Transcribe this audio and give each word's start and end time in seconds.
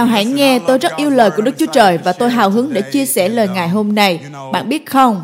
Nào 0.00 0.06
hãy 0.06 0.24
nghe, 0.24 0.58
tôi 0.66 0.78
rất 0.78 0.96
yêu 0.96 1.10
lời 1.10 1.30
của 1.30 1.42
Đức 1.42 1.54
Chúa 1.58 1.66
Trời 1.66 1.98
và 1.98 2.12
tôi 2.12 2.30
hào 2.30 2.50
hứng 2.50 2.72
để 2.72 2.82
chia 2.82 3.06
sẻ 3.06 3.28
lời 3.28 3.48
Ngài 3.48 3.68
hôm 3.68 3.94
nay. 3.94 4.20
Bạn 4.52 4.68
biết 4.68 4.90
không, 4.90 5.22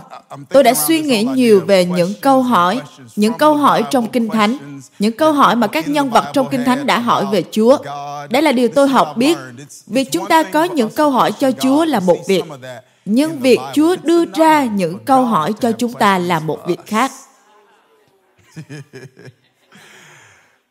tôi 0.48 0.62
đã 0.62 0.74
suy 0.74 1.00
nghĩ 1.00 1.24
nhiều 1.24 1.60
về 1.66 1.84
những 1.84 2.14
câu 2.20 2.42
hỏi, 2.42 2.80
những 3.16 3.32
câu 3.32 3.56
hỏi 3.56 3.84
trong 3.90 4.08
Kinh 4.08 4.28
Thánh, 4.28 4.80
những 4.98 5.16
câu 5.16 5.32
hỏi 5.32 5.56
mà 5.56 5.66
các 5.66 5.88
nhân 5.88 6.10
vật 6.10 6.24
trong 6.32 6.48
Kinh 6.50 6.64
Thánh 6.64 6.86
đã 6.86 6.98
hỏi 6.98 7.26
về 7.32 7.44
Chúa. 7.50 7.78
Đây 8.30 8.42
là 8.42 8.52
điều 8.52 8.68
tôi 8.68 8.88
học 8.88 9.16
biết. 9.16 9.38
Việc 9.86 10.08
chúng 10.12 10.26
ta 10.26 10.42
có 10.42 10.64
những 10.64 10.90
câu 10.90 11.10
hỏi 11.10 11.32
cho 11.32 11.50
Chúa 11.50 11.84
là 11.84 12.00
một 12.00 12.18
việc, 12.28 12.45
nhưng 13.04 13.38
việc 13.38 13.58
Chúa 13.74 13.96
đưa 14.02 14.24
ra 14.24 14.64
những 14.64 14.98
câu 15.04 15.24
hỏi 15.24 15.52
cho 15.60 15.72
chúng 15.72 15.92
ta 15.92 16.18
là 16.18 16.40
một 16.40 16.58
việc 16.66 16.80
khác. 16.86 17.10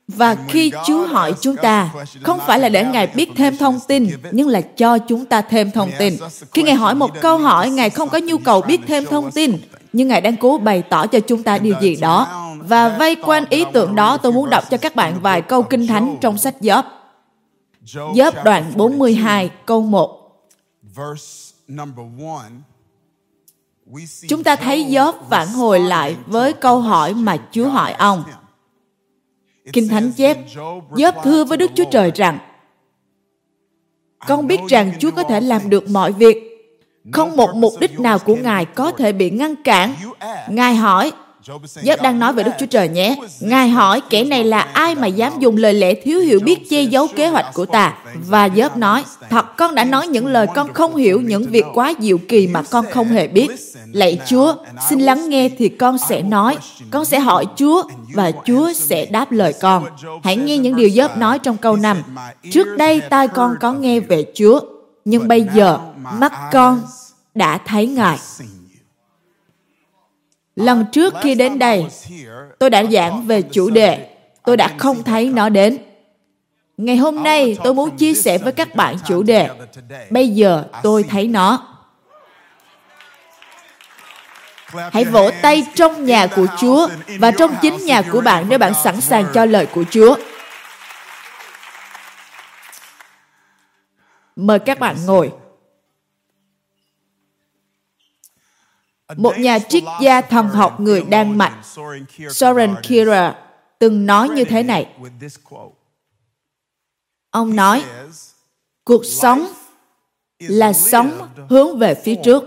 Và 0.07 0.35
khi 0.47 0.71
Chúa 0.87 1.07
hỏi 1.07 1.33
chúng 1.41 1.55
ta, 1.55 1.93
không 2.23 2.39
phải 2.47 2.59
là 2.59 2.69
để 2.69 2.85
Ngài 2.85 3.07
biết 3.07 3.29
thêm 3.35 3.57
thông 3.57 3.79
tin, 3.87 4.07
nhưng 4.31 4.47
là 4.47 4.61
cho 4.61 4.97
chúng 4.97 5.25
ta 5.25 5.41
thêm 5.41 5.71
thông 5.71 5.91
tin. 5.99 6.17
Khi 6.53 6.63
Ngài 6.63 6.75
hỏi 6.75 6.95
một 6.95 7.11
câu 7.21 7.37
hỏi, 7.37 7.69
Ngài 7.69 7.89
không 7.89 8.09
có 8.09 8.17
nhu 8.17 8.37
cầu 8.37 8.61
biết 8.61 8.81
thêm 8.87 9.05
thông 9.05 9.31
tin, 9.31 9.57
nhưng 9.93 10.07
Ngài 10.07 10.21
đang 10.21 10.37
cố 10.37 10.57
bày 10.57 10.81
tỏ 10.81 11.07
cho 11.07 11.19
chúng 11.19 11.43
ta 11.43 11.57
điều 11.57 11.75
gì 11.81 11.95
đó. 11.95 12.27
Và 12.59 12.89
vây 12.89 13.15
quanh 13.15 13.45
ý 13.49 13.65
tưởng 13.73 13.95
đó, 13.95 14.17
tôi 14.17 14.31
muốn 14.31 14.49
đọc 14.49 14.63
cho 14.69 14.77
các 14.77 14.95
bạn 14.95 15.19
vài 15.21 15.41
câu 15.41 15.63
kinh 15.63 15.87
thánh 15.87 16.17
trong 16.21 16.37
sách 16.37 16.55
Gióp. 16.61 16.85
Gióp 18.15 18.43
đoạn 18.43 18.71
42, 18.75 19.49
câu 19.65 19.81
1. 19.81 20.21
Chúng 24.29 24.43
ta 24.43 24.55
thấy 24.55 24.87
Gióp 24.89 25.15
phản 25.29 25.47
hồi 25.47 25.79
lại 25.79 26.15
với 26.25 26.53
câu 26.53 26.79
hỏi 26.79 27.13
mà 27.13 27.37
Chúa 27.51 27.69
hỏi 27.69 27.93
ông. 27.93 28.23
Kinh 29.73 29.87
Thánh 29.87 30.11
chép, 30.11 30.37
Gióp 30.97 31.15
thưa 31.23 31.45
với 31.45 31.57
Đức 31.57 31.71
Chúa 31.75 31.85
Trời 31.91 32.11
rằng, 32.15 32.37
con 34.27 34.47
biết 34.47 34.59
rằng 34.69 34.91
Chúa 34.99 35.11
có 35.11 35.23
thể 35.23 35.41
làm 35.41 35.69
được 35.69 35.89
mọi 35.89 36.11
việc. 36.11 36.37
Không 37.11 37.35
một 37.35 37.49
mục 37.55 37.73
đích 37.79 37.99
nào 37.99 38.19
của 38.19 38.35
Ngài 38.35 38.65
có 38.65 38.91
thể 38.91 39.11
bị 39.11 39.29
ngăn 39.29 39.55
cản. 39.63 39.93
Ngài 40.49 40.75
hỏi, 40.75 41.11
Gióp 41.83 42.01
đang 42.01 42.19
nói 42.19 42.33
về 42.33 42.43
Đức 42.43 42.51
Chúa 42.59 42.65
Trời 42.65 42.87
nhé. 42.87 43.15
Ngài 43.39 43.69
hỏi 43.69 44.01
kẻ 44.09 44.23
này 44.23 44.43
là 44.43 44.59
ai 44.59 44.95
mà 44.95 45.07
dám 45.07 45.33
dùng 45.39 45.57
lời 45.57 45.73
lẽ 45.73 45.93
thiếu 45.93 46.19
hiểu 46.19 46.39
biết 46.39 46.69
che 46.69 46.81
giấu 46.81 47.07
kế 47.15 47.27
hoạch 47.27 47.45
của 47.53 47.65
ta. 47.65 47.97
Và 48.27 48.49
Gióp 48.49 48.77
nói, 48.77 49.03
thật 49.29 49.57
con 49.57 49.75
đã 49.75 49.83
nói 49.83 50.07
những 50.07 50.27
lời 50.27 50.47
con 50.55 50.73
không 50.73 50.95
hiểu, 50.95 51.21
những 51.21 51.47
việc 51.47 51.65
quá 51.73 51.93
diệu 51.99 52.17
kỳ 52.17 52.47
mà 52.47 52.61
con 52.61 52.85
không 52.91 53.07
hề 53.07 53.27
biết. 53.27 53.47
Lạy 53.91 54.19
Chúa, 54.25 54.55
xin 54.89 54.99
lắng 54.99 55.29
nghe 55.29 55.49
thì 55.57 55.69
con 55.69 55.97
sẽ 56.09 56.21
nói. 56.21 56.57
Con 56.91 57.05
sẽ 57.05 57.19
hỏi 57.19 57.45
Chúa 57.55 57.83
và 58.13 58.31
Chúa 58.45 58.73
sẽ 58.73 59.05
đáp 59.05 59.31
lời 59.31 59.53
con. 59.61 59.85
Hãy 60.23 60.35
nghe 60.35 60.57
những 60.57 60.75
điều 60.75 60.89
Gióp 60.89 61.17
nói 61.17 61.39
trong 61.39 61.57
câu 61.57 61.75
5. 61.75 61.97
Trước 62.51 62.77
đây 62.77 63.01
tai 63.01 63.27
con 63.27 63.55
có 63.61 63.73
nghe 63.73 63.99
về 63.99 64.25
Chúa, 64.35 64.59
nhưng 65.05 65.27
bây 65.27 65.47
giờ 65.55 65.79
mắt 66.19 66.33
con 66.51 66.81
đã 67.35 67.57
thấy 67.57 67.87
Ngài. 67.87 68.17
Lần 70.55 70.85
trước 70.91 71.13
khi 71.21 71.35
đến 71.35 71.59
đây, 71.59 71.85
tôi 72.59 72.69
đã 72.69 72.83
giảng 72.83 73.27
về 73.27 73.41
chủ 73.41 73.69
đề, 73.69 74.09
tôi 74.43 74.57
đã 74.57 74.69
không 74.77 75.03
thấy 75.03 75.29
nó 75.29 75.49
đến. 75.49 75.77
Ngày 76.77 76.97
hôm 76.97 77.23
nay, 77.23 77.57
tôi 77.63 77.73
muốn 77.73 77.97
chia 77.97 78.13
sẻ 78.13 78.37
với 78.37 78.53
các 78.53 78.75
bạn 78.75 78.95
chủ 79.07 79.23
đề. 79.23 79.49
Bây 80.09 80.29
giờ 80.29 80.63
tôi 80.83 81.03
thấy 81.03 81.27
nó. 81.27 81.67
Hãy 84.91 85.03
vỗ 85.03 85.31
tay 85.41 85.65
trong 85.75 86.05
nhà 86.05 86.27
của 86.27 86.45
Chúa 86.57 86.87
và 87.19 87.31
trong 87.31 87.55
chính 87.61 87.85
nhà 87.85 88.01
của 88.01 88.21
bạn 88.21 88.45
nếu 88.49 88.59
bạn 88.59 88.73
sẵn 88.83 89.01
sàng 89.01 89.25
cho 89.33 89.45
lời 89.45 89.65
của 89.65 89.83
Chúa. 89.91 90.15
Mời 94.35 94.59
các 94.59 94.79
bạn 94.79 94.95
ngồi. 95.05 95.31
Một 99.17 99.37
nhà 99.37 99.59
triết 99.59 99.83
gia 100.01 100.21
thần 100.21 100.47
học 100.47 100.79
người 100.79 101.03
Đan 101.09 101.37
Mạch, 101.37 101.61
Soren 102.29 102.75
Kierkegaard, 102.83 103.37
từng 103.79 104.05
nói 104.05 104.29
như 104.29 104.45
thế 104.45 104.63
này. 104.63 104.87
Ông 107.31 107.55
nói, 107.55 107.83
cuộc 108.83 109.05
sống 109.05 109.47
là 110.39 110.73
sống 110.73 111.29
hướng 111.49 111.79
về 111.79 111.95
phía 112.03 112.15
trước, 112.23 112.43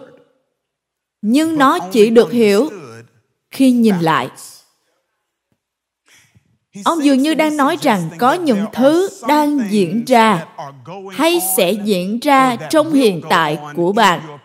nhưng 1.22 1.58
nó 1.58 1.78
chỉ 1.92 2.10
được 2.10 2.32
hiểu 2.32 2.68
khi 3.50 3.72
nhìn 3.72 3.98
lại. 4.00 4.30
Ông 6.84 7.04
dường 7.04 7.18
như 7.18 7.34
đang 7.34 7.56
nói 7.56 7.76
rằng 7.82 8.10
có 8.18 8.32
những 8.32 8.64
thứ 8.72 9.08
đang 9.28 9.70
diễn 9.70 10.04
ra 10.04 10.46
hay 11.12 11.40
sẽ 11.56 11.72
diễn 11.72 12.18
ra 12.18 12.56
trong 12.70 12.92
hiện 12.92 13.22
tại 13.30 13.58
của 13.76 13.92
bạn 13.92 14.38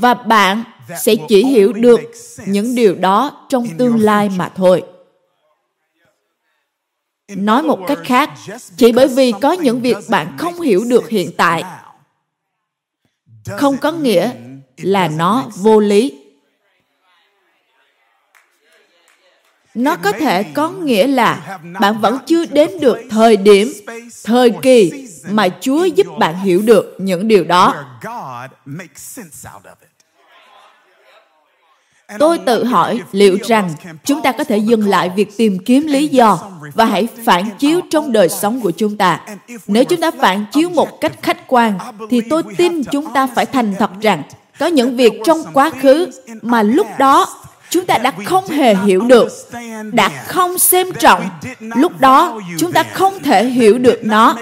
và 0.00 0.14
bạn 0.14 0.64
sẽ 1.04 1.14
chỉ 1.28 1.44
hiểu 1.44 1.72
được 1.72 2.00
những 2.46 2.74
điều 2.74 2.94
đó 2.94 3.46
trong 3.48 3.66
tương 3.78 4.00
lai 4.00 4.30
mà 4.36 4.48
thôi. 4.48 4.82
Nói 7.28 7.62
một 7.62 7.78
cách 7.88 7.98
khác 8.04 8.30
chỉ 8.76 8.92
bởi 8.92 9.08
vì 9.08 9.32
có 9.40 9.52
những 9.52 9.80
việc 9.80 9.96
bạn 10.08 10.36
không 10.38 10.60
hiểu 10.60 10.84
được 10.88 11.08
hiện 11.08 11.30
tại 11.36 11.64
không 13.46 13.76
có 13.78 13.92
nghĩa 13.92 14.30
là 14.76 15.08
nó 15.08 15.50
vô 15.56 15.80
lý. 15.80 16.22
Nó 19.74 19.96
có 19.96 20.12
thể 20.12 20.42
có 20.42 20.70
nghĩa 20.70 21.06
là 21.06 21.58
bạn 21.80 22.00
vẫn 22.00 22.18
chưa 22.26 22.46
đến 22.46 22.70
được 22.80 22.98
thời 23.10 23.36
điểm 23.36 23.72
thời 24.24 24.52
kỳ 24.62 25.05
mà 25.30 25.48
chúa 25.60 25.84
giúp 25.84 26.06
bạn 26.18 26.38
hiểu 26.38 26.62
được 26.62 26.96
những 26.98 27.28
điều 27.28 27.44
đó. 27.44 27.74
Tôi 32.18 32.38
tự 32.38 32.64
hỏi 32.64 33.00
liệu 33.12 33.38
rằng 33.44 33.70
chúng 34.04 34.22
ta 34.22 34.32
có 34.32 34.44
thể 34.44 34.58
dừng 34.58 34.88
lại 34.88 35.10
việc 35.16 35.36
tìm 35.36 35.58
kiếm 35.58 35.86
lý 35.86 36.08
do 36.08 36.38
và 36.74 36.84
hãy 36.84 37.08
phản 37.24 37.50
chiếu 37.58 37.80
trong 37.90 38.12
đời 38.12 38.28
sống 38.28 38.60
của 38.60 38.70
chúng 38.70 38.96
ta. 38.96 39.20
Nếu 39.66 39.84
chúng 39.84 40.00
ta 40.00 40.10
phản 40.10 40.44
chiếu 40.52 40.70
một 40.70 41.00
cách 41.00 41.12
khách 41.22 41.48
quan 41.48 41.78
thì 42.10 42.20
tôi 42.20 42.42
tin 42.56 42.84
chúng 42.84 43.12
ta 43.14 43.26
phải 43.26 43.46
thành 43.46 43.74
thật 43.78 43.90
rằng 44.00 44.22
có 44.58 44.66
những 44.66 44.96
việc 44.96 45.12
trong 45.24 45.38
quá 45.52 45.70
khứ 45.82 46.10
mà 46.42 46.62
lúc 46.62 46.86
đó 46.98 47.45
chúng 47.70 47.86
ta 47.86 47.98
đã 47.98 48.12
không 48.24 48.48
hề 48.48 48.74
hiểu 48.74 49.00
được 49.00 49.28
đã 49.92 50.08
không 50.26 50.58
xem 50.58 50.92
trọng. 50.92 51.22
lúc 51.60 52.00
đó 52.00 52.40
chúng 52.58 52.72
ta 52.72 52.84
không 52.92 53.22
thể 53.22 53.44
hiểu 53.44 53.78
được 53.78 54.00
nó. 54.02 54.36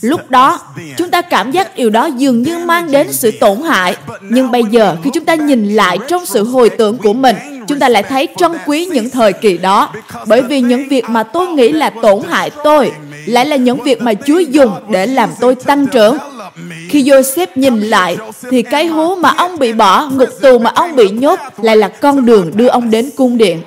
lúc 0.00 0.30
đó 0.30 0.60
chúng 0.96 1.10
ta 1.10 1.22
cảm 1.22 1.50
giác 1.50 1.76
điều 1.76 1.90
đó 1.90 2.06
dường 2.06 2.42
như 2.42 2.58
mang 2.58 2.90
đến 2.90 3.12
sự 3.12 3.30
tổn 3.30 3.62
hại. 3.62 3.96
Nhưng 4.20 4.50
bây 4.50 4.62
giờ 4.70 4.96
khi 5.04 5.10
chúng 5.14 5.24
ta 5.24 5.34
nhìn 5.34 5.74
lại 5.74 5.98
trong 6.08 6.26
sự 6.26 6.44
hồi 6.44 6.70
tưởng 6.70 6.98
của 6.98 7.12
mình 7.12 7.36
chúng 7.68 7.78
ta 7.78 7.88
lại 7.88 8.02
thấy 8.02 8.28
trân 8.36 8.52
quý 8.66 8.86
những 8.86 9.10
thời 9.10 9.32
kỳ 9.32 9.58
đó. 9.58 9.92
Bởi 10.26 10.42
vì 10.42 10.60
những 10.60 10.88
việc 10.88 11.04
mà 11.08 11.22
tôi 11.22 11.48
nghĩ 11.48 11.72
là 11.72 11.90
tổn 11.90 12.22
hại 12.28 12.50
tôi 12.64 12.92
lại 13.26 13.46
là 13.46 13.56
những 13.56 13.82
việc 13.82 14.00
mà 14.00 14.14
Chúa 14.14 14.38
dùng 14.38 14.72
để 14.90 15.06
làm 15.06 15.30
tôi 15.40 15.54
tăng 15.54 15.86
trưởng. 15.86 16.18
Khi 16.88 17.02
Joseph 17.02 17.46
nhìn 17.54 17.80
lại, 17.80 18.16
thì 18.50 18.62
cái 18.62 18.86
hố 18.86 19.14
mà 19.14 19.34
ông 19.36 19.58
bị 19.58 19.72
bỏ, 19.72 20.08
ngục 20.12 20.28
tù 20.40 20.58
mà 20.58 20.70
ông 20.74 20.96
bị 20.96 21.08
nhốt 21.08 21.38
lại 21.62 21.76
là 21.76 21.88
con 21.88 22.26
đường 22.26 22.52
đưa 22.54 22.68
ông 22.68 22.90
đến 22.90 23.10
cung 23.16 23.38
điện. 23.38 23.62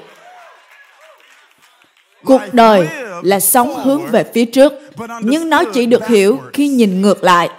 Cuộc 2.26 2.42
đời 2.52 2.88
là 3.24 3.40
sống 3.40 3.76
hướng 3.84 4.08
về 4.08 4.24
phía 4.34 4.46
trước, 4.46 4.74
nhưng 5.22 5.50
nó 5.50 5.64
chỉ 5.64 5.86
được 5.86 6.08
hiểu 6.08 6.40
khi 6.54 6.68
nhìn 6.68 7.02
ngược 7.02 7.24
lại. 7.24 7.50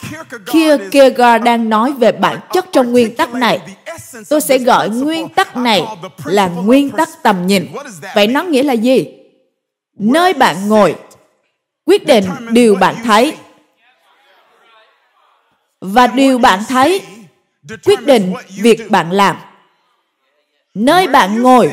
Khi 0.47 0.69
Kierkegaard 0.91 1.45
đang 1.45 1.69
nói 1.69 1.93
về 1.93 2.13
bản 2.13 2.39
chất 2.53 2.67
trong 2.73 2.93
nguyên 2.93 3.17
tắc 3.17 3.35
này, 3.35 3.61
tôi 4.29 4.41
sẽ 4.41 4.59
gọi 4.59 4.89
nguyên 4.89 5.29
tắc 5.29 5.57
này 5.57 5.83
là 6.25 6.49
nguyên 6.49 6.91
tắc 6.91 7.23
tầm 7.23 7.47
nhìn. 7.47 7.67
Vậy 8.15 8.27
nó 8.27 8.43
nghĩa 8.43 8.63
là 8.63 8.73
gì? 8.73 9.07
Nơi 9.99 10.35
bạn 10.35 10.69
ngồi 10.69 10.95
quyết 11.91 12.07
định 12.07 12.25
điều 12.51 12.75
bạn 12.75 12.95
thấy. 13.05 13.37
Và 15.81 16.07
điều 16.07 16.39
bạn 16.39 16.61
thấy. 16.69 17.03
Quyết 17.85 18.07
định 18.07 18.35
việc 18.63 18.91
bạn 18.91 19.11
làm. 19.11 19.37
Nơi 20.75 21.09
bạn 21.09 21.43
ngồi, 21.43 21.73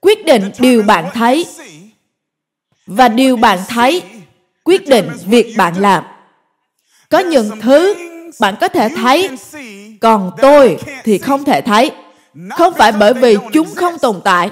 quyết 0.00 0.24
định 0.24 0.50
điều 0.58 0.82
bạn 0.82 1.04
thấy. 1.14 1.46
Và 2.86 3.08
điều 3.08 3.36
bạn 3.36 3.58
thấy, 3.68 4.02
quyết 4.64 4.88
định 4.88 5.10
việc 5.26 5.54
bạn 5.56 5.74
làm. 5.76 6.04
Có 7.08 7.18
những 7.18 7.60
thứ 7.60 7.94
bạn 8.40 8.54
có 8.60 8.68
thể 8.68 8.88
thấy, 8.96 9.30
còn 10.00 10.30
tôi 10.42 10.78
thì 11.04 11.18
không 11.18 11.44
thể 11.44 11.60
thấy. 11.60 11.90
Không 12.50 12.74
phải 12.74 12.92
bởi 12.92 13.14
vì 13.14 13.36
chúng 13.52 13.74
không 13.74 13.98
tồn 13.98 14.20
tại, 14.24 14.50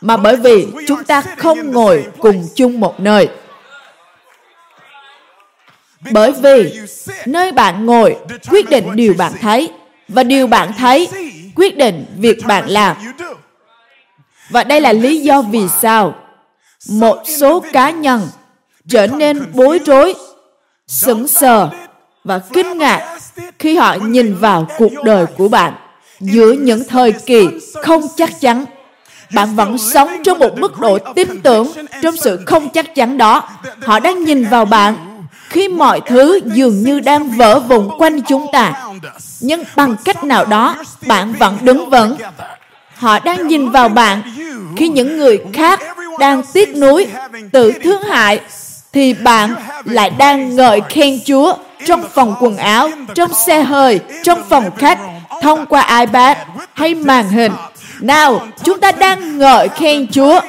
mà 0.00 0.16
bởi 0.16 0.36
vì 0.36 0.66
chúng 0.86 1.04
ta 1.04 1.22
không 1.38 1.72
ngồi 1.72 2.06
cùng 2.18 2.48
chung 2.54 2.80
một 2.80 3.00
nơi 3.00 3.28
bởi 6.10 6.32
vì 6.32 6.80
nơi 7.26 7.52
bạn 7.52 7.86
ngồi 7.86 8.16
quyết 8.50 8.70
định 8.70 8.84
điều 8.94 9.14
bạn 9.14 9.32
thấy. 9.40 9.70
Và 10.08 10.22
điều 10.22 10.46
bạn 10.46 10.72
thấy 10.78 11.08
quyết 11.54 11.76
định 11.76 12.04
việc 12.16 12.38
bạn 12.46 12.68
làm. 12.68 12.96
và 14.50 14.64
đây 14.64 14.80
là 14.80 14.92
lý 14.92 15.20
do 15.20 15.42
vì 15.42 15.68
sao 15.80 16.14
một 16.90 17.22
số 17.38 17.64
cá 17.72 17.90
nhân 17.90 18.28
trở 18.88 19.06
nên 19.06 19.42
bối 19.52 19.80
rối 19.86 20.14
sững 20.86 21.28
sờ 21.28 21.70
và 22.24 22.40
kinh 22.52 22.78
ngạc 22.78 23.18
khi 23.58 23.76
họ 23.76 23.94
nhìn 23.94 24.34
vào 24.34 24.66
cuộc 24.78 24.92
đời 25.04 25.26
của 25.26 25.48
bạn 25.48 25.74
giữa 26.20 26.52
những 26.52 26.82
thời 26.88 27.12
kỳ 27.12 27.48
không 27.82 28.02
chắc 28.16 28.40
chắn. 28.40 28.64
bạn 29.34 29.56
vẫn 29.56 29.78
sống 29.78 30.08
trong 30.24 30.38
một 30.38 30.58
mức 30.58 30.78
độ 30.80 30.98
tin 31.14 31.40
tưởng 31.42 31.72
trong 32.02 32.16
sự 32.16 32.40
không 32.46 32.68
chắc 32.68 32.94
chắn 32.94 33.18
đó. 33.18 33.48
họ 33.82 34.00
đang 34.00 34.24
nhìn 34.24 34.44
vào 34.44 34.64
bạn 34.64 35.13
khi 35.54 35.68
mọi 35.68 36.00
thứ 36.00 36.40
dường 36.44 36.82
như 36.82 37.00
đang 37.00 37.30
vỡ 37.30 37.60
vụn 37.60 37.88
quanh 37.98 38.20
chúng 38.20 38.46
ta. 38.52 38.72
Nhưng 39.40 39.64
bằng 39.76 39.96
cách 40.04 40.24
nào 40.24 40.44
đó, 40.44 40.76
bạn 41.06 41.32
vẫn 41.38 41.58
đứng 41.60 41.90
vững. 41.90 42.16
Họ 42.94 43.18
đang 43.18 43.48
nhìn 43.48 43.68
vào 43.68 43.88
bạn. 43.88 44.22
Khi 44.76 44.88
những 44.88 45.18
người 45.18 45.40
khác 45.52 45.80
đang 46.18 46.42
tiếc 46.52 46.76
nuối, 46.76 47.06
tự 47.52 47.72
thương 47.72 48.02
hại, 48.02 48.40
thì 48.92 49.14
bạn 49.14 49.54
lại 49.84 50.10
đang 50.10 50.56
ngợi 50.56 50.80
khen 50.88 51.18
chúa 51.26 51.54
trong 51.86 52.04
phòng 52.14 52.34
quần 52.40 52.56
áo, 52.56 52.88
trong 53.14 53.30
xe 53.46 53.62
hơi, 53.62 54.00
trong 54.22 54.42
phòng 54.48 54.70
khách, 54.78 54.98
thông 55.42 55.66
qua 55.66 56.00
ipad 56.00 56.36
hay 56.74 56.94
màn 56.94 57.28
hình. 57.28 57.52
Nào, 58.00 58.46
chúng 58.62 58.80
ta 58.80 58.92
đang 58.92 59.38
ngợi 59.38 59.68
khen 59.68 60.06
chúa 60.12 60.40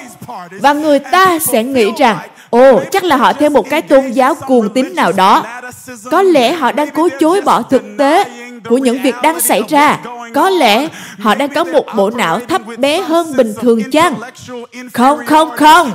và 0.51 0.73
người 0.73 0.99
ta 0.99 1.39
sẽ 1.39 1.63
nghĩ 1.63 1.91
rằng 1.97 2.17
Ồ, 2.55 2.81
chắc 2.91 3.03
là 3.03 3.15
họ 3.15 3.33
theo 3.33 3.49
một 3.49 3.69
cái 3.69 3.81
tôn 3.81 4.11
giáo 4.11 4.35
cuồng 4.35 4.69
tín 4.69 4.95
nào 4.95 5.11
đó. 5.11 5.43
Có 6.11 6.21
lẽ 6.21 6.53
họ 6.53 6.71
đang 6.71 6.89
cố 6.91 7.09
chối 7.19 7.41
bỏ 7.41 7.61
thực 7.61 7.83
tế 7.97 8.23
của 8.69 8.77
những 8.77 9.01
việc 9.01 9.15
đang 9.23 9.39
xảy 9.39 9.61
ra. 9.69 9.97
Có 10.33 10.49
lẽ 10.49 10.87
họ 11.19 11.35
đang 11.35 11.49
có 11.49 11.63
một 11.63 11.85
bộ 11.95 12.09
não 12.09 12.39
thấp 12.39 12.61
bé 12.77 13.01
hơn 13.01 13.35
bình 13.37 13.53
thường 13.61 13.91
chăng? 13.91 14.13
Không, 14.93 15.25
không, 15.25 15.49
không. 15.57 15.91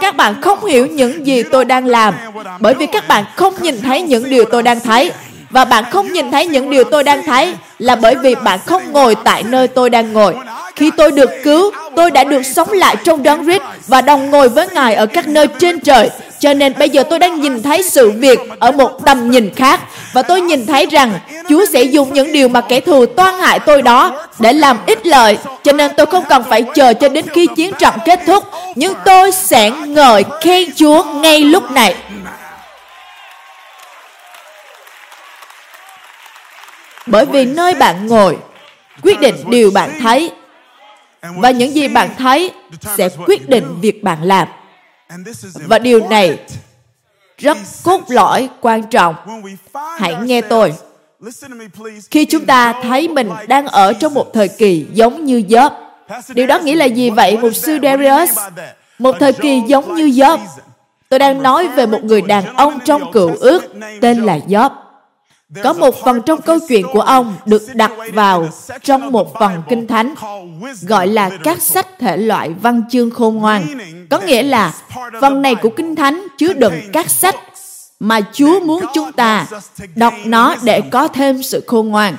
Các 0.00 0.16
bạn 0.16 0.42
không 0.42 0.64
hiểu 0.64 0.86
những 0.86 1.26
gì 1.26 1.42
tôi 1.42 1.64
đang 1.64 1.86
làm 1.86 2.14
bởi 2.60 2.74
vì 2.74 2.86
các 2.86 3.08
bạn 3.08 3.24
không 3.36 3.54
nhìn 3.60 3.82
thấy 3.82 4.02
những 4.02 4.30
điều 4.30 4.44
tôi 4.44 4.62
đang 4.62 4.80
thấy. 4.80 5.12
Và 5.50 5.64
bạn 5.64 5.84
không 5.90 6.12
nhìn 6.12 6.30
thấy 6.30 6.46
những 6.46 6.70
điều 6.70 6.84
tôi 6.84 7.04
đang 7.04 7.26
thấy 7.26 7.54
là 7.78 7.96
bởi 7.96 8.14
vì 8.14 8.34
bạn 8.34 8.58
không 8.66 8.92
ngồi 8.92 9.14
tại 9.14 9.42
nơi 9.42 9.68
tôi 9.68 9.90
đang 9.90 10.12
ngồi. 10.12 10.34
Khi 10.76 10.90
tôi 10.96 11.12
được 11.12 11.30
cứu, 11.44 11.70
tôi 11.96 12.10
đã 12.10 12.24
được 12.24 12.42
sống 12.42 12.72
lại 12.72 12.96
trong 13.04 13.22
đấng 13.22 13.44
Christ 13.44 13.62
và 13.86 14.00
đồng 14.00 14.30
ngồi 14.30 14.48
với 14.48 14.68
Ngài 14.68 14.94
ở 14.94 15.06
các 15.06 15.28
nơi 15.28 15.46
trên 15.46 15.80
trời. 15.80 16.10
Cho 16.38 16.54
nên 16.54 16.74
bây 16.78 16.90
giờ 16.90 17.02
tôi 17.02 17.18
đang 17.18 17.40
nhìn 17.40 17.62
thấy 17.62 17.82
sự 17.82 18.10
việc 18.10 18.38
ở 18.58 18.72
một 18.72 18.90
tầm 19.04 19.30
nhìn 19.30 19.54
khác 19.56 19.80
và 20.12 20.22
tôi 20.22 20.40
nhìn 20.40 20.66
thấy 20.66 20.86
rằng 20.86 21.18
Chúa 21.48 21.64
sẽ 21.72 21.82
dùng 21.82 22.12
những 22.12 22.32
điều 22.32 22.48
mà 22.48 22.60
kẻ 22.60 22.80
thù 22.80 23.06
toan 23.06 23.34
hại 23.34 23.58
tôi 23.58 23.82
đó 23.82 24.26
để 24.38 24.52
làm 24.52 24.78
ích 24.86 25.06
lợi. 25.06 25.38
Cho 25.62 25.72
nên 25.72 25.90
tôi 25.96 26.06
không 26.06 26.24
cần 26.28 26.44
phải 26.50 26.64
chờ 26.74 26.94
cho 26.94 27.08
đến 27.08 27.24
khi 27.32 27.46
chiến 27.56 27.72
trận 27.78 27.94
kết 28.04 28.20
thúc, 28.26 28.44
nhưng 28.74 28.94
tôi 29.04 29.32
sẽ 29.32 29.70
ngợi 29.70 30.24
khen 30.40 30.64
Chúa 30.76 31.04
ngay 31.04 31.40
lúc 31.40 31.70
này. 31.70 31.94
Bởi 37.06 37.26
vì 37.26 37.44
nơi 37.44 37.74
bạn 37.74 38.06
ngồi 38.06 38.36
quyết 39.02 39.20
định 39.20 39.34
điều 39.46 39.70
bạn 39.70 39.98
thấy 40.02 40.30
và 41.36 41.50
những 41.50 41.74
gì 41.74 41.88
bạn 41.88 42.10
thấy 42.18 42.52
sẽ 42.96 43.08
quyết 43.26 43.48
định 43.48 43.64
việc 43.80 44.02
bạn 44.02 44.22
làm. 44.22 44.48
Và 45.54 45.78
điều 45.78 46.08
này 46.08 46.38
rất 47.38 47.58
cốt 47.84 48.00
lõi, 48.08 48.48
quan 48.60 48.82
trọng. 48.82 49.14
Hãy 49.98 50.16
nghe 50.22 50.40
tôi. 50.40 50.74
Khi 52.10 52.24
chúng 52.24 52.46
ta 52.46 52.74
thấy 52.82 53.08
mình 53.08 53.30
đang 53.48 53.66
ở 53.66 53.92
trong 53.92 54.14
một 54.14 54.30
thời 54.34 54.48
kỳ 54.48 54.86
giống 54.92 55.24
như 55.24 55.38
Job, 55.48 55.70
điều 56.28 56.46
đó 56.46 56.58
nghĩa 56.58 56.74
là 56.74 56.84
gì 56.84 57.10
vậy 57.10 57.36
mục 57.36 57.54
sư 57.54 57.78
Darius? 57.82 58.38
Một 58.98 59.16
thời 59.20 59.32
kỳ 59.32 59.62
giống 59.66 59.94
như 59.94 60.06
Job. 60.06 60.38
Tôi 61.08 61.18
đang 61.18 61.42
nói 61.42 61.68
về 61.68 61.86
một 61.86 62.04
người 62.04 62.22
đàn 62.22 62.56
ông 62.56 62.78
trong 62.84 63.12
cựu 63.12 63.36
ước 63.40 63.62
tên 64.00 64.22
là 64.22 64.38
Job 64.48 64.70
có 65.62 65.72
một 65.72 65.94
phần 66.04 66.22
trong 66.26 66.42
câu 66.42 66.58
chuyện 66.68 66.86
của 66.92 67.00
ông 67.00 67.36
được 67.46 67.62
đặt 67.74 67.92
vào 68.12 68.48
trong 68.82 69.12
một 69.12 69.34
phần 69.40 69.62
kinh 69.68 69.86
thánh 69.86 70.14
gọi 70.82 71.06
là 71.06 71.30
các 71.44 71.62
sách 71.62 71.86
thể 71.98 72.16
loại 72.16 72.54
văn 72.62 72.82
chương 72.90 73.10
khôn 73.10 73.36
ngoan. 73.36 73.66
Có 74.10 74.20
nghĩa 74.20 74.42
là 74.42 74.74
phần 75.20 75.42
này 75.42 75.54
của 75.54 75.70
kinh 75.76 75.96
thánh 75.96 76.26
chứa 76.38 76.52
đựng 76.52 76.74
các 76.92 77.10
sách 77.10 77.36
mà 78.00 78.20
Chúa 78.32 78.60
muốn 78.60 78.84
chúng 78.94 79.12
ta 79.12 79.46
đọc 79.94 80.14
nó 80.24 80.56
để 80.62 80.80
có 80.80 81.08
thêm 81.08 81.42
sự 81.42 81.64
khôn 81.66 81.88
ngoan. 81.88 82.16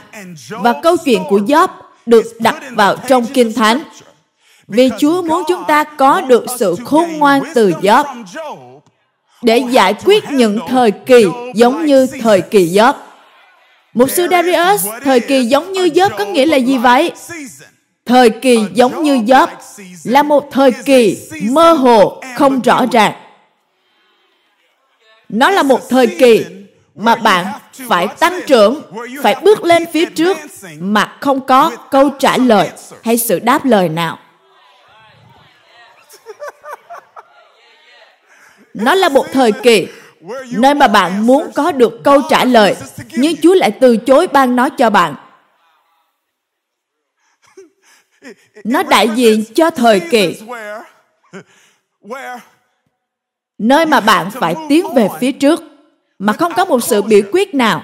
Và 0.49 0.73
câu 0.83 0.97
chuyện 0.97 1.21
của 1.29 1.39
Job 1.39 1.67
được 2.05 2.25
đặt 2.39 2.55
vào 2.71 2.95
trong 3.07 3.25
kinh 3.25 3.53
thánh 3.53 3.83
vì 4.67 4.89
Chúa 4.99 5.21
muốn 5.21 5.43
chúng 5.47 5.63
ta 5.67 5.83
có 5.83 6.21
được 6.21 6.45
sự 6.59 6.75
khôn 6.85 7.11
ngoan 7.17 7.41
từ 7.55 7.71
Job 7.81 8.23
để 9.41 9.57
giải 9.57 9.93
quyết 10.05 10.23
những 10.31 10.59
thời 10.67 10.91
kỳ 10.91 11.25
giống 11.55 11.85
như 11.85 12.07
thời 12.21 12.41
kỳ 12.41 12.69
Job. 12.69 12.93
Mục 13.95 14.09
sư 14.09 14.27
Darius, 14.31 14.87
thời 15.03 15.19
kỳ 15.19 15.43
giống 15.43 15.71
như 15.71 15.85
Job 15.85 16.09
có 16.17 16.25
nghĩa 16.25 16.45
là 16.45 16.57
gì 16.57 16.77
vậy? 16.77 17.11
Thời 18.05 18.29
kỳ 18.29 18.59
giống 18.73 19.03
như 19.03 19.15
Job 19.15 19.47
là 20.03 20.23
một 20.23 20.47
thời 20.51 20.71
kỳ 20.85 21.27
mơ 21.41 21.73
hồ, 21.73 22.21
không 22.37 22.61
rõ 22.61 22.85
ràng. 22.91 23.13
Nó 25.29 25.49
là 25.49 25.63
một 25.63 25.89
thời 25.89 26.07
kỳ 26.07 26.45
mà 26.95 27.15
bạn 27.15 27.45
phải 27.89 28.07
tăng 28.19 28.39
trưởng, 28.47 28.81
phải 29.23 29.35
bước 29.43 29.63
lên 29.63 29.85
phía 29.93 30.05
trước 30.05 30.37
mà 30.79 31.17
không 31.19 31.41
có 31.45 31.71
câu 31.91 32.09
trả 32.09 32.37
lời 32.37 32.69
hay 33.03 33.17
sự 33.17 33.39
đáp 33.39 33.65
lời 33.65 33.89
nào. 33.89 34.19
Nó 38.73 38.95
là 38.95 39.09
một 39.09 39.25
thời 39.33 39.51
kỳ 39.51 39.87
nơi 40.51 40.73
mà 40.73 40.87
bạn 40.87 41.25
muốn 41.27 41.51
có 41.55 41.71
được 41.71 41.99
câu 42.03 42.21
trả 42.29 42.45
lời 42.45 42.75
nhưng 43.11 43.35
chúa 43.41 43.53
lại 43.53 43.71
từ 43.71 43.97
chối 43.97 44.27
ban 44.27 44.55
nó 44.55 44.69
cho 44.69 44.89
bạn. 44.89 45.15
Nó 48.63 48.83
đại 48.83 49.09
diện 49.15 49.43
cho 49.55 49.69
thời 49.69 49.99
kỳ. 49.99 50.41
nơi 53.57 53.85
mà 53.85 53.99
bạn 54.05 54.31
phải 54.31 54.55
tiến 54.69 54.93
về 54.95 55.07
phía 55.19 55.31
trước 55.31 55.63
mà 56.19 56.33
không 56.33 56.53
có 56.53 56.65
một 56.65 56.83
sự 56.83 57.01
biểu 57.01 57.21
quyết 57.31 57.55
nào. 57.55 57.83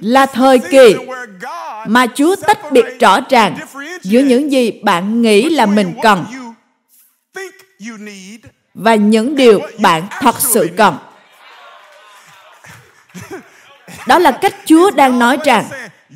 Là 0.00 0.26
thời 0.26 0.58
kỳ 0.58 0.96
mà 1.86 2.06
Chúa 2.14 2.36
tách 2.36 2.72
biệt 2.72 2.84
rõ 3.00 3.20
ràng 3.28 3.56
giữa 4.02 4.20
những 4.20 4.52
gì 4.52 4.70
bạn 4.82 5.22
nghĩ 5.22 5.48
là 5.48 5.66
mình 5.66 5.94
cần 6.02 6.24
và 8.74 8.94
những 8.94 9.36
điều 9.36 9.60
bạn 9.78 10.02
thật 10.20 10.34
sự 10.38 10.70
cần. 10.76 10.98
Đó 14.06 14.18
là 14.18 14.30
cách 14.30 14.54
Chúa 14.64 14.90
đang 14.90 15.18
nói 15.18 15.38
rằng 15.44 15.64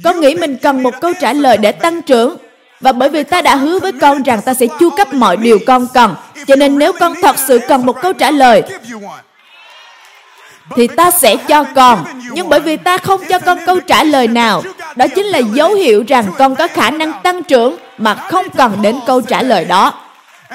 con 0.04 0.20
nghĩ 0.20 0.34
mình 0.34 0.56
cần 0.56 0.82
một 0.82 0.94
câu 1.00 1.12
trả 1.20 1.32
lời 1.32 1.56
để 1.56 1.72
tăng 1.72 2.02
trưởng? 2.02 2.36
Và 2.80 2.92
bởi 2.92 3.08
vì 3.08 3.22
ta 3.22 3.42
đã 3.42 3.56
hứa 3.56 3.78
với 3.78 3.92
con 3.92 4.22
rằng 4.22 4.42
ta 4.42 4.54
sẽ 4.54 4.66
chu 4.80 4.90
cấp 4.90 5.14
mọi 5.14 5.36
điều 5.36 5.58
con 5.66 5.86
cần 5.94 6.14
cho 6.46 6.56
nên 6.56 6.78
nếu 6.78 6.92
con 6.92 7.14
thật 7.22 7.38
sự 7.38 7.60
cần 7.68 7.86
một 7.86 8.02
câu 8.02 8.12
trả 8.12 8.30
lời 8.30 8.62
thì 10.76 10.86
ta 10.86 11.10
sẽ 11.10 11.36
cho 11.36 11.64
con. 11.74 12.04
nhưng 12.32 12.48
bởi 12.48 12.60
vì 12.60 12.76
ta 12.76 12.98
không 12.98 13.20
cho 13.28 13.38
con 13.38 13.58
câu 13.66 13.80
trả 13.80 14.04
lời 14.04 14.28
nào 14.28 14.62
đó 14.96 15.06
chính 15.14 15.26
là 15.26 15.38
dấu 15.38 15.74
hiệu 15.74 16.04
rằng 16.08 16.24
con 16.38 16.54
có 16.54 16.68
khả 16.68 16.90
năng 16.90 17.12
tăng 17.22 17.42
trưởng 17.42 17.76
mà 17.98 18.14
không 18.14 18.46
cần 18.50 18.78
đến 18.82 19.00
câu 19.06 19.20
trả 19.20 19.42
lời 19.42 19.64
đó 19.64 20.09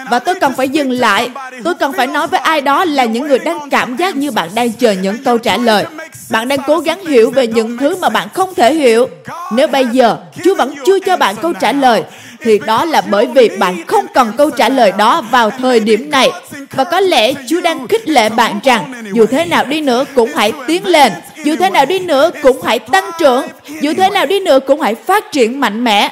và 0.09 0.19
tôi 0.19 0.35
cần 0.35 0.53
phải 0.53 0.69
dừng 0.69 0.91
lại. 0.91 1.29
tôi 1.63 1.73
cần 1.75 1.93
phải 1.93 2.07
nói 2.07 2.27
với 2.27 2.39
ai 2.39 2.61
đó 2.61 2.85
là 2.85 3.05
những 3.05 3.27
người 3.27 3.39
đang 3.39 3.69
cảm 3.69 3.95
giác 3.95 4.15
như 4.15 4.31
bạn 4.31 4.49
đang 4.55 4.71
chờ 4.71 4.91
những 4.91 5.23
câu 5.23 5.37
trả 5.37 5.57
lời. 5.57 5.85
Bạn 6.29 6.47
đang 6.47 6.59
cố 6.67 6.79
gắng 6.79 7.05
hiểu 7.05 7.31
về 7.31 7.47
những 7.47 7.77
thứ 7.77 7.95
mà 7.95 8.09
bạn 8.09 8.27
không 8.33 8.55
thể 8.55 8.73
hiểu. 8.73 9.07
Nếu 9.51 9.67
bây 9.67 9.85
giờ 9.85 10.17
chúa 10.43 10.55
vẫn 10.55 10.75
chưa 10.85 10.99
cho 10.99 11.17
bạn 11.17 11.35
câu 11.41 11.53
trả 11.53 11.71
lời 11.71 12.03
thì 12.41 12.59
đó 12.65 12.85
là 12.85 13.01
bởi 13.01 13.25
vì 13.25 13.49
bạn 13.49 13.85
không 13.87 14.05
cần 14.13 14.31
câu 14.37 14.49
trả 14.49 14.69
lời 14.69 14.91
đó 14.97 15.21
vào 15.31 15.49
thời 15.49 15.79
điểm 15.79 16.09
này. 16.09 16.31
Và 16.71 16.83
có 16.83 16.99
lẽ 16.99 17.33
chúa 17.47 17.61
đang 17.61 17.87
khích 17.87 18.09
lệ 18.09 18.29
bạn 18.29 18.59
rằng 18.63 19.03
dù 19.13 19.25
thế 19.25 19.45
nào 19.45 19.65
đi 19.65 19.81
nữa 19.81 20.05
cũng 20.15 20.31
hãy 20.35 20.53
tiến 20.67 20.87
lên. 20.87 21.11
dù 21.43 21.55
thế 21.59 21.69
nào 21.69 21.85
đi 21.85 21.99
nữa 21.99 22.31
cũng 22.41 22.61
hãy 22.61 22.79
tăng 22.79 23.09
trưởng. 23.19 23.47
dù 23.81 23.93
thế 23.97 24.09
nào 24.09 24.25
đi 24.25 24.39
nữa 24.39 24.59
cũng 24.59 24.81
hãy 24.81 24.95
phát 24.95 25.31
triển 25.31 25.59
mạnh 25.59 25.83
mẽ 25.83 26.09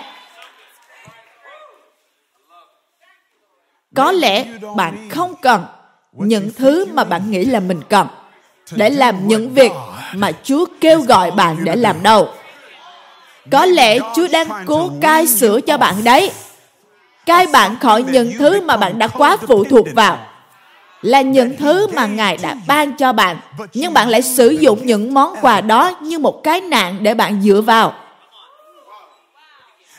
có 3.95 4.11
lẽ 4.11 4.45
bạn 4.75 5.09
không 5.09 5.33
cần 5.41 5.65
những 6.13 6.51
thứ 6.57 6.85
mà 6.93 7.03
bạn 7.03 7.31
nghĩ 7.31 7.45
là 7.45 7.59
mình 7.59 7.81
cần 7.89 8.07
để 8.71 8.89
làm 8.89 9.27
những 9.27 9.53
việc 9.53 9.71
mà 10.13 10.31
chúa 10.43 10.65
kêu 10.81 11.01
gọi 11.01 11.31
bạn 11.31 11.57
để 11.63 11.75
làm 11.75 12.03
đâu. 12.03 12.27
Có 13.51 13.65
lẽ 13.65 13.99
chúa 14.15 14.27
đang 14.31 14.47
cố 14.65 14.89
cai 15.01 15.27
sửa 15.27 15.61
cho 15.61 15.77
bạn 15.77 16.03
đấy. 16.03 16.31
Cai 17.25 17.47
bạn 17.47 17.79
khỏi 17.79 18.03
những 18.03 18.33
thứ 18.39 18.61
mà 18.61 18.77
bạn 18.77 18.99
đã 18.99 19.07
quá 19.07 19.37
phụ 19.47 19.63
thuộc 19.63 19.87
vào, 19.95 20.17
là 21.01 21.21
những 21.21 21.57
thứ 21.57 21.87
mà 21.87 22.05
ngài 22.05 22.37
đã 22.37 22.55
ban 22.67 22.97
cho 22.97 23.13
bạn, 23.13 23.37
nhưng 23.73 23.93
bạn 23.93 24.09
lại 24.09 24.21
sử 24.21 24.49
dụng 24.49 24.85
những 24.85 25.13
món 25.13 25.35
quà 25.41 25.61
đó 25.61 25.91
như 26.01 26.19
một 26.19 26.43
cái 26.43 26.61
nạn 26.61 26.97
để 27.01 27.13
bạn 27.13 27.41
dựa 27.41 27.61
vào 27.61 27.93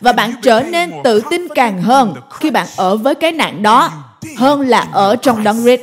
và 0.00 0.12
bạn 0.12 0.34
trở 0.42 0.60
nên 0.60 0.92
tự 1.04 1.22
tin 1.30 1.48
càng 1.54 1.82
hơn 1.82 2.14
khi 2.30 2.50
bạn 2.50 2.66
ở 2.76 2.96
với 2.96 3.14
cái 3.14 3.32
nạn 3.32 3.62
đó 3.62 3.90
hơn 4.36 4.60
là 4.60 4.88
ở 4.92 5.16
trong 5.16 5.44
đấng 5.44 5.62
Christ. 5.62 5.82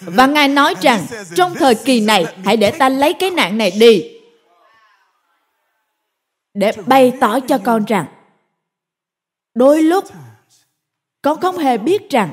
Và 0.00 0.26
Ngài 0.26 0.48
nói 0.48 0.74
rằng, 0.80 1.06
trong 1.36 1.54
thời 1.54 1.74
kỳ 1.74 2.00
này, 2.00 2.26
hãy 2.44 2.56
để 2.56 2.70
ta 2.70 2.88
lấy 2.88 3.12
cái 3.12 3.30
nạn 3.30 3.58
này 3.58 3.70
đi. 3.80 4.04
Để 6.54 6.72
bày 6.86 7.12
tỏ 7.20 7.40
cho 7.40 7.58
con 7.58 7.84
rằng, 7.84 8.06
đôi 9.54 9.82
lúc, 9.82 10.04
con 11.22 11.40
không 11.40 11.58
hề 11.58 11.78
biết 11.78 12.10
rằng 12.10 12.30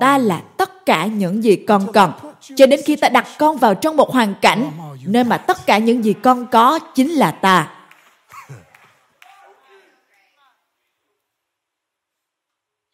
ta 0.00 0.18
là 0.18 0.40
tất 0.56 0.86
cả 0.86 1.06
những 1.06 1.44
gì 1.44 1.56
con 1.56 1.92
cần 1.92 2.12
cho 2.56 2.66
đến 2.66 2.80
khi 2.84 2.96
ta 2.96 3.08
đặt 3.08 3.26
con 3.38 3.56
vào 3.56 3.74
trong 3.74 3.96
một 3.96 4.10
hoàn 4.10 4.34
cảnh 4.42 4.70
nơi 5.06 5.24
mà 5.24 5.38
tất 5.38 5.66
cả 5.66 5.78
những 5.78 6.04
gì 6.04 6.12
con 6.12 6.46
có 6.46 6.78
chính 6.78 7.10
là 7.10 7.30
ta 7.30 7.77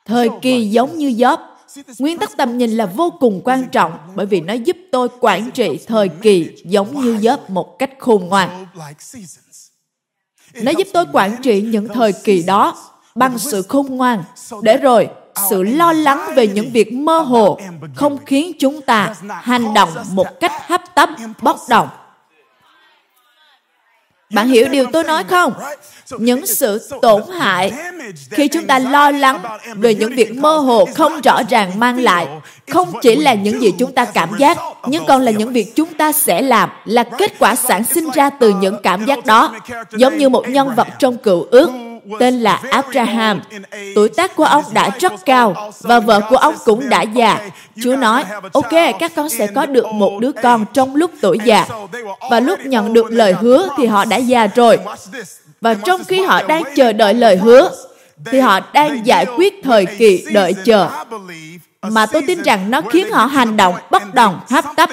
thời 0.04 0.28
kỳ 0.42 0.66
giống 0.70 0.98
như 0.98 1.12
gióp 1.18 1.40
nguyên 1.98 2.18
tắc 2.18 2.36
tầm 2.36 2.58
nhìn 2.58 2.70
là 2.70 2.86
vô 2.86 3.10
cùng 3.20 3.40
quan 3.44 3.64
trọng 3.72 3.92
bởi 4.14 4.26
vì 4.26 4.40
nó 4.40 4.52
giúp 4.52 4.76
tôi 4.92 5.08
quản 5.20 5.50
trị 5.50 5.78
thời 5.86 6.08
kỳ 6.08 6.50
giống 6.64 7.00
như 7.04 7.18
gióp 7.22 7.50
một 7.50 7.78
cách 7.78 7.90
khôn 7.98 8.24
ngoan. 8.24 8.66
nó 10.54 10.72
giúp 10.78 10.86
tôi 10.92 11.04
quản 11.12 11.42
trị 11.42 11.62
những 11.62 11.88
thời 11.88 12.12
kỳ 12.12 12.42
đó 12.42 12.76
bằng 13.14 13.38
sự 13.38 13.62
khôn 13.62 13.86
ngoan. 13.86 14.24
Để 14.62 14.76
rồi 14.76 15.08
sự 15.50 15.62
lo 15.62 15.92
lắng 15.92 16.30
về 16.36 16.46
những 16.46 16.70
việc 16.72 16.92
mơ 16.92 17.18
hồ 17.18 17.60
không 17.94 18.18
khiến 18.26 18.52
chúng 18.58 18.80
ta 18.80 19.14
hành 19.28 19.74
động 19.74 19.88
một 20.10 20.26
cách 20.40 20.52
hấp 20.66 20.94
tấp 20.94 21.08
bốc 21.42 21.58
đồng 21.68 21.88
bạn 24.34 24.48
hiểu 24.48 24.68
điều 24.68 24.86
tôi 24.92 25.04
nói 25.04 25.24
không? 25.24 25.52
Những 26.18 26.46
sự 26.46 26.90
tổn 27.02 27.22
hại 27.38 27.72
khi 28.30 28.48
chúng 28.48 28.66
ta 28.66 28.78
lo 28.78 29.10
lắng 29.10 29.42
về 29.74 29.94
những 29.94 30.14
việc 30.14 30.34
mơ 30.34 30.58
hồ 30.58 30.88
không 30.94 31.20
rõ 31.20 31.42
ràng 31.48 31.78
mang 31.78 31.98
lại 31.98 32.26
không 32.70 32.92
chỉ 33.02 33.16
là 33.16 33.34
những 33.34 33.60
gì 33.60 33.72
chúng 33.78 33.92
ta 33.92 34.04
cảm 34.04 34.30
giác, 34.38 34.58
nhưng 34.86 35.04
còn 35.06 35.22
là 35.22 35.30
những 35.30 35.52
việc 35.52 35.76
chúng 35.76 35.94
ta 35.94 36.12
sẽ 36.12 36.42
làm, 36.42 36.70
là 36.84 37.04
kết 37.04 37.38
quả 37.38 37.54
sản 37.54 37.84
sinh 37.84 38.10
ra 38.14 38.30
từ 38.30 38.54
những 38.60 38.76
cảm 38.82 39.06
giác 39.06 39.26
đó, 39.26 39.54
giống 39.96 40.18
như 40.18 40.28
một 40.28 40.48
nhân 40.48 40.74
vật 40.76 40.88
trong 40.98 41.16
cựu 41.16 41.46
ước 41.50 41.70
tên 42.20 42.40
là 42.40 42.60
Abraham. 42.70 43.40
Tuổi 43.94 44.08
tác 44.08 44.36
của 44.36 44.44
ông 44.44 44.64
đã 44.72 44.90
rất 45.00 45.12
cao 45.24 45.72
và 45.80 46.00
vợ 46.00 46.20
của 46.30 46.36
ông 46.36 46.54
cũng 46.64 46.88
đã 46.88 47.02
già. 47.02 47.50
Chúa 47.82 47.96
nói, 47.96 48.24
ok, 48.52 48.72
các 48.98 49.12
con 49.16 49.28
sẽ 49.28 49.46
có 49.46 49.66
được 49.66 49.86
một 49.86 50.18
đứa 50.20 50.32
con 50.42 50.64
trong 50.72 50.96
lúc 50.96 51.10
tuổi 51.20 51.38
già. 51.44 51.66
Và 52.30 52.40
lúc 52.40 52.60
nhận 52.60 52.92
được 52.92 53.06
lời 53.10 53.32
hứa 53.32 53.68
thì 53.76 53.86
họ 53.86 54.04
đã 54.04 54.16
già 54.16 54.46
rồi. 54.46 54.78
Và 55.60 55.74
trong 55.74 56.04
khi 56.04 56.20
họ 56.20 56.42
đang 56.42 56.62
chờ 56.76 56.92
đợi 56.92 57.14
lời 57.14 57.36
hứa, 57.36 57.70
thì 58.24 58.40
họ 58.40 58.60
đang 58.72 59.06
giải 59.06 59.26
quyết 59.36 59.54
thời 59.64 59.86
kỳ 59.86 60.24
đợi 60.32 60.54
chờ 60.64 60.90
mà 61.90 62.06
tôi 62.06 62.22
tin 62.26 62.42
rằng 62.42 62.70
nó 62.70 62.80
khiến 62.90 63.10
họ 63.10 63.26
hành 63.26 63.56
động 63.56 63.74
bất 63.90 64.14
đồng, 64.14 64.40
hấp 64.50 64.64
tấp. 64.76 64.90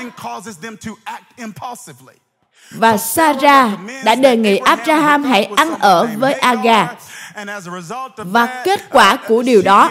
Và 2.71 2.97
Sarah 2.97 3.71
đã 4.03 4.15
đề 4.15 4.37
nghị 4.37 4.57
Abraham 4.57 5.23
hãy 5.23 5.43
ăn 5.55 5.73
ở 5.79 6.07
với 6.17 6.33
Agar. 6.33 6.89
Và 8.15 8.61
kết 8.65 8.89
quả 8.89 9.17
của 9.27 9.43
điều 9.43 9.61
đó 9.61 9.89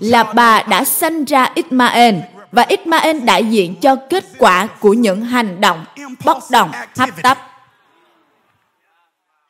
là 0.00 0.24
bà 0.24 0.62
đã 0.62 0.84
sanh 0.84 1.24
ra 1.24 1.50
Ismael 1.54 2.14
và 2.52 2.62
Ismael 2.68 3.20
đại 3.20 3.44
diện 3.44 3.74
cho 3.80 3.96
kết 4.10 4.24
quả 4.38 4.66
của 4.80 4.92
những 4.92 5.24
hành 5.24 5.60
động 5.60 5.84
bốc 6.24 6.38
đồng, 6.50 6.72
hấp 6.98 7.22
tấp. 7.22 7.38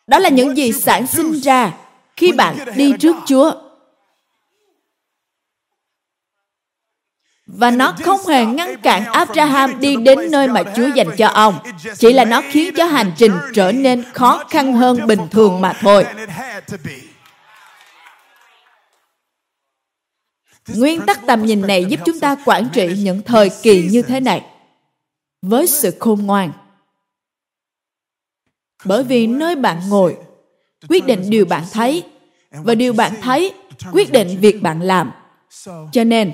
Đó 0.07 0.19
là 0.19 0.28
những 0.28 0.57
gì 0.57 0.73
sản 0.73 1.07
sinh 1.07 1.33
ra 1.33 1.71
khi 2.16 2.33
bạn 2.33 2.57
đi 2.75 2.92
trước 3.00 3.16
Chúa. 3.26 3.52
Và 7.52 7.71
nó 7.71 7.95
không 8.04 8.26
hề 8.26 8.45
ngăn 8.45 8.76
cản 8.83 9.04
Abraham 9.04 9.80
đi 9.80 9.97
đến 9.97 10.19
nơi 10.30 10.49
mà 10.49 10.62
Chúa 10.76 10.88
dành 10.95 11.09
cho 11.19 11.26
ông. 11.26 11.59
Chỉ 11.99 12.12
là 12.12 12.25
nó 12.25 12.42
khiến 12.50 12.75
cho 12.76 12.85
hành 12.85 13.12
trình 13.16 13.33
trở 13.54 13.73
nên 13.73 14.04
khó 14.12 14.45
khăn 14.50 14.73
hơn 14.73 15.07
bình 15.07 15.28
thường 15.30 15.61
mà 15.61 15.73
thôi. 15.80 16.07
Nguyên 20.75 21.07
tắc 21.07 21.26
tầm 21.26 21.45
nhìn 21.47 21.66
này 21.66 21.85
giúp 21.85 22.00
chúng 22.07 22.21
ta 22.21 22.37
quản 22.45 22.69
trị 22.73 22.88
những 22.99 23.23
thời 23.23 23.50
kỳ 23.62 23.88
như 23.90 24.02
thế 24.02 24.21
này 24.21 24.45
với 25.42 25.66
sự 25.66 25.97
khôn 26.00 26.26
ngoan. 26.26 26.52
Bởi 28.85 29.04
vì 29.04 29.26
nơi 29.26 29.57
bạn 29.57 29.80
ngồi 29.88 30.16
quyết 30.88 31.07
định 31.07 31.30
điều 31.30 31.45
bạn 31.45 31.62
thấy 31.73 32.04
và 32.50 32.75
điều 32.75 32.92
bạn 32.92 33.12
thấy 33.23 33.54
quyết 33.92 34.12
định 34.12 34.38
việc 34.40 34.62
bạn 34.62 34.80
làm. 34.80 35.11
Cho 35.92 36.04
nên, 36.04 36.33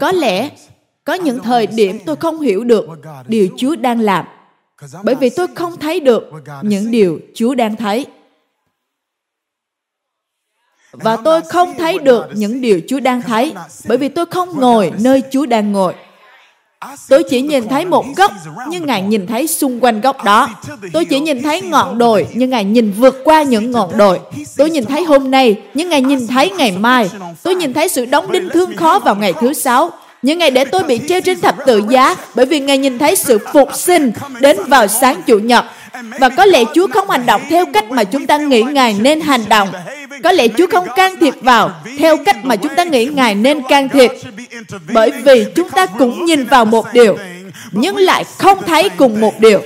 có 0.00 0.12
lẽ 0.12 0.50
có 1.04 1.14
những 1.14 1.38
thời 1.42 1.66
điểm 1.66 1.98
tôi 2.06 2.16
không 2.16 2.40
hiểu 2.40 2.64
được 2.64 2.86
điều 3.26 3.48
Chúa 3.56 3.76
đang 3.76 4.00
làm. 4.00 4.26
Bởi 5.04 5.14
vì 5.14 5.30
tôi 5.30 5.46
không 5.54 5.76
thấy 5.76 6.00
được 6.00 6.24
những 6.62 6.90
điều 6.90 7.20
Chúa 7.34 7.54
đang 7.54 7.76
thấy. 7.76 8.06
Và 10.92 11.16
tôi 11.24 11.40
không 11.40 11.74
thấy 11.78 11.98
được 11.98 12.26
những 12.34 12.60
điều 12.60 12.80
Chúa 12.88 13.00
đang 13.00 13.22
thấy. 13.22 13.54
bởi 13.88 13.98
vì 13.98 14.08
tôi 14.08 14.26
không 14.26 14.60
ngồi 14.60 14.92
nơi 15.00 15.22
Chúa 15.30 15.46
đang 15.46 15.72
ngồi. 15.72 15.94
Tôi 17.08 17.22
chỉ 17.30 17.40
nhìn 17.40 17.68
thấy 17.68 17.84
một 17.84 18.04
góc, 18.16 18.32
nhưng 18.68 18.86
Ngài 18.86 19.02
nhìn 19.02 19.26
thấy 19.26 19.46
xung 19.46 19.84
quanh 19.84 20.00
góc 20.00 20.24
đó. 20.24 20.48
Tôi 20.92 21.04
chỉ 21.04 21.20
nhìn 21.20 21.42
thấy 21.42 21.60
ngọn 21.60 21.98
đồi, 21.98 22.26
nhưng 22.34 22.50
Ngài 22.50 22.64
nhìn 22.64 22.92
vượt 22.92 23.20
qua 23.24 23.42
những 23.42 23.70
ngọn 23.70 23.98
đồi. 23.98 24.18
Tôi 24.56 24.70
nhìn 24.70 24.84
thấy 24.84 25.04
hôm 25.04 25.30
nay, 25.30 25.56
nhưng 25.74 25.88
Ngài 25.88 26.02
nhìn 26.02 26.26
thấy 26.26 26.50
ngày 26.50 26.72
mai. 26.72 27.10
Tôi 27.42 27.54
nhìn 27.54 27.72
thấy 27.72 27.88
sự 27.88 28.04
đóng 28.04 28.32
đinh 28.32 28.48
thương 28.48 28.76
khó 28.76 28.98
vào 28.98 29.14
ngày 29.16 29.32
thứ 29.40 29.52
sáu. 29.52 29.90
Nhưng 30.22 30.38
Ngài 30.38 30.50
để 30.50 30.64
tôi 30.64 30.82
bị 30.82 31.00
treo 31.08 31.20
trên 31.20 31.40
thập 31.40 31.56
tự 31.66 31.82
giá 31.88 32.16
bởi 32.34 32.46
vì 32.46 32.60
Ngài 32.60 32.78
nhìn 32.78 32.98
thấy 32.98 33.16
sự 33.16 33.38
phục 33.52 33.74
sinh 33.74 34.12
đến 34.40 34.56
vào 34.68 34.86
sáng 34.86 35.22
Chủ 35.26 35.38
nhật. 35.38 35.64
Và 36.20 36.28
có 36.28 36.44
lẽ 36.44 36.64
Chúa 36.74 36.86
không 36.86 37.10
hành 37.10 37.26
động 37.26 37.42
theo 37.50 37.66
cách 37.72 37.90
mà 37.90 38.04
chúng 38.04 38.26
ta 38.26 38.38
nghĩ 38.38 38.62
Ngài 38.62 38.96
nên 39.00 39.20
hành 39.20 39.44
động. 39.48 39.68
Có 40.24 40.32
lẽ 40.32 40.48
Chúa 40.58 40.66
không 40.66 40.88
can 40.96 41.16
thiệp 41.20 41.34
vào 41.40 41.70
theo 41.98 42.16
cách 42.16 42.36
mà 42.42 42.56
chúng 42.56 42.74
ta 42.76 42.84
nghĩ 42.84 43.04
Ngài 43.04 43.34
nên 43.34 43.62
can 43.68 43.88
thiệp. 43.88 44.10
Bởi 44.92 45.10
vì 45.10 45.46
chúng 45.54 45.70
ta 45.70 45.86
cũng 45.86 46.24
nhìn 46.24 46.44
vào 46.44 46.64
một 46.64 46.86
điều, 46.92 47.18
nhưng 47.72 47.96
lại 47.96 48.24
không 48.38 48.62
thấy 48.66 48.88
cùng 48.88 49.20
một 49.20 49.40
điều. 49.40 49.62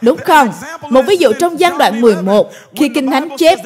Đúng 0.00 0.16
không? 0.24 0.52
Một 0.90 1.02
ví 1.06 1.16
dụ 1.16 1.32
trong 1.32 1.60
gian 1.60 1.78
đoạn 1.78 2.00
11, 2.00 2.52
khi 2.76 2.88
Kinh 2.88 3.10
Thánh 3.10 3.28
chép, 3.38 3.58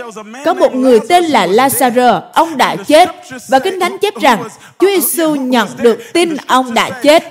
có 0.45 0.55
một 0.55 0.75
người 0.75 1.01
tên 1.09 1.25
là 1.25 1.47
Lazaro, 1.47 2.21
ông 2.33 2.57
đã 2.57 2.77
chết. 2.77 3.11
Và 3.49 3.59
Kinh 3.59 3.81
Thánh 3.81 3.99
chép 3.99 4.15
rằng, 4.21 4.49
Chúa 4.79 4.89
Giêsu 4.89 5.35
nhận 5.35 5.69
được 5.79 6.13
tin 6.13 6.37
ông 6.47 6.75
đã 6.75 6.91
chết. 6.91 7.25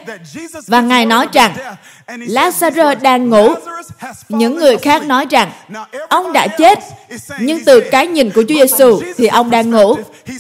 Và 0.68 0.82
Ngài 0.82 1.06
nói 1.06 1.28
rằng, 1.34 1.54
Lazarus 2.08 2.96
đang 3.02 3.30
ngủ. 3.30 3.54
Những 4.30 4.56
người 4.56 4.78
khác 4.78 5.06
nói 5.06 5.26
rằng 5.30 5.52
ông 6.10 6.34
đã 6.34 6.48
chết, 6.48 6.80
nhưng 7.40 7.66
từ 7.66 7.80
cái 7.92 8.08
nhìn 8.08 8.30
của 8.30 8.44
Chúa 8.50 8.56
Giêsu 8.56 9.02
thì 9.18 9.28
ông 9.28 9.50
đang 9.50 9.72
ngủ. 9.72 9.96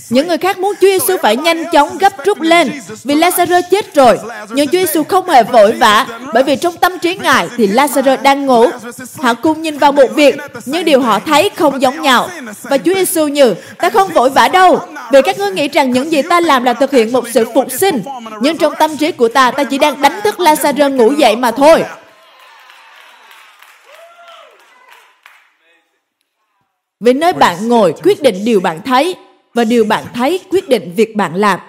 Những 0.10 0.28
người 0.28 0.38
khác 0.38 0.60
muốn 0.60 0.76
Chúa 0.82 0.88
Giêsu 0.88 1.18
phải 1.22 1.36
nhanh 1.36 1.64
chóng 1.72 1.98
gấp 1.98 2.26
rút 2.26 2.42
lên 2.42 2.72
vì 3.04 3.16
Lazarus 3.16 3.62
chết 3.72 3.94
rồi. 3.94 4.20
Nhưng 4.50 4.68
Chúa 4.68 4.80
Giêsu 4.80 5.04
không 5.04 5.30
hề 5.30 5.44
vội 5.44 5.72
vã 5.72 6.08
bởi 6.34 6.44
vì 6.44 6.56
trong 6.56 6.78
tâm 6.78 7.00
trí 7.00 7.16
Ngài 7.16 7.48
thì 7.58 7.68
Lazarus 7.68 8.22
đang 8.22 8.46
ngủ. 8.46 8.70
Họ 9.18 9.34
cùng 9.34 9.62
nhìn 9.62 9.78
vào 9.78 9.92
một 9.92 10.08
việc 10.16 10.36
nhưng 10.66 10.86
điều 10.86 11.02
họ 11.02 11.20
thấy 11.20 11.50
không 11.56 11.82
giống 11.82 12.02
nhau. 12.02 12.30
Và 12.64 12.78
Chúa 12.78 12.94
Giêsu 12.94 13.28
như 13.28 13.56
ta 13.78 13.90
không 13.90 14.12
vội 14.14 14.30
vã 14.30 14.48
đâu 14.48 14.80
vì 15.12 15.22
các 15.22 15.40
ngươi 15.40 15.52
nghĩ 15.52 15.68
rằng 15.68 15.92
những 15.92 16.12
gì 16.12 16.22
ta 16.22 16.40
làm 16.40 16.64
là 16.64 16.74
thực 16.74 16.92
hiện 16.92 17.12
một 17.12 17.26
sự 17.34 17.46
phục 17.54 17.68
sinh. 17.72 18.02
Nhưng 18.42 18.58
trong 18.58 18.74
tâm 18.80 18.98
trí 18.98 19.12
của 19.12 19.28
ta, 19.28 19.52
ta 19.52 19.64
chỉ 19.64 19.78
đang 19.78 20.02
đánh 20.02 20.20
thức 20.24 20.40
Lazarus 20.40 20.96
ngủ 20.96 21.12
dậy 21.12 21.36
mà 21.36 21.52
thôi. 21.58 21.84
Vì 27.00 27.14
nơi 27.14 27.34
bạn 27.34 27.68
ngồi 27.68 27.94
quyết 28.04 28.22
định 28.22 28.46
điều 28.46 28.60
bạn 28.60 28.82
thấy 28.86 29.16
và 29.54 29.64
điều 29.64 29.86
bạn 29.86 30.06
thấy 30.14 30.40
quyết 30.50 30.70
định 30.70 30.94
việc 30.96 31.16
bạn 31.16 31.36
làm. 31.36 31.60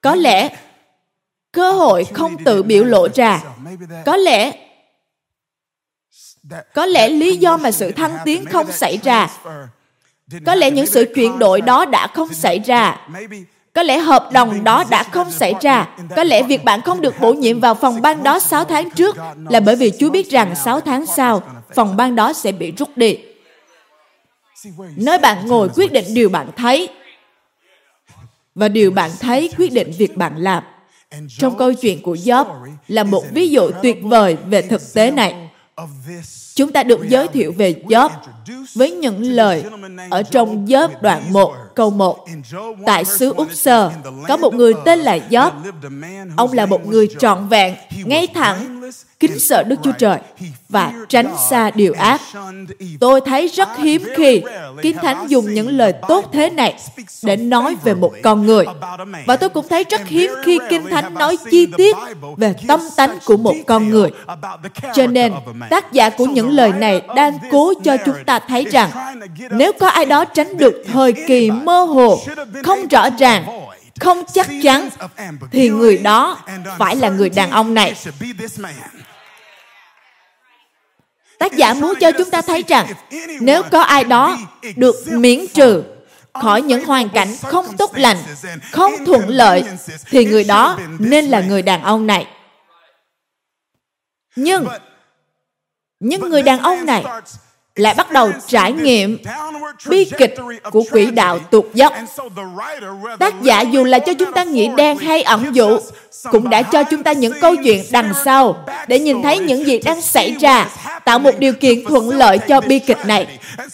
Có 0.00 0.14
lẽ 0.14 0.56
cơ 1.52 1.72
hội 1.72 2.04
không 2.04 2.44
tự 2.44 2.62
biểu 2.62 2.84
lộ 2.84 3.08
ra. 3.14 3.40
Có 4.06 4.16
lẽ 4.16 4.52
có 6.74 6.86
lẽ 6.86 7.08
lý 7.08 7.36
do 7.36 7.56
mà 7.56 7.70
sự 7.70 7.92
thăng 7.92 8.18
tiến 8.24 8.44
không 8.46 8.72
xảy 8.72 8.98
ra 9.04 9.28
có 10.46 10.54
lẽ 10.54 10.70
những 10.70 10.86
sự 10.86 11.12
chuyển 11.14 11.38
đổi 11.38 11.60
đó 11.60 11.84
đã 11.84 12.06
không 12.06 12.34
xảy 12.34 12.58
ra 12.58 13.08
có 13.78 13.82
lẽ 13.82 13.98
hợp 13.98 14.32
đồng 14.32 14.64
đó 14.64 14.84
đã 14.90 15.02
không 15.02 15.30
xảy 15.30 15.54
ra. 15.60 15.88
Có 16.16 16.24
lẽ 16.24 16.42
việc 16.42 16.64
bạn 16.64 16.80
không 16.80 17.00
được 17.00 17.14
bổ 17.20 17.32
nhiệm 17.32 17.60
vào 17.60 17.74
phòng 17.74 18.02
ban 18.02 18.22
đó 18.22 18.38
6 18.38 18.64
tháng 18.64 18.90
trước 18.90 19.16
là 19.48 19.60
bởi 19.60 19.76
vì 19.76 19.92
Chúa 19.98 20.10
biết 20.10 20.30
rằng 20.30 20.54
6 20.64 20.80
tháng 20.80 21.06
sau, 21.06 21.42
phòng 21.74 21.96
ban 21.96 22.16
đó 22.16 22.32
sẽ 22.32 22.52
bị 22.52 22.72
rút 22.78 22.96
đi. 22.96 23.18
Nơi 24.96 25.18
bạn 25.18 25.46
ngồi 25.46 25.68
quyết 25.74 25.92
định 25.92 26.04
điều 26.14 26.28
bạn 26.28 26.48
thấy 26.56 26.88
và 28.54 28.68
điều 28.68 28.90
bạn 28.90 29.10
thấy 29.20 29.50
quyết 29.58 29.72
định 29.72 29.92
việc 29.98 30.16
bạn 30.16 30.36
làm. 30.36 30.62
Trong 31.38 31.58
câu 31.58 31.72
chuyện 31.74 32.02
của 32.02 32.14
Job 32.14 32.44
là 32.88 33.04
một 33.04 33.24
ví 33.32 33.48
dụ 33.48 33.70
tuyệt 33.82 33.98
vời 34.02 34.36
về 34.46 34.62
thực 34.62 34.94
tế 34.94 35.10
này. 35.10 35.34
Chúng 36.54 36.72
ta 36.72 36.82
được 36.82 37.08
giới 37.08 37.28
thiệu 37.28 37.52
về 37.56 37.74
Job 37.86 38.10
với 38.74 38.90
những 38.90 39.22
lời 39.22 39.64
ở 40.10 40.22
trong 40.22 40.66
Job 40.66 40.88
đoạn 41.00 41.32
1 41.32 41.54
câu 41.78 41.90
1. 41.90 42.26
Tại 42.86 43.04
xứ 43.04 43.32
Úc 43.36 43.52
Sơ, 43.52 43.90
có 44.28 44.36
một 44.36 44.54
người 44.54 44.74
tên 44.84 44.98
là 44.98 45.18
Job. 45.30 45.50
Ông 46.36 46.52
là 46.52 46.66
một 46.66 46.86
người 46.86 47.08
trọn 47.18 47.48
vẹn, 47.48 47.74
ngay 48.04 48.26
thẳng, 48.34 48.80
kính 49.20 49.38
sợ 49.38 49.62
Đức 49.62 49.76
Chúa 49.82 49.92
Trời 49.98 50.18
và 50.68 50.92
tránh 51.08 51.34
xa 51.50 51.70
điều 51.70 51.92
ác. 51.92 52.20
Tôi 53.00 53.20
thấy 53.20 53.48
rất 53.48 53.68
hiếm 53.78 54.02
khi 54.16 54.42
Kinh 54.82 54.96
Thánh 54.96 55.26
dùng 55.28 55.54
những 55.54 55.68
lời 55.68 55.92
tốt 56.08 56.24
thế 56.32 56.50
này 56.50 56.74
để 57.22 57.36
nói 57.36 57.76
về 57.84 57.94
một 57.94 58.12
con 58.22 58.46
người. 58.46 58.64
Và 59.26 59.36
tôi 59.36 59.48
cũng 59.48 59.68
thấy 59.68 59.84
rất 59.90 60.06
hiếm 60.06 60.30
khi 60.44 60.58
Kinh 60.70 60.90
Thánh 60.90 61.14
nói 61.14 61.36
chi 61.50 61.66
tiết 61.76 61.96
về 62.36 62.54
tâm 62.68 62.80
tánh 62.96 63.18
của 63.24 63.36
một 63.36 63.54
con 63.66 63.88
người. 63.88 64.10
Cho 64.94 65.06
nên, 65.06 65.32
tác 65.70 65.92
giả 65.92 66.10
của 66.10 66.26
những 66.26 66.50
lời 66.50 66.72
này 66.72 67.02
đang 67.16 67.38
cố 67.50 67.72
cho 67.84 67.96
chúng 68.06 68.24
ta 68.26 68.38
thấy 68.38 68.64
rằng 68.64 68.90
nếu 69.50 69.72
có 69.72 69.88
ai 69.88 70.06
đó 70.06 70.24
tránh 70.24 70.58
được 70.58 70.84
thời 70.92 71.12
kỳ 71.12 71.50
mơ 71.50 71.82
hồ, 71.82 72.20
không 72.64 72.88
rõ 72.88 73.10
ràng, 73.18 73.44
không 74.00 74.22
chắc 74.34 74.48
chắn, 74.62 74.88
thì 75.50 75.68
người 75.68 75.98
đó 75.98 76.38
phải 76.78 76.96
là 76.96 77.08
người 77.08 77.30
đàn 77.30 77.50
ông 77.50 77.74
này. 77.74 77.94
Tác 81.38 81.52
giả 81.52 81.74
muốn 81.74 81.94
cho 82.00 82.12
chúng 82.12 82.30
ta 82.30 82.42
thấy 82.42 82.64
rằng 82.68 82.86
nếu 83.40 83.62
có 83.62 83.82
ai 83.82 84.04
đó 84.04 84.38
được 84.76 84.96
miễn 85.06 85.46
trừ 85.54 85.82
khỏi 86.34 86.62
những 86.62 86.84
hoàn 86.84 87.08
cảnh 87.08 87.36
không 87.42 87.76
tốt 87.76 87.90
lành, 87.94 88.16
không 88.72 88.92
thuận 89.06 89.28
lợi, 89.28 89.64
thì 90.06 90.24
người 90.24 90.44
đó 90.44 90.78
nên 90.98 91.24
là 91.24 91.40
người 91.40 91.62
đàn 91.62 91.82
ông 91.82 92.06
này. 92.06 92.26
Nhưng, 94.36 94.66
nhưng 96.00 96.20
người 96.20 96.42
đàn 96.42 96.58
ông 96.58 96.86
này 96.86 97.04
lại 97.78 97.94
bắt 97.94 98.12
đầu 98.12 98.32
trải 98.46 98.72
nghiệm 98.72 99.18
bi 99.88 100.04
kịch 100.18 100.34
của 100.70 100.82
quỹ 100.90 101.10
đạo 101.10 101.38
tuột 101.38 101.64
dốc. 101.74 101.92
Tác 103.18 103.42
giả 103.42 103.60
dù 103.60 103.84
là 103.84 103.98
cho 103.98 104.14
chúng 104.14 104.32
ta 104.32 104.44
nghĩ 104.44 104.68
đen 104.76 104.98
hay 104.98 105.22
ẩn 105.22 105.44
dụ, 105.52 105.78
cũng 106.30 106.50
đã 106.50 106.62
cho 106.62 106.82
chúng 106.82 107.02
ta 107.02 107.12
những 107.12 107.32
câu 107.40 107.56
chuyện 107.56 107.84
đằng 107.90 108.12
sau 108.24 108.64
để 108.88 108.98
nhìn 108.98 109.22
thấy 109.22 109.38
những 109.38 109.66
gì 109.66 109.78
đang 109.78 110.00
xảy 110.00 110.36
ra, 110.40 110.66
tạo 111.04 111.18
một 111.18 111.38
điều 111.38 111.52
kiện 111.52 111.84
thuận 111.84 112.10
lợi 112.10 112.38
cho 112.38 112.60
bi 112.60 112.78
kịch 112.78 113.06
này. 113.06 113.26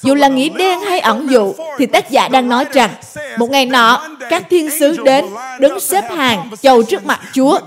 Dù 0.03 0.15
là 0.15 0.29
nghĩ 0.29 0.49
đen 0.49 0.81
hay 0.81 1.01
ẩn 1.01 1.31
dụ, 1.31 1.55
thì 1.79 1.87
tác 1.87 2.11
giả 2.11 2.29
đang 2.29 2.49
nói 2.49 2.65
rằng 2.73 2.91
một 3.39 3.51
ngày 3.51 3.67
nọ, 3.67 4.09
các 4.31 4.43
thiên 4.51 4.71
sứ 4.71 4.97
đến 5.05 5.25
đứng 5.61 5.81
xếp 5.81 6.05
hàng 6.11 6.51
chầu 6.63 6.83
trước 6.83 7.07
mặt 7.07 7.21
Chúa 7.33 7.59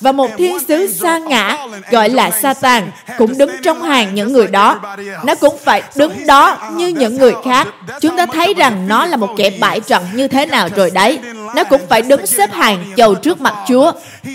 và 0.00 0.12
một 0.12 0.30
thiên 0.38 0.58
sứ 0.68 0.92
xa 0.92 1.18
ngã 1.18 1.66
gọi 1.90 2.08
là 2.08 2.30
Satan 2.30 2.90
cũng 3.18 3.38
đứng 3.38 3.50
trong 3.62 3.82
hàng 3.82 4.14
những 4.14 4.32
người 4.32 4.46
đó. 4.46 4.80
Nó 5.24 5.34
cũng 5.34 5.56
phải 5.64 5.82
đứng 5.94 6.26
đó 6.26 6.56
như 6.72 6.88
những 6.88 7.18
người 7.18 7.34
khác. 7.44 7.68
Chúng 8.00 8.16
ta 8.16 8.26
thấy 8.26 8.54
rằng 8.54 8.88
nó 8.88 9.06
là 9.06 9.16
một 9.16 9.30
kẻ 9.36 9.50
bại 9.60 9.80
trận 9.80 10.02
như 10.14 10.28
thế 10.28 10.46
nào 10.46 10.68
rồi 10.76 10.90
đấy. 10.90 11.18
Nó 11.54 11.64
cũng 11.64 11.80
phải 11.88 12.02
đứng 12.02 12.26
xếp 12.26 12.52
hàng 12.52 12.84
chầu 12.96 13.14
trước 13.14 13.40
mặt 13.40 13.54
Chúa. 13.68 13.92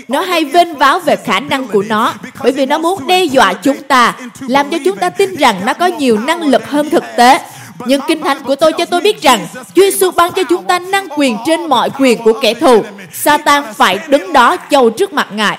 Nó 0.08 0.20
hay 0.20 0.44
vênh 0.44 0.76
váo 0.76 0.98
về 0.98 1.16
khả 1.16 1.40
năng 1.40 1.68
của 1.68 1.82
nó 1.82 2.14
bởi 2.42 2.52
vì 2.52 2.66
nó 2.66 2.78
muốn 2.78 3.06
đe 3.06 3.24
dọa 3.24 3.52
chúng 3.52 3.82
ta, 3.82 4.14
làm 4.40 4.70
cho 4.70 4.78
chúng 4.84 4.96
ta 4.96 5.10
tin 5.10 5.36
rằng 5.36 5.66
nó 5.66 5.74
có 5.74 5.86
nhiều 5.86 6.18
năng 6.18 6.42
lực 6.42 6.70
hơn 6.70 6.90
thực 6.90 7.04
tế. 7.16 7.40
Nhưng 7.86 8.00
kinh 8.08 8.22
thánh 8.22 8.42
của 8.42 8.56
tôi 8.56 8.72
cho 8.78 8.84
tôi 8.84 9.00
biết 9.00 9.22
rằng 9.22 9.46
Chúa 9.54 9.82
Giêsu 9.82 10.10
ban 10.10 10.32
cho 10.32 10.42
chúng 10.42 10.64
ta 10.64 10.78
năng 10.78 11.08
quyền 11.16 11.38
trên 11.46 11.66
mọi 11.66 11.90
quyền 11.98 12.22
của 12.22 12.32
kẻ 12.42 12.54
thù. 12.54 12.84
Satan 13.12 13.74
phải 13.74 13.98
đứng 14.08 14.32
đó 14.32 14.56
chầu 14.70 14.90
trước 14.90 15.12
mặt 15.12 15.26
Ngài. 15.32 15.58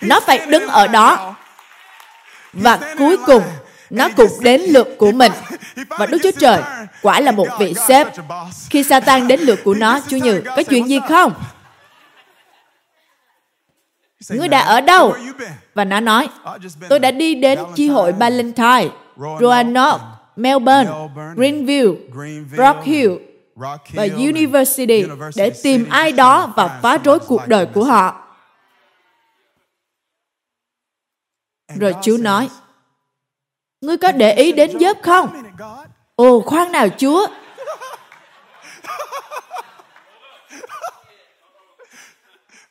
Nó 0.00 0.20
phải 0.20 0.38
đứng 0.38 0.66
ở 0.66 0.86
đó. 0.86 1.34
Và 2.52 2.78
cuối 2.98 3.16
cùng, 3.26 3.42
nó 3.90 4.08
cũng 4.16 4.30
đến 4.40 4.60
lượt 4.60 4.88
của 4.98 5.12
mình. 5.12 5.32
Và 5.88 6.06
Đức 6.06 6.18
Chúa 6.22 6.30
Trời 6.38 6.62
quả 7.02 7.20
là 7.20 7.32
một 7.32 7.48
vị 7.58 7.74
sếp. 7.88 8.06
Khi 8.70 8.82
Satan 8.82 9.28
đến 9.28 9.40
lượt 9.40 9.58
của 9.64 9.74
nó, 9.74 10.00
Chúa 10.08 10.16
Như, 10.16 10.42
có 10.56 10.62
chuyện 10.62 10.88
gì 10.88 11.00
không? 11.08 11.32
Ngươi 14.28 14.48
đã 14.48 14.60
ở 14.60 14.80
đâu? 14.80 15.16
Và 15.74 15.84
nó 15.84 16.00
nói, 16.00 16.28
tôi 16.88 16.98
đã 16.98 17.10
đi 17.10 17.34
đến 17.34 17.58
chi 17.74 17.88
hội 17.88 18.12
Valentine, 18.12 18.88
Roanoke, 19.40 20.04
Melbourne, 20.36 20.90
Greenville, 21.36 21.92
Rock 22.56 22.84
Hill 22.84 23.12
và 23.94 24.06
University 24.16 25.04
để 25.36 25.50
tìm 25.62 25.86
ai 25.90 26.12
đó 26.12 26.52
và 26.56 26.80
phá 26.82 26.98
rối 27.04 27.18
cuộc 27.18 27.46
đời 27.46 27.66
của 27.66 27.84
họ. 27.84 28.26
Rồi 31.76 31.94
Chúa 32.02 32.16
nói, 32.16 32.48
Ngươi 33.80 33.96
có 33.96 34.12
để 34.12 34.32
ý 34.32 34.52
đến 34.52 34.70
Job 34.78 34.94
không? 35.02 35.42
Ồ, 36.16 36.40
khoan 36.40 36.72
nào 36.72 36.88
Chúa. 36.98 37.26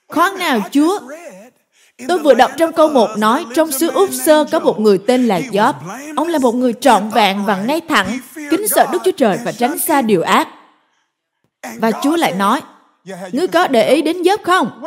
Khoan 0.07 0.37
nào 0.37 0.59
Chúa. 0.71 0.99
Tôi 2.07 2.19
vừa 2.19 2.33
đọc 2.33 2.51
trong 2.57 2.73
câu 2.73 2.89
1 2.89 3.09
nói, 3.17 3.45
trong 3.55 3.71
xứ 3.71 3.91
Úc 3.91 4.09
Sơ 4.13 4.45
có 4.51 4.59
một 4.59 4.79
người 4.79 4.99
tên 5.07 5.27
là 5.27 5.39
Job. 5.39 5.73
Ông 6.15 6.27
là 6.27 6.39
một 6.39 6.55
người 6.55 6.73
trọn 6.73 7.09
vẹn 7.09 7.45
và 7.45 7.55
ngay 7.55 7.81
thẳng, 7.89 8.19
kính 8.51 8.67
sợ 8.67 8.87
Đức 8.91 9.01
Chúa 9.05 9.11
Trời 9.11 9.37
và 9.45 9.51
tránh 9.51 9.79
xa 9.79 10.01
điều 10.01 10.21
ác. 10.21 10.47
Và 11.75 11.91
Chúa 11.91 12.15
lại 12.15 12.33
nói, 12.33 12.61
Ngươi 13.31 13.47
có 13.47 13.67
để 13.67 13.89
ý 13.89 14.01
đến 14.01 14.21
Job 14.21 14.37
không? 14.43 14.81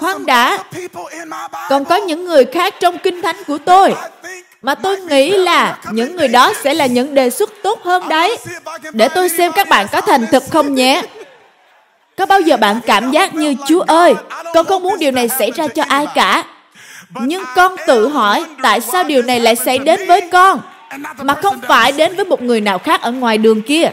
Khoan 0.00 0.26
đã, 0.26 0.58
còn 1.68 1.84
có 1.84 1.96
những 1.96 2.24
người 2.24 2.44
khác 2.44 2.74
trong 2.80 2.98
kinh 2.98 3.22
thánh 3.22 3.36
của 3.46 3.58
tôi 3.58 3.94
mà 4.62 4.74
tôi 4.74 5.00
nghĩ 5.00 5.30
là 5.30 5.78
những 5.92 6.16
người 6.16 6.28
đó 6.28 6.52
sẽ 6.64 6.74
là 6.74 6.86
những 6.86 7.14
đề 7.14 7.30
xuất 7.30 7.50
tốt 7.62 7.82
hơn 7.84 8.08
đấy. 8.08 8.38
Để 8.92 9.08
tôi 9.08 9.28
xem 9.28 9.52
các 9.52 9.68
bạn 9.68 9.86
có 9.92 10.00
thành 10.00 10.26
thực 10.26 10.42
không 10.50 10.74
nhé. 10.74 11.02
Có 12.16 12.26
bao 12.26 12.40
giờ 12.40 12.56
bạn 12.56 12.80
cảm 12.86 13.10
giác 13.10 13.34
như 13.34 13.54
Chúa 13.68 13.80
ơi, 13.80 14.14
con 14.54 14.66
không 14.66 14.82
muốn 14.82 14.98
điều 14.98 15.10
này 15.10 15.28
xảy 15.28 15.50
ra 15.50 15.68
cho 15.68 15.84
ai 15.88 16.06
cả. 16.14 16.44
Nhưng 17.20 17.42
con 17.56 17.76
tự 17.86 18.08
hỏi 18.08 18.44
tại 18.62 18.80
sao 18.80 19.04
điều 19.04 19.22
này 19.22 19.40
lại 19.40 19.56
xảy 19.56 19.78
đến 19.78 20.06
với 20.06 20.20
con 20.32 20.60
mà 21.22 21.34
không 21.34 21.60
phải 21.68 21.92
đến 21.92 22.16
với 22.16 22.24
một 22.24 22.42
người 22.42 22.60
nào 22.60 22.78
khác 22.78 23.02
ở 23.02 23.12
ngoài 23.12 23.38
đường 23.38 23.62
kia. 23.62 23.90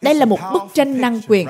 Đây 0.00 0.14
là 0.14 0.24
một 0.24 0.38
bức 0.52 0.62
tranh 0.74 1.00
năng 1.00 1.20
quyền 1.28 1.48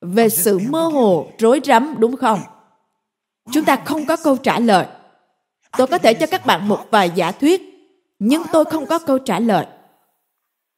về 0.00 0.28
sự 0.28 0.58
mơ 0.58 0.84
hồ, 0.84 1.26
rối 1.38 1.60
rắm, 1.64 1.94
đúng 1.98 2.16
không? 2.16 2.40
Chúng 3.52 3.64
ta 3.64 3.76
không 3.84 4.06
có 4.06 4.16
câu 4.16 4.36
trả 4.36 4.58
lời. 4.58 4.86
Tôi 5.78 5.86
có 5.86 5.98
thể 5.98 6.14
cho 6.14 6.26
các 6.26 6.46
bạn 6.46 6.68
một 6.68 6.86
vài 6.90 7.10
giả 7.14 7.32
thuyết, 7.32 7.62
nhưng 8.18 8.42
tôi 8.52 8.64
không 8.64 8.86
có 8.86 8.98
câu 8.98 9.18
trả 9.18 9.38
lời. 9.38 9.66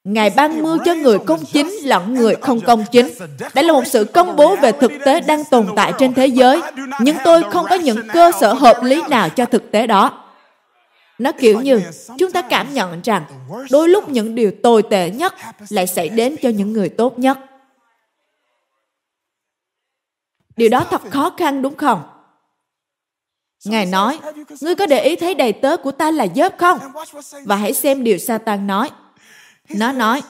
Ngài 0.05 0.31
ban 0.37 0.62
mưa 0.62 0.77
cho 0.85 0.95
người 0.95 1.19
công 1.19 1.45
chính 1.53 1.71
lẫn 1.83 2.14
người 2.14 2.35
không 2.35 2.61
công 2.61 2.85
chính. 2.92 3.09
Đây 3.55 3.64
là 3.64 3.73
một 3.73 3.87
sự 3.87 4.05
công 4.05 4.37
bố 4.37 4.57
về 4.57 4.73
thực 4.73 4.92
tế 5.05 5.21
đang 5.21 5.45
tồn 5.45 5.66
tại 5.77 5.92
trên 5.99 6.14
thế 6.14 6.27
giới, 6.27 6.61
nhưng 7.01 7.16
tôi 7.25 7.42
không 7.51 7.66
có 7.71 7.75
những 7.75 8.09
cơ 8.12 8.33
sở 8.40 8.53
hợp 8.53 8.83
lý 8.83 9.03
nào 9.09 9.29
cho 9.29 9.45
thực 9.45 9.71
tế 9.71 9.87
đó. 9.87 10.26
Nó 11.18 11.33
kiểu 11.33 11.61
như 11.61 11.81
chúng 12.18 12.33
ta 12.33 12.42
cảm 12.42 12.74
nhận 12.74 13.00
rằng 13.05 13.24
đôi 13.70 13.88
lúc 13.88 14.09
những 14.09 14.35
điều 14.35 14.52
tồi 14.62 14.83
tệ 14.83 15.11
nhất 15.11 15.35
lại 15.68 15.87
xảy 15.87 16.09
đến 16.09 16.37
cho 16.42 16.48
những 16.48 16.72
người 16.72 16.88
tốt 16.88 17.18
nhất. 17.18 17.38
Điều 20.57 20.68
đó 20.68 20.87
thật 20.90 21.02
khó 21.11 21.31
khăn 21.37 21.62
đúng 21.62 21.76
không? 21.76 22.02
Ngài 23.64 23.87
nói, 23.87 24.18
ngươi 24.61 24.74
có 24.74 24.87
để 24.87 25.02
ý 25.02 25.16
thấy 25.16 25.35
đầy 25.35 25.52
tớ 25.52 25.76
của 25.76 25.92
ta 25.92 26.11
là 26.11 26.26
dớp 26.37 26.59
không? 26.59 26.79
Và 27.44 27.57
hãy 27.57 27.72
xem 27.72 28.05
điều 28.05 28.18
Satan 28.18 28.66
nói. 28.66 28.90
Nó 29.68 29.92
nói, 29.92 30.22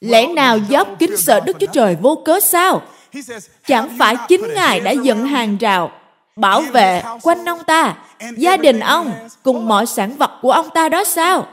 lẽ 0.00 0.26
nào 0.26 0.58
dớp 0.70 0.88
kính 0.98 1.16
sợ 1.16 1.40
Đức 1.40 1.56
Chúa 1.60 1.66
Trời 1.72 1.96
vô 2.00 2.22
cớ 2.24 2.40
sao? 2.40 2.82
Chẳng 3.66 3.96
phải 3.98 4.16
chính 4.28 4.54
Ngài 4.54 4.80
đã 4.80 4.90
dựng 4.90 5.26
hàng 5.26 5.56
rào, 5.58 5.92
bảo 6.36 6.60
vệ 6.60 7.02
quanh 7.22 7.44
ông 7.44 7.64
ta, 7.64 7.94
gia 8.36 8.56
đình 8.56 8.80
ông, 8.80 9.12
cùng 9.42 9.68
mọi 9.68 9.86
sản 9.86 10.16
vật 10.16 10.30
của 10.42 10.52
ông 10.52 10.70
ta 10.70 10.88
đó 10.88 11.04
sao? 11.04 11.46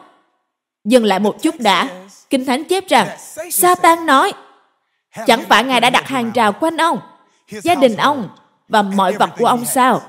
Dừng 0.84 1.06
lại 1.06 1.20
một 1.20 1.36
chút 1.42 1.56
đã. 1.60 1.88
Kinh 2.30 2.46
Thánh 2.46 2.64
chép 2.64 2.88
rằng, 2.88 3.08
Satan 3.52 4.06
nói, 4.06 4.34
chẳng 5.28 5.44
phải 5.50 5.64
Ngài 5.64 5.82
đã 5.82 5.90
đặt 5.90 6.08
hàng 6.08 6.32
rào 6.32 6.54
quanh 6.54 6.78
ông, 6.78 7.00
gia 7.50 7.76
đình 7.76 7.98
ông 7.98 8.30
và 8.70 8.82
mọi 8.82 9.14
vật 9.14 9.30
của 9.38 9.46
ông 9.46 9.66
sao? 9.66 10.02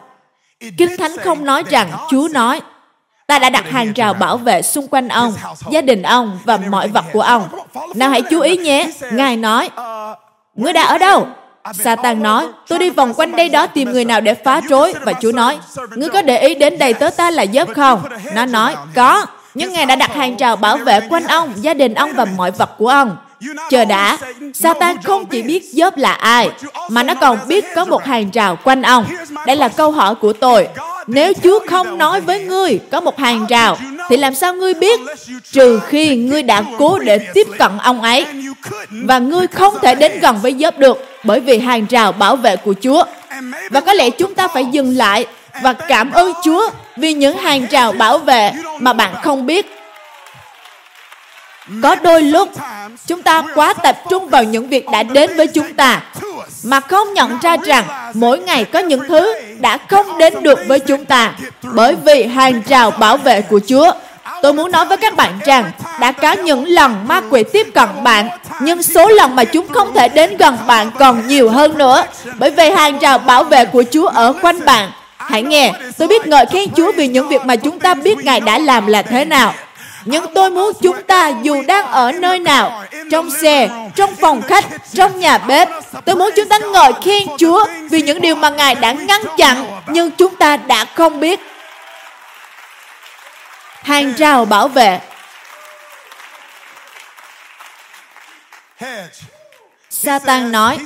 Kinh 0.78 0.96
Thánh 0.98 1.16
không 1.16 1.44
nói 1.44 1.62
rằng 1.70 1.90
Chúa 2.10 2.28
nói, 2.32 2.60
ta 3.26 3.38
đã 3.38 3.50
đặt 3.50 3.70
hàng 3.70 3.92
rào 3.92 4.14
bảo 4.14 4.36
vệ 4.36 4.62
xung 4.62 4.88
quanh 4.88 5.08
ông, 5.08 5.34
gia 5.70 5.80
đình 5.80 6.02
ông 6.02 6.38
và 6.44 6.56
mọi 6.56 6.88
vật 6.88 7.04
của 7.12 7.20
ông. 7.20 7.48
Nào 7.94 8.10
hãy 8.10 8.22
chú 8.30 8.40
ý 8.40 8.56
nhé, 8.56 8.90
Ngài 9.12 9.36
nói, 9.36 9.70
ngươi 10.54 10.72
đã 10.72 10.82
ở 10.82 10.98
đâu? 10.98 11.26
Satan 11.72 12.22
nói, 12.22 12.46
tôi 12.68 12.78
đi 12.78 12.90
vòng 12.90 13.14
quanh 13.14 13.36
đây 13.36 13.48
đó 13.48 13.66
tìm 13.66 13.92
người 13.92 14.04
nào 14.04 14.20
để 14.20 14.34
phá 14.34 14.60
rối. 14.68 14.94
Và 15.04 15.12
Chúa 15.20 15.32
nói, 15.32 15.58
ngươi 15.90 16.08
có 16.08 16.22
để 16.22 16.38
ý 16.38 16.54
đến 16.54 16.78
đầy 16.78 16.94
tớ 16.94 17.10
ta 17.10 17.30
là 17.30 17.46
dớp 17.46 17.68
không? 17.74 18.02
Nó 18.34 18.46
nói, 18.46 18.76
có. 18.94 19.26
Nhưng 19.54 19.72
Ngài 19.72 19.86
đã 19.86 19.96
đặt 19.96 20.14
hàng 20.14 20.36
rào 20.36 20.56
bảo 20.56 20.76
vệ 20.76 21.00
quanh 21.08 21.26
ông, 21.26 21.52
gia 21.56 21.74
đình 21.74 21.94
ông 21.94 22.12
và 22.12 22.24
mọi 22.24 22.50
vật 22.50 22.70
của 22.78 22.88
ông. 22.88 23.16
Chờ 23.70 23.84
đã, 23.84 24.18
Satan 24.54 25.02
không 25.02 25.26
chỉ 25.26 25.42
biết 25.42 25.62
Job 25.72 25.90
là 25.96 26.12
ai, 26.12 26.50
mà 26.88 27.02
nó 27.02 27.14
còn 27.14 27.38
biết 27.48 27.64
có 27.74 27.84
một 27.84 28.04
hàng 28.04 28.30
rào 28.32 28.58
quanh 28.64 28.82
ông. 28.82 29.04
Đây 29.46 29.56
là 29.56 29.68
câu 29.68 29.90
hỏi 29.90 30.14
của 30.14 30.32
tôi. 30.32 30.68
Nếu 31.06 31.32
Chúa 31.42 31.58
không 31.66 31.98
nói 31.98 32.20
với 32.20 32.40
ngươi 32.40 32.80
có 32.90 33.00
một 33.00 33.18
hàng 33.18 33.46
rào, 33.48 33.78
thì 34.08 34.16
làm 34.16 34.34
sao 34.34 34.54
ngươi 34.54 34.74
biết? 34.74 35.00
Trừ 35.52 35.80
khi 35.86 36.16
ngươi 36.16 36.42
đã 36.42 36.62
cố 36.78 36.98
để 36.98 37.18
tiếp 37.18 37.46
cận 37.58 37.70
ông 37.78 38.02
ấy. 38.02 38.26
Và 38.90 39.18
ngươi 39.18 39.46
không 39.46 39.74
thể 39.82 39.94
đến 39.94 40.12
gần 40.20 40.38
với 40.42 40.54
Gióp 40.60 40.78
được, 40.78 41.04
bởi 41.24 41.40
vì 41.40 41.58
hàng 41.58 41.86
rào 41.90 42.12
bảo 42.12 42.36
vệ 42.36 42.56
của 42.56 42.74
Chúa. 42.82 43.04
Và 43.70 43.80
có 43.80 43.92
lẽ 43.92 44.10
chúng 44.10 44.34
ta 44.34 44.48
phải 44.48 44.64
dừng 44.64 44.96
lại 44.96 45.26
và 45.62 45.72
cảm 45.72 46.10
ơn 46.10 46.32
Chúa 46.44 46.70
vì 46.96 47.14
những 47.14 47.38
hàng 47.38 47.66
rào 47.70 47.92
bảo 47.92 48.18
vệ 48.18 48.52
mà 48.80 48.92
bạn 48.92 49.14
không 49.22 49.46
biết 49.46 49.81
có 51.82 51.94
đôi 51.94 52.22
lúc 52.22 52.48
chúng 53.06 53.22
ta 53.22 53.42
quá 53.54 53.74
tập 53.74 53.96
trung 54.10 54.28
vào 54.28 54.44
những 54.44 54.68
việc 54.68 54.86
đã 54.92 55.02
đến 55.02 55.36
với 55.36 55.46
chúng 55.46 55.74
ta 55.74 56.00
mà 56.64 56.80
không 56.80 57.14
nhận 57.14 57.38
ra 57.42 57.56
rằng 57.56 57.84
mỗi 58.14 58.38
ngày 58.38 58.64
có 58.64 58.78
những 58.78 59.08
thứ 59.08 59.34
đã 59.58 59.78
không 59.88 60.18
đến 60.18 60.42
được 60.42 60.58
với 60.68 60.78
chúng 60.78 61.04
ta 61.04 61.32
bởi 61.62 61.96
vì 62.04 62.24
hàng 62.26 62.62
rào 62.68 62.90
bảo 62.90 63.16
vệ 63.16 63.40
của 63.42 63.60
Chúa. 63.66 63.92
Tôi 64.42 64.52
muốn 64.52 64.70
nói 64.70 64.84
với 64.84 64.96
các 64.96 65.16
bạn 65.16 65.38
rằng 65.44 65.70
đã 66.00 66.12
có 66.12 66.32
những 66.32 66.64
lần 66.64 67.08
ma 67.08 67.20
quỷ 67.30 67.44
tiếp 67.52 67.66
cận 67.74 67.88
bạn 68.02 68.28
nhưng 68.60 68.82
số 68.82 69.08
lần 69.08 69.36
mà 69.36 69.44
chúng 69.44 69.68
không 69.68 69.94
thể 69.94 70.08
đến 70.08 70.36
gần 70.36 70.56
bạn 70.66 70.90
còn 70.98 71.26
nhiều 71.28 71.50
hơn 71.50 71.78
nữa 71.78 72.04
bởi 72.38 72.50
vì 72.50 72.70
hàng 72.70 72.98
rào 72.98 73.18
bảo 73.18 73.44
vệ 73.44 73.64
của 73.64 73.84
Chúa 73.90 74.06
ở 74.06 74.32
quanh 74.42 74.64
bạn. 74.64 74.90
Hãy 75.16 75.42
nghe, 75.42 75.72
tôi 75.98 76.08
biết 76.08 76.26
ngợi 76.26 76.46
khen 76.46 76.68
Chúa 76.76 76.92
vì 76.92 77.08
những 77.08 77.28
việc 77.28 77.44
mà 77.44 77.56
chúng 77.56 77.80
ta 77.80 77.94
biết 77.94 78.18
Ngài 78.18 78.40
đã 78.40 78.58
làm 78.58 78.86
là 78.86 79.02
thế 79.02 79.24
nào 79.24 79.54
nhưng 80.04 80.24
tôi 80.34 80.50
muốn 80.50 80.72
chúng 80.82 81.02
ta 81.02 81.32
dù 81.42 81.62
đang 81.66 81.86
ở 81.86 82.12
nơi 82.12 82.38
nào, 82.38 82.84
trong 83.10 83.30
xe, 83.30 83.68
trong 83.96 84.14
phòng 84.14 84.42
khách, 84.42 84.64
trong 84.92 85.20
nhà 85.20 85.38
bếp, 85.38 85.68
tôi 86.04 86.16
muốn 86.16 86.30
chúng 86.36 86.48
ta 86.48 86.58
ngợi 86.58 86.92
khen 87.02 87.28
Chúa 87.38 87.66
vì 87.90 88.02
những 88.02 88.20
điều 88.20 88.34
mà 88.34 88.50
Ngài 88.50 88.74
đã 88.74 88.92
ngăn 88.92 89.20
chặn 89.36 89.80
nhưng 89.86 90.10
chúng 90.10 90.36
ta 90.36 90.56
đã 90.56 90.84
không 90.84 91.20
biết. 91.20 91.40
Hàng 93.82 94.12
rào 94.12 94.44
bảo 94.44 94.68
vệ 94.68 95.00
Satan 99.90 100.52
nói, 100.52 100.78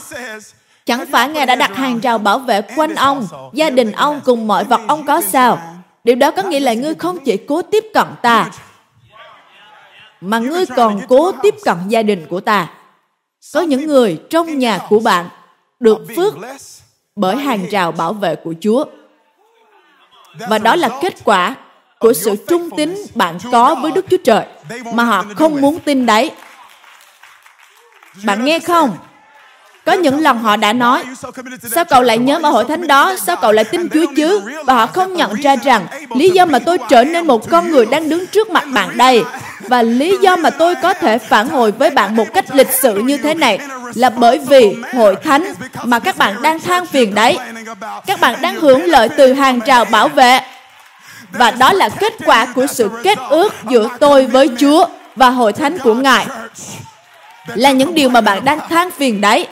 chẳng 0.86 1.06
phải 1.12 1.28
Ngài 1.28 1.46
đã 1.46 1.54
đặt 1.54 1.76
hàng 1.76 2.00
rào 2.00 2.18
bảo 2.18 2.38
vệ 2.38 2.60
quanh 2.76 2.94
ông, 2.94 3.28
gia 3.52 3.70
đình 3.70 3.92
ông 3.92 4.20
cùng 4.24 4.46
mọi 4.46 4.64
vật 4.64 4.80
ông 4.88 5.06
có 5.06 5.20
sao? 5.20 5.58
Điều 6.04 6.16
đó 6.16 6.30
có 6.30 6.42
nghĩa 6.42 6.60
là 6.60 6.72
ngươi 6.72 6.94
không 6.94 7.18
chỉ 7.24 7.36
cố 7.36 7.62
tiếp 7.62 7.84
cận 7.94 8.06
ta, 8.22 8.50
mà 10.26 10.38
ngươi 10.38 10.66
còn 10.66 11.00
cố 11.08 11.32
tiếp 11.42 11.54
cận 11.64 11.76
gia 11.88 12.02
đình 12.02 12.26
của 12.30 12.40
ta. 12.40 12.68
Có 13.54 13.60
những 13.60 13.86
người 13.86 14.20
trong 14.30 14.58
nhà 14.58 14.78
của 14.88 14.98
bạn 14.98 15.28
được 15.80 15.98
phước 16.16 16.34
bởi 17.16 17.36
hàng 17.36 17.66
rào 17.70 17.92
bảo 17.92 18.12
vệ 18.12 18.36
của 18.36 18.54
Chúa. 18.60 18.84
Và 20.48 20.58
đó 20.58 20.76
là 20.76 20.88
kết 21.02 21.14
quả 21.24 21.54
của 21.98 22.12
sự 22.12 22.36
trung 22.48 22.70
tín 22.76 22.94
bạn 23.14 23.38
có 23.52 23.74
với 23.74 23.92
Đức 23.92 24.04
Chúa 24.10 24.16
Trời 24.24 24.44
mà 24.92 25.04
họ 25.04 25.24
không 25.36 25.60
muốn 25.60 25.78
tin 25.78 26.06
đấy. 26.06 26.30
Bạn 28.24 28.44
nghe 28.44 28.58
không? 28.58 28.96
Có 29.84 29.92
những 29.92 30.20
lần 30.20 30.38
họ 30.38 30.56
đã 30.56 30.72
nói, 30.72 31.04
sao 31.62 31.84
cậu 31.84 32.02
lại 32.02 32.18
nhớ 32.18 32.38
ở 32.42 32.50
hội 32.50 32.64
thánh 32.64 32.86
đó, 32.86 33.16
sao 33.16 33.36
cậu 33.36 33.52
lại 33.52 33.64
tin 33.64 33.88
Chúa 33.88 34.06
chứ? 34.16 34.40
Và 34.66 34.74
họ 34.74 34.86
không 34.86 35.14
nhận 35.14 35.34
ra 35.34 35.56
rằng, 35.56 35.86
lý 36.14 36.30
do 36.30 36.46
mà 36.46 36.58
tôi 36.58 36.78
trở 36.88 37.04
nên 37.04 37.26
một 37.26 37.50
con 37.50 37.70
người 37.70 37.86
đang 37.86 38.08
đứng 38.08 38.26
trước 38.26 38.50
mặt 38.50 38.64
bạn 38.74 38.98
đây, 38.98 39.24
và 39.68 39.82
lý 39.82 40.18
do 40.22 40.36
mà 40.36 40.50
tôi 40.50 40.74
có 40.82 40.94
thể 40.94 41.18
phản 41.18 41.48
hồi 41.48 41.72
với 41.72 41.90
bạn 41.90 42.16
một 42.16 42.26
cách 42.34 42.44
lịch 42.48 42.72
sự 42.72 42.94
như 42.94 43.16
thế 43.16 43.34
này, 43.34 43.58
là 43.94 44.10
bởi 44.10 44.38
vì 44.38 44.76
hội 44.94 45.16
thánh 45.16 45.54
mà 45.84 45.98
các 45.98 46.16
bạn 46.16 46.42
đang 46.42 46.60
than 46.60 46.86
phiền 46.86 47.14
đấy, 47.14 47.38
các 48.06 48.20
bạn 48.20 48.34
đang 48.42 48.54
hưởng 48.54 48.84
lợi 48.84 49.08
từ 49.16 49.32
hàng 49.32 49.60
rào 49.60 49.84
bảo 49.84 50.08
vệ. 50.08 50.40
Và 51.30 51.50
đó 51.50 51.72
là 51.72 51.88
kết 51.88 52.12
quả 52.24 52.46
của 52.54 52.66
sự 52.66 52.90
kết 53.04 53.18
ước 53.30 53.54
giữa 53.68 53.88
tôi 54.00 54.26
với 54.26 54.50
Chúa 54.58 54.86
và 55.16 55.30
hội 55.30 55.52
thánh 55.52 55.78
của 55.78 55.94
Ngài. 55.94 56.26
Là 57.54 57.70
những 57.70 57.94
điều 57.94 58.08
mà 58.08 58.20
bạn 58.20 58.44
đang 58.44 58.68
than 58.68 58.90
phiền 58.90 59.20
đấy. 59.20 59.46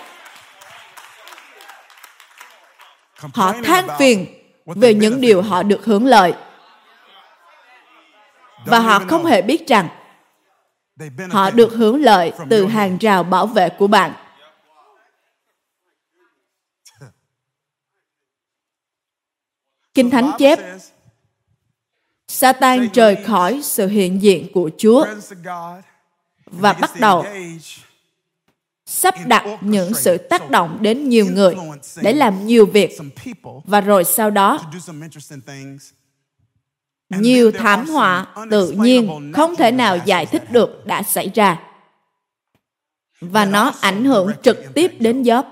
Họ 3.35 3.53
than 3.64 3.88
phiền 3.98 4.27
về 4.66 4.94
những 4.94 5.20
điều 5.20 5.42
họ 5.42 5.62
được 5.62 5.85
hưởng 5.85 6.07
lợi. 6.07 6.35
Và 8.66 8.79
họ 8.79 9.00
không 9.09 9.24
hề 9.24 9.42
biết 9.42 9.68
rằng 9.68 9.88
họ 11.30 11.50
được 11.50 11.72
hưởng 11.72 12.02
lợi 12.02 12.33
từ 12.50 12.66
hàng 12.66 12.98
rào 12.98 13.22
bảo 13.22 13.46
vệ 13.46 13.68
của 13.68 13.87
bạn. 13.87 14.12
Kinh 19.94 20.11
thánh 20.11 20.30
chép 20.38 20.59
Satan 22.28 22.88
rời 22.92 23.16
khỏi 23.26 23.61
sự 23.62 23.87
hiện 23.87 24.22
diện 24.22 24.52
của 24.54 24.70
Chúa 24.78 25.07
và 26.46 26.72
bắt 26.72 26.90
đầu 27.00 27.24
sắp 28.87 29.14
đặt 29.26 29.59
những 29.61 29.94
sự 29.94 30.18
tác 30.18 30.50
động 30.50 30.78
đến 30.80 31.09
nhiều 31.09 31.26
người 31.26 31.54
để 32.02 32.12
làm 32.12 32.46
nhiều 32.46 32.66
việc 32.66 32.98
và 33.64 33.80
rồi 33.80 34.04
sau 34.04 34.30
đó 34.30 34.72
nhiều 37.18 37.53
thảm 37.53 37.87
họa 37.87 38.27
tự 38.50 38.70
nhiên 38.70 39.33
không 39.35 39.57
thể 39.57 39.70
nào 39.70 39.98
giải 40.05 40.27
thích 40.27 40.53
được 40.53 40.87
đã 40.87 41.03
xảy 41.03 41.31
ra 41.35 41.59
và 43.20 43.44
nó 43.44 43.72
ảnh 43.81 44.05
hưởng 44.05 44.31
trực 44.42 44.74
tiếp 44.74 44.92
đến 44.98 45.22
Job. 45.22 45.42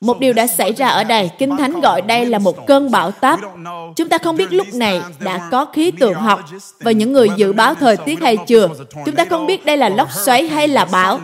Một 0.00 0.20
điều 0.20 0.32
đã 0.32 0.46
xảy 0.46 0.72
ra 0.72 0.88
ở 0.88 1.04
đây, 1.04 1.30
Kinh 1.38 1.56
Thánh 1.56 1.80
gọi 1.80 2.02
đây 2.02 2.26
là 2.26 2.38
một 2.38 2.66
cơn 2.66 2.90
bão 2.90 3.10
táp. 3.10 3.40
Chúng 3.96 4.08
ta 4.08 4.18
không 4.18 4.36
biết 4.36 4.52
lúc 4.52 4.66
này 4.74 5.02
đã 5.18 5.48
có 5.50 5.64
khí 5.64 5.90
tượng 5.90 6.14
học 6.14 6.40
và 6.80 6.90
những 6.90 7.12
người 7.12 7.28
dự 7.36 7.52
báo 7.52 7.74
thời 7.74 7.96
tiết 7.96 8.20
hay 8.20 8.36
chưa. 8.46 8.68
Chúng 9.06 9.16
ta 9.16 9.24
không 9.24 9.46
biết 9.46 9.64
đây 9.64 9.76
là 9.76 9.88
lốc 9.88 10.12
xoáy 10.12 10.48
hay 10.48 10.68
là 10.68 10.84
bão. 10.84 11.20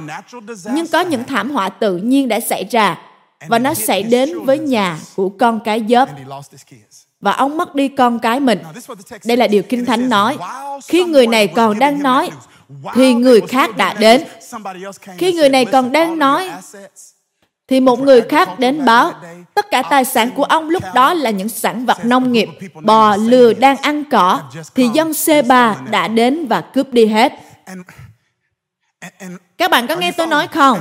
Nhưng 0.73 0.87
có 0.87 1.01
những 1.01 1.25
thảm 1.25 1.51
họa 1.51 1.69
tự 1.69 1.97
nhiên 1.97 2.29
đã 2.29 2.41
xảy 2.41 2.65
ra 2.71 2.99
và 3.49 3.59
nó 3.59 3.75
xảy 3.75 4.03
đến 4.03 4.45
với 4.45 4.59
nhà 4.59 4.99
của 5.17 5.29
con 5.29 5.61
cái 5.65 5.81
Job 5.81 6.07
và 7.27 7.33
ông 7.33 7.57
mất 7.57 7.75
đi 7.75 7.89
con 7.89 8.19
cái 8.19 8.41
mình. 8.41 8.59
Đây 9.25 9.37
là 9.37 9.47
điều 9.47 9.63
Kinh 9.63 9.85
Thánh 9.85 10.09
nói. 10.09 10.37
Khi 10.85 11.05
người 11.05 11.27
này 11.27 11.47
còn 11.47 11.79
đang 11.79 12.03
nói, 12.03 12.31
thì 12.95 13.15
người 13.15 13.41
khác 13.41 13.77
đã 13.77 13.95
đến. 13.95 14.25
Khi 15.19 15.33
người 15.33 15.49
này 15.49 15.65
còn 15.65 15.93
đang 15.93 16.19
nói, 16.19 16.51
thì 17.69 17.81
một 17.81 18.01
người 18.01 18.21
khác 18.21 18.59
đến 18.59 18.85
báo 18.85 19.13
tất 19.55 19.71
cả 19.71 19.83
tài 19.83 20.05
sản 20.05 20.31
của 20.37 20.45
ông 20.45 20.71
lúc 20.71 20.83
đó 20.95 21.15
là 21.15 21.31
những 21.31 21.49
sản 21.49 21.87
vật 21.87 22.05
nông 22.05 22.33
nghiệp 22.33 22.49
bò 22.83 23.17
lừa 23.17 23.53
đang 23.53 23.77
ăn 23.77 24.05
cỏ 24.11 24.41
thì 24.75 24.89
dân 24.95 25.11
C3 25.11 25.75
đã 25.91 26.09
đến 26.09 26.47
và 26.47 26.61
cướp 26.61 26.93
đi 26.93 27.07
hết. 27.07 27.33
Các 29.59 29.71
bạn 29.71 29.87
có 29.87 29.97
nghe 29.97 30.13
tôi 30.13 30.27
nói 30.27 30.49
không? 30.49 30.79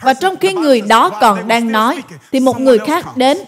và 0.00 0.14
trong 0.14 0.36
khi 0.36 0.52
người 0.52 0.80
đó 0.80 1.10
còn 1.20 1.48
đang 1.48 1.72
nói 1.72 2.02
thì 2.32 2.40
một 2.40 2.60
người 2.60 2.78
khác 2.78 3.16
đến 3.16 3.38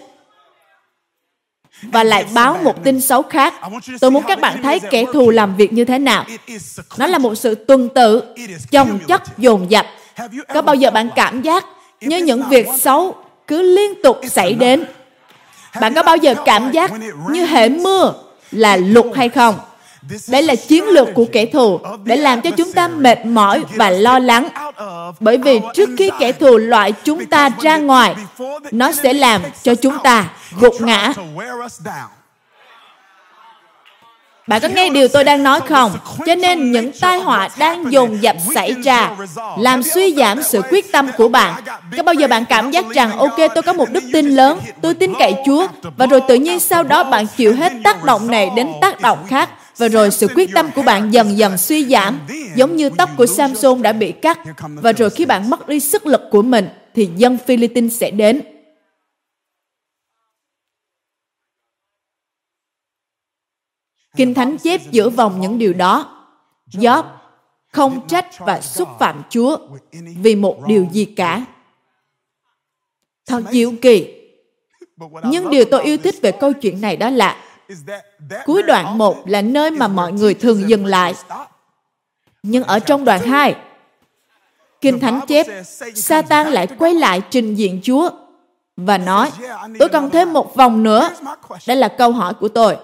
và 1.83 2.05
lại 2.05 2.25
báo 2.35 2.59
một 2.65 2.85
tin 2.85 3.01
xấu 3.01 3.23
khác. 3.23 3.55
Tôi 4.01 4.11
muốn 4.11 4.23
các 4.29 4.41
bạn 4.41 4.63
thấy 4.63 4.81
kẻ 4.81 5.05
thù 5.13 5.31
làm 5.31 5.57
việc 5.57 5.73
như 5.73 5.85
thế 5.85 5.99
nào. 5.99 6.25
Nó 6.97 7.07
là 7.07 7.19
một 7.19 7.35
sự 7.35 7.55
tuần 7.55 7.89
tự, 7.95 8.23
chồng 8.71 8.99
chất 9.09 9.39
dồn 9.39 9.71
dập. 9.71 9.87
Có 10.55 10.63
bao 10.63 10.75
giờ 10.75 10.91
bạn 10.91 11.09
cảm 11.17 11.43
giác 11.43 11.67
như 12.01 12.17
những 12.17 12.43
việc 12.49 12.67
xấu 12.79 13.15
cứ 13.47 13.63
liên 13.63 14.03
tục 14.03 14.21
xảy 14.31 14.53
đến 14.53 14.85
bạn 15.81 15.95
có 15.95 16.03
bao 16.03 16.17
giờ 16.17 16.35
cảm 16.45 16.73
giác 16.73 16.93
như 17.31 17.47
hệ 17.47 17.69
mưa 17.69 18.15
là 18.51 18.77
lục 18.77 19.07
hay 19.15 19.29
không 19.29 19.55
đây 20.29 20.43
là 20.43 20.55
chiến 20.55 20.85
lược 20.85 21.09
của 21.15 21.25
kẻ 21.33 21.47
thù. 21.47 21.81
để 22.05 22.17
làm 22.17 22.41
cho 22.41 22.51
chúng 22.51 22.73
ta 22.73 22.89
mệt 22.89 23.27
mỏi 23.27 23.63
và 23.75 23.91
lo 23.91 24.19
lắng. 24.19 24.49
bởi 25.21 25.39
vì 25.39 25.61
trước 25.75 25.91
khi 25.99 26.11
kẻ 26.19 26.33
thù 26.33 26.57
loại 26.57 26.93
chúng 27.05 27.27
ta 27.27 27.51
ra 27.61 27.77
ngoài 27.77 28.15
nó 28.71 28.93
sẽ 28.93 29.13
làm 29.13 29.43
cho 29.63 29.75
chúng 29.75 29.99
ta 30.03 30.29
gục 30.61 30.81
ngã. 30.81 31.13
bạn 34.47 34.61
có 34.61 34.69
nghe 34.69 34.89
điều 34.89 35.09
tôi 35.09 35.25
đang 35.25 35.43
nói 35.43 35.61
không? 35.69 35.99
Cho 36.27 36.35
nên 36.35 36.73
những 36.73 36.93
tai 37.01 37.19
họa 37.19 37.49
đang 37.59 37.93
dồn 37.93 38.23
dập 38.23 38.37
xảy 38.55 38.75
ra 38.85 39.11
làm 39.59 39.83
suy 39.83 40.15
giảm 40.15 40.43
sự 40.43 40.63
quyết 40.71 40.93
tâm 40.93 41.11
của 41.17 41.29
bạn. 41.29 41.63
Có 41.97 42.03
bao 42.03 42.15
giờ 42.15 42.27
bạn 42.27 42.45
cảm 42.45 42.71
giác 42.71 42.85
rằng 42.95 43.19
ok 43.19 43.37
tôi 43.55 43.63
có 43.63 43.73
một 43.73 43.91
đức 43.91 44.05
tin 44.13 44.29
lớn, 44.29 44.61
tôi 44.83 44.95
tin 44.95 45.15
cậy 45.19 45.35
Chúa. 45.47 45.67
Và 45.97 46.07
rồi 46.07 46.21
tự 46.29 46.35
nhiên 46.35 46.61
sau 46.61 46.83
đó 46.83 47.05
bạn 47.05 47.27
chịu 47.37 47.55
hết 47.55 47.73
tác 47.85 48.05
động 48.05 48.31
này 48.31 48.51
đến 48.57 48.69
tác 48.81 49.01
động 49.01 49.19
khác 49.29 49.51
và 49.79 49.89
rồi 49.89 50.11
sự 50.11 50.27
quyết 50.35 50.51
tâm 50.55 50.71
của 50.75 50.83
bạn 50.83 51.11
dần 51.11 51.39
dần 51.39 51.59
suy 51.59 51.85
giảm, 51.85 52.21
giống 52.57 52.77
như 52.77 52.91
tóc 52.99 53.11
của 53.17 53.27
Samson 53.27 53.83
đã 53.83 53.93
bị 53.93 54.13
cắt 54.13 54.39
và 54.59 54.93
rồi 54.93 55.11
khi 55.11 55.27
bạn 55.27 55.51
mất 55.51 55.69
đi 55.69 55.81
sức 55.81 56.07
lực 56.07 56.21
của 56.31 56.43
mình, 56.43 56.69
thì 56.95 57.11
dân 57.17 57.39
Philippines 57.39 58.01
sẽ 58.01 58.11
đến 58.11 58.43
Kinh 64.17 64.35
Thánh 64.35 64.59
chép 64.59 64.81
giữa 64.91 65.11
vòng 65.11 65.41
những 65.41 65.59
điều 65.59 65.73
đó. 65.73 66.25
Job 66.73 67.05
không 67.73 68.09
trách 68.09 68.27
và 68.39 68.61
xúc 68.61 68.89
phạm 68.99 69.23
Chúa 69.31 69.59
vì 70.23 70.37
một 70.37 70.63
điều 70.67 70.87
gì 70.93 71.05
cả. 71.05 71.45
Thật 73.27 73.43
diệu 73.51 73.73
kỳ. 73.83 74.15
Nhưng 75.25 75.51
điều 75.51 75.65
tôi 75.65 75.83
yêu 75.83 75.99
thích 75.99 76.15
về 76.23 76.33
câu 76.33 76.53
chuyện 76.53 76.81
này 76.81 76.97
đó 76.97 77.11
là 77.11 77.45
Cuối 78.45 78.63
đoạn 78.63 78.99
1 78.99 79.29
là 79.29 79.43
nơi 79.43 79.71
mà 79.71 79.89
mọi 79.89 80.13
người 80.13 80.35
thường 80.35 80.69
dừng 80.69 80.87
lại. 80.87 81.15
Nhưng 82.43 82.65
ở 82.65 82.79
trong 82.79 83.05
đoạn 83.05 83.21
2, 83.27 83.57
Kinh 84.81 85.01
Thánh 85.01 85.21
chép, 85.29 85.47
Satan 85.95 86.47
lại 86.49 86.67
quay 86.79 86.95
lại 86.95 87.23
trình 87.31 87.55
diện 87.55 87.81
Chúa 87.83 88.11
và 88.77 88.99
nói, 88.99 89.31
tôi 89.79 89.89
cần 89.89 90.11
thêm 90.11 90.33
một 90.33 90.57
vòng 90.57 90.83
nữa. 90.83 91.11
Đây 91.67 91.77
là 91.77 91.89
câu 91.89 92.13
hỏi 92.13 92.35
của 92.35 92.49
tôi. 92.49 92.77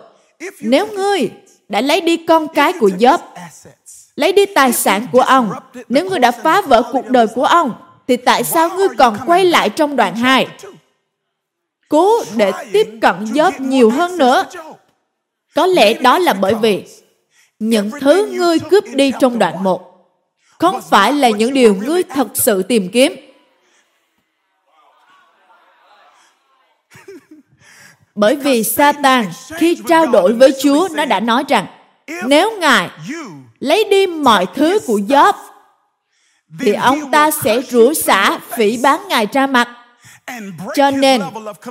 Nếu 0.60 0.86
ngươi 0.86 1.30
đã 1.68 1.80
lấy 1.80 2.00
đi 2.00 2.16
con 2.16 2.48
cái 2.48 2.72
của 2.72 2.90
Job, 2.98 3.18
lấy 4.16 4.32
đi 4.32 4.46
tài 4.46 4.72
sản 4.72 5.06
của 5.12 5.20
ông, 5.20 5.52
nếu 5.88 6.10
ngươi 6.10 6.18
đã 6.18 6.30
phá 6.30 6.60
vỡ 6.60 6.82
cuộc 6.92 7.08
đời 7.08 7.26
của 7.26 7.44
ông, 7.44 7.74
thì 8.08 8.16
tại 8.16 8.44
sao 8.44 8.70
ngươi 8.70 8.88
còn 8.98 9.18
quay 9.26 9.44
lại 9.44 9.70
trong 9.70 9.96
đoạn 9.96 10.16
2? 10.16 10.48
Cố 11.88 12.10
để 12.36 12.52
tiếp 12.72 12.98
cận 13.02 13.24
Job 13.24 13.52
nhiều 13.58 13.90
hơn 13.90 14.18
nữa. 14.18 14.44
Có 15.54 15.66
lẽ 15.66 15.94
đó 15.94 16.18
là 16.18 16.32
bởi 16.32 16.54
vì 16.54 16.84
những 17.58 17.90
thứ 18.00 18.26
ngươi 18.32 18.58
cướp 18.58 18.84
đi 18.94 19.12
trong 19.20 19.38
đoạn 19.38 19.64
1 19.64 19.90
không 20.58 20.80
phải 20.90 21.12
là 21.12 21.28
những 21.28 21.54
điều 21.54 21.74
ngươi 21.74 22.02
thật 22.02 22.28
sự 22.34 22.62
tìm 22.62 22.88
kiếm. 22.92 23.16
Bởi 28.14 28.36
vì 28.36 28.64
Satan 28.64 29.24
khi 29.56 29.78
trao 29.88 30.06
đổi 30.06 30.32
với 30.32 30.52
Chúa 30.62 30.88
nó 30.92 31.04
đã 31.04 31.20
nói 31.20 31.44
rằng 31.48 31.66
nếu 32.26 32.58
Ngài 32.58 32.90
lấy 33.58 33.84
đi 33.90 34.06
mọi 34.06 34.46
thứ 34.54 34.78
của 34.86 34.98
Job 35.08 35.32
thì 36.60 36.72
ông 36.72 37.10
ta 37.10 37.30
sẽ 37.30 37.62
rủa 37.62 37.94
xả 37.94 38.38
phỉ 38.56 38.78
bán 38.82 39.08
Ngài 39.08 39.26
ra 39.32 39.46
mặt. 39.46 39.68
Cho 40.74 40.90
nên, 40.90 41.22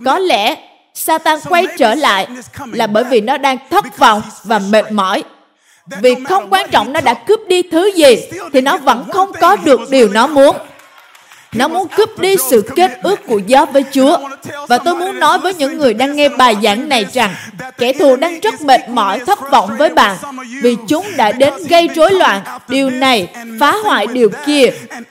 có 0.06 0.20
lẽ 0.20 0.73
Satan 0.94 1.40
quay 1.50 1.68
trở 1.78 1.96
lại 1.96 2.28
là 2.72 2.88
bởi 2.88 3.04
vì 3.04 3.22
nó 3.22 3.38
đang 3.38 3.58
thất 3.70 3.98
vọng 3.98 4.22
và 4.44 4.60
mệt 4.60 4.92
mỏi. 4.92 5.24
Vì 6.02 6.16
không 6.28 6.50
quan 6.50 6.70
trọng 6.72 6.94
nó 6.94 7.02
đã 7.02 7.14
cướp 7.14 7.40
đi 7.48 7.62
thứ 7.72 7.92
gì 7.96 8.16
thì 8.54 8.62
nó 8.62 8.78
vẫn 8.78 9.10
không 9.14 9.32
có 9.42 9.56
được 9.56 9.80
điều 9.90 10.10
nó 10.10 10.28
muốn. 10.28 10.56
nó 11.54 11.68
muốn 11.68 11.88
cướp 11.88 12.20
đi 12.20 12.36
sự 12.50 12.70
kết 12.76 12.92
ước 13.04 13.28
của 13.28 13.38
Gió 13.48 13.66
với 13.66 13.84
Chúa. 13.92 14.18
Và 14.68 14.78
tôi 14.78 14.96
muốn 14.96 15.20
nói 15.20 15.40
với 15.40 15.54
những 15.54 15.78
người 15.78 15.94
đang 15.94 16.16
nghe 16.16 16.30
bài 16.30 16.58
giảng 16.64 16.90
này 16.90 17.06
rằng 17.14 17.36
kẻ 17.78 17.94
thù 17.94 18.16
đang 18.16 18.40
rất 18.40 18.62
mệt 18.62 18.90
mỏi 18.90 19.20
thất 19.20 19.52
vọng 19.52 19.70
với 19.78 19.90
bạn 19.90 20.18
vì 20.62 20.76
chúng 20.88 21.06
đã 21.18 21.32
đến 21.32 21.54
gây 21.70 21.88
rối 21.96 22.12
loạn. 22.12 22.42
điều 22.68 22.90
này, 22.90 23.28
phá 23.60 23.76
hoại 23.84 24.08
điều 24.08 24.30
kia, 24.46 24.66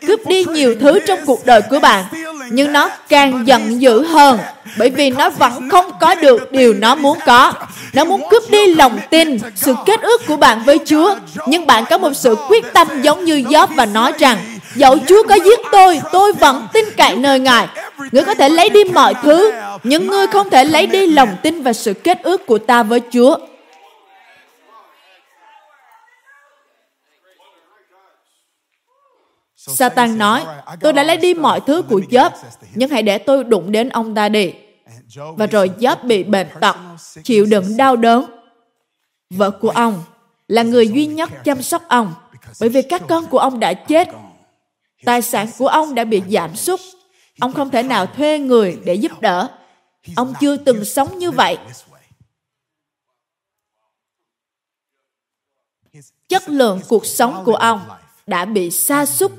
cướp 0.06 0.26
đi 0.26 0.44
nhiều 0.44 0.74
thứ 0.80 1.00
trong 1.06 1.18
cuộc 1.26 1.46
đời 1.46 1.62
của 1.70 1.78
bạn. 1.78 2.04
Nhưng 2.50 2.72
nó 2.72 2.90
càng 3.08 3.46
giận 3.46 3.80
dữ 3.80 4.04
hơn 4.04 4.38
bởi 4.78 4.90
vì 4.90 5.10
nó 5.10 5.30
vẫn 5.30 5.68
không 5.68 5.92
có 6.00 6.14
được 6.14 6.52
điều 6.52 6.74
nó 6.74 6.94
muốn 6.94 7.18
có. 7.26 7.52
Nó 7.92 8.04
muốn 8.04 8.22
cướp 8.30 8.42
đi 8.50 8.74
lòng 8.74 8.98
tin, 9.10 9.38
sự 9.54 9.74
kết 9.86 10.00
ước 10.00 10.26
của 10.26 10.36
bạn 10.36 10.62
với 10.66 10.78
Chúa. 10.84 11.14
Nhưng 11.46 11.66
bạn 11.66 11.84
có 11.90 11.98
một 11.98 12.12
sự 12.14 12.36
quyết 12.48 12.64
tâm 12.72 13.02
giống 13.02 13.24
như 13.24 13.36
Job 13.36 13.66
và 13.66 13.86
nói 13.86 14.12
rằng 14.18 14.38
Dẫu 14.74 14.98
Chúa 15.08 15.22
có 15.28 15.34
giết 15.34 15.60
tôi, 15.72 16.00
tôi 16.12 16.32
vẫn 16.32 16.68
tin 16.72 16.84
cậy 16.96 17.16
nơi 17.16 17.40
Ngài. 17.40 17.68
Ngươi 18.12 18.24
có 18.24 18.34
thể 18.34 18.48
lấy 18.48 18.68
đi 18.68 18.84
mọi 18.84 19.14
thứ, 19.22 19.52
nhưng 19.82 20.06
ngươi 20.06 20.26
không 20.26 20.50
thể 20.50 20.64
lấy 20.64 20.86
đi 20.86 21.06
lòng 21.06 21.36
tin 21.42 21.62
và 21.62 21.72
sự 21.72 21.94
kết 21.94 22.22
ước 22.22 22.46
của 22.46 22.58
ta 22.58 22.82
với 22.82 23.00
Chúa. 23.12 23.36
Satan 29.56 30.18
nói, 30.18 30.42
tôi 30.80 30.92
đã 30.92 31.02
lấy 31.02 31.16
đi 31.16 31.34
mọi 31.34 31.60
thứ 31.60 31.82
của 31.82 32.00
Job, 32.10 32.30
nhưng 32.74 32.90
hãy 32.90 33.02
để 33.02 33.18
tôi 33.18 33.44
đụng 33.44 33.72
đến 33.72 33.88
ông 33.88 34.14
ta 34.14 34.28
đi. 34.28 34.52
Và 35.16 35.46
rồi 35.46 35.70
Job 35.78 36.06
bị 36.06 36.24
bệnh 36.24 36.48
tật, 36.60 36.76
chịu 37.24 37.46
đựng 37.46 37.76
đau 37.76 37.96
đớn. 37.96 38.24
Vợ 39.30 39.50
của 39.50 39.70
ông 39.70 40.04
là 40.48 40.62
người 40.62 40.88
duy 40.88 41.06
nhất 41.06 41.30
chăm 41.44 41.62
sóc 41.62 41.82
ông, 41.88 42.14
bởi 42.60 42.68
vì 42.68 42.82
các 42.82 43.02
con 43.08 43.26
của 43.26 43.38
ông 43.38 43.60
đã 43.60 43.74
chết 43.74 44.08
Tài 45.04 45.22
sản 45.22 45.50
của 45.58 45.68
ông 45.68 45.94
đã 45.94 46.04
bị 46.04 46.22
giảm 46.28 46.56
sút. 46.56 46.80
Ông 47.40 47.52
không 47.52 47.70
thể 47.70 47.82
nào 47.82 48.06
thuê 48.06 48.38
người 48.38 48.78
để 48.84 48.94
giúp 48.94 49.12
đỡ. 49.20 49.50
Ông 50.16 50.34
chưa 50.40 50.56
từng 50.56 50.84
sống 50.84 51.18
như 51.18 51.30
vậy. 51.30 51.58
Chất 56.28 56.48
lượng 56.48 56.80
cuộc 56.88 57.06
sống 57.06 57.42
của 57.44 57.54
ông 57.54 57.80
đã 58.26 58.44
bị 58.44 58.70
sa 58.70 59.06
sút. 59.06 59.32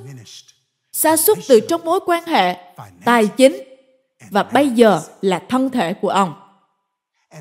Sa 0.92 1.16
sút 1.16 1.38
từ 1.48 1.60
trong 1.68 1.84
mối 1.84 2.00
quan 2.06 2.24
hệ, 2.24 2.56
tài 3.04 3.26
chính 3.26 3.73
và 4.30 4.42
bây 4.42 4.68
giờ 4.68 5.00
là 5.22 5.42
thân 5.48 5.70
thể 5.70 5.94
của 5.94 6.08
ông. 6.08 6.34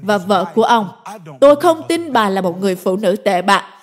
Và 0.02 0.18
vợ 0.18 0.46
của 0.56 0.64
ông, 0.64 0.90
tôi 1.42 1.56
không 1.56 1.82
tin 1.88 2.14
bà 2.14 2.30
là 2.30 2.42
một 2.42 2.60
người 2.60 2.76
phụ 2.76 2.98
nữ 2.98 3.16
tệ 3.16 3.42
bạc, 3.42 3.74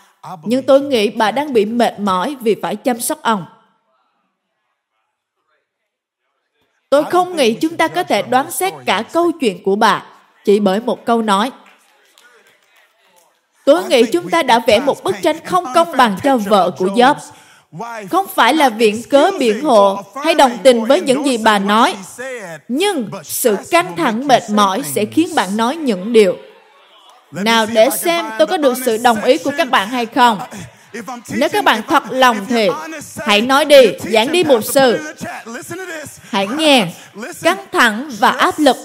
nhưng 0.42 0.66
tôi 0.66 0.80
nghĩ 0.80 1.10
bà 1.10 1.30
đang 1.30 1.52
bị 1.52 1.64
mệt 1.64 2.00
mỏi 2.00 2.36
vì 2.40 2.56
phải 2.62 2.76
chăm 2.76 3.00
sóc 3.00 3.22
ông. 3.22 3.46
Tôi 6.90 7.04
không 7.04 7.36
nghĩ 7.36 7.54
chúng 7.54 7.76
ta 7.76 7.88
có 7.88 8.02
thể 8.02 8.22
đoán 8.22 8.50
xét 8.50 8.72
cả 8.86 9.02
câu 9.12 9.32
chuyện 9.40 9.62
của 9.64 9.76
bà 9.76 10.04
chỉ 10.44 10.60
bởi 10.60 10.80
một 10.80 11.04
câu 11.04 11.22
nói. 11.22 11.50
Tôi 13.64 13.84
nghĩ 13.84 14.02
chúng 14.12 14.30
ta 14.30 14.42
đã 14.42 14.58
vẽ 14.58 14.80
một 14.80 15.04
bức 15.04 15.16
tranh 15.22 15.36
không 15.44 15.64
công 15.74 15.96
bằng 15.96 16.16
cho 16.22 16.36
vợ 16.36 16.70
của 16.78 16.86
Job. 16.86 17.14
Không 18.10 18.26
phải 18.34 18.54
là 18.54 18.68
viện 18.68 19.02
cớ 19.10 19.30
biện 19.38 19.64
hộ 19.64 20.02
hay 20.24 20.34
đồng 20.34 20.58
tình 20.62 20.84
với 20.84 21.00
những 21.00 21.26
gì 21.26 21.38
bà 21.38 21.58
nói, 21.58 21.96
nhưng 22.68 23.10
sự 23.22 23.56
căng 23.70 23.96
thẳng 23.96 24.28
mệt 24.28 24.42
mỏi 24.50 24.82
sẽ 24.94 25.04
khiến 25.04 25.34
bạn 25.34 25.56
nói 25.56 25.76
những 25.76 26.12
điều. 26.12 26.36
Nào 27.32 27.66
để 27.66 27.90
xem 27.90 28.26
tôi 28.38 28.46
có 28.46 28.56
được 28.56 28.74
sự 28.84 28.96
đồng 28.96 29.24
ý 29.24 29.38
của 29.38 29.52
các 29.56 29.70
bạn 29.70 29.88
hay 29.88 30.06
không. 30.06 30.40
Nếu 31.28 31.48
các 31.48 31.64
bạn 31.64 31.82
thật 31.88 32.02
lòng 32.10 32.36
thì 32.48 32.68
hãy 33.18 33.40
nói 33.40 33.64
đi, 33.64 33.86
giảng 33.98 34.32
đi 34.32 34.44
một 34.44 34.64
sự. 34.64 35.14
Hãy 36.30 36.46
nghe, 36.46 36.86
căng 37.42 37.66
thẳng 37.72 38.10
và 38.18 38.30
áp 38.30 38.58
lực 38.58 38.76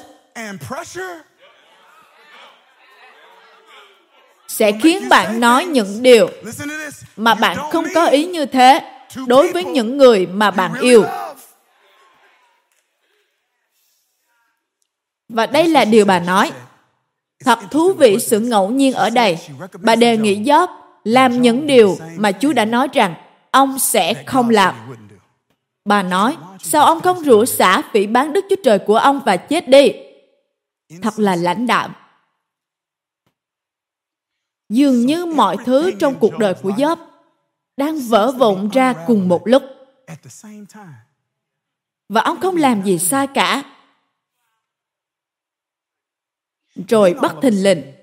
sẽ 4.58 4.72
khiến 4.82 5.10
bạn 5.10 5.40
nói 5.40 5.66
những 5.66 6.04
điều 6.04 6.30
mà 7.16 7.36
bạn 7.36 7.58
không 7.72 7.86
có 7.96 8.06
ý 8.06 8.26
như 8.26 8.46
thế 8.46 8.82
đối 9.28 9.52
với 9.52 9.64
những 9.64 9.98
người 9.98 10.26
mà 10.26 10.52
bạn 10.52 10.74
yêu. 10.82 11.06
Và 15.30 15.46
đây 15.46 15.68
là 15.68 15.86
điều 15.86 16.06
bà 16.06 16.20
nói. 16.20 16.52
Thật 17.46 17.60
thú 17.72 17.94
vị 17.94 18.18
sự 18.20 18.40
ngẫu 18.40 18.70
nhiên 18.70 18.94
ở 18.94 19.10
đây. 19.10 19.38
Bà 19.80 19.96
đề 19.96 20.18
nghị 20.18 20.44
Job 20.44 20.68
làm 21.04 21.42
những 21.42 21.68
điều 21.68 21.98
mà 22.18 22.32
Chúa 22.32 22.54
đã 22.54 22.66
nói 22.66 22.88
rằng 22.94 23.16
ông 23.52 23.80
sẽ 23.80 24.14
không 24.26 24.50
làm. 24.50 24.76
Bà 25.86 26.04
nói, 26.04 26.36
sao 26.64 26.86
ông 26.86 27.02
không 27.02 27.24
rủa 27.24 27.46
xả 27.46 27.82
phỉ 27.94 28.08
bán 28.08 28.34
Đức 28.34 28.46
Chúa 28.50 28.56
Trời 28.64 28.80
của 28.80 28.98
ông 28.98 29.22
và 29.26 29.38
chết 29.38 29.70
đi? 29.70 29.92
Thật 31.02 31.20
là 31.20 31.36
lãnh 31.36 31.68
đạm. 31.68 31.94
Dường 34.70 35.06
như 35.06 35.26
mọi 35.26 35.58
thứ 35.66 35.92
trong 36.00 36.16
cuộc 36.20 36.38
đời 36.38 36.54
của 36.54 36.70
Job 36.70 36.98
đang 37.78 38.00
vỡ 38.00 38.32
vụn 38.32 38.70
ra 38.70 38.94
cùng 39.08 39.28
một 39.28 39.42
lúc. 39.46 39.64
Và 42.10 42.22
ông 42.22 42.40
không 42.40 42.56
làm 42.56 42.84
gì 42.84 43.00
sai 43.00 43.28
cả. 43.28 43.64
Rồi 46.88 47.16
bất 47.22 47.34
thình 47.42 47.64
lình, 47.64 47.94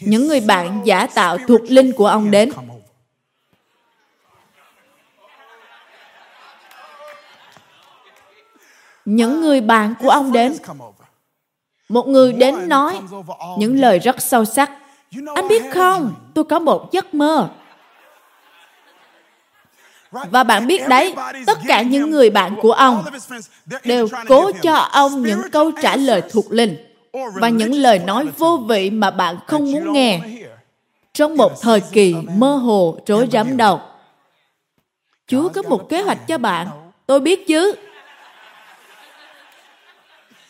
những 0.00 0.28
người 0.28 0.40
bạn 0.40 0.82
giả 0.84 1.06
tạo 1.14 1.38
thuộc 1.48 1.60
linh 1.68 1.92
của 1.92 2.06
ông 2.06 2.30
đến. 2.30 2.52
Những 9.04 9.40
người 9.40 9.60
bạn 9.60 9.94
của 10.00 10.10
ông 10.10 10.32
đến. 10.32 10.56
Một 11.88 12.08
người 12.08 12.32
đến 12.32 12.68
nói 12.68 13.00
những 13.58 13.80
lời 13.80 13.98
rất 13.98 14.16
sâu 14.22 14.44
sắc. 14.44 14.70
Anh 15.34 15.48
biết 15.48 15.62
không, 15.72 16.14
tôi 16.34 16.44
có 16.44 16.58
một 16.58 16.92
giấc 16.92 17.14
mơ. 17.14 17.48
Và 20.10 20.44
bạn 20.44 20.66
biết 20.66 20.88
đấy, 20.88 21.14
tất 21.46 21.58
cả 21.68 21.82
những 21.82 22.10
người 22.10 22.30
bạn 22.30 22.56
của 22.62 22.72
ông 22.72 23.04
đều 23.84 24.08
cố 24.28 24.50
cho 24.62 24.74
ông 24.74 25.22
những 25.22 25.40
câu 25.52 25.70
trả 25.82 25.96
lời 25.96 26.22
thuộc 26.30 26.52
linh 26.52 26.76
và 27.34 27.48
những 27.48 27.72
lời 27.72 27.98
nói 27.98 28.26
vô 28.38 28.60
vị 28.68 28.90
mà 28.90 29.10
bạn 29.10 29.36
không 29.46 29.72
muốn 29.72 29.92
nghe. 29.92 30.20
trong 31.12 31.36
một 31.36 31.60
thời 31.60 31.80
kỳ 31.80 32.14
mơ 32.34 32.56
hồ 32.56 32.98
rối 33.06 33.28
rắm 33.32 33.56
đầu 33.56 33.80
chúa 35.26 35.48
có 35.48 35.62
một 35.62 35.88
kế 35.88 36.02
hoạch 36.02 36.26
cho 36.26 36.38
bạn. 36.38 36.68
tôi 37.06 37.20
biết 37.20 37.46
chứ. 37.46 37.74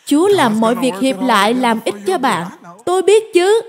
Chúa 0.05 0.27
làm 0.27 0.59
mọi 0.59 0.75
việc 0.75 0.93
hiệp 1.01 1.21
lại 1.21 1.53
làm 1.53 1.79
ích 1.85 1.95
cho 2.07 2.17
bạn. 2.17 2.47
Tôi 2.85 3.01
biết 3.01 3.23
chứ 3.33 3.61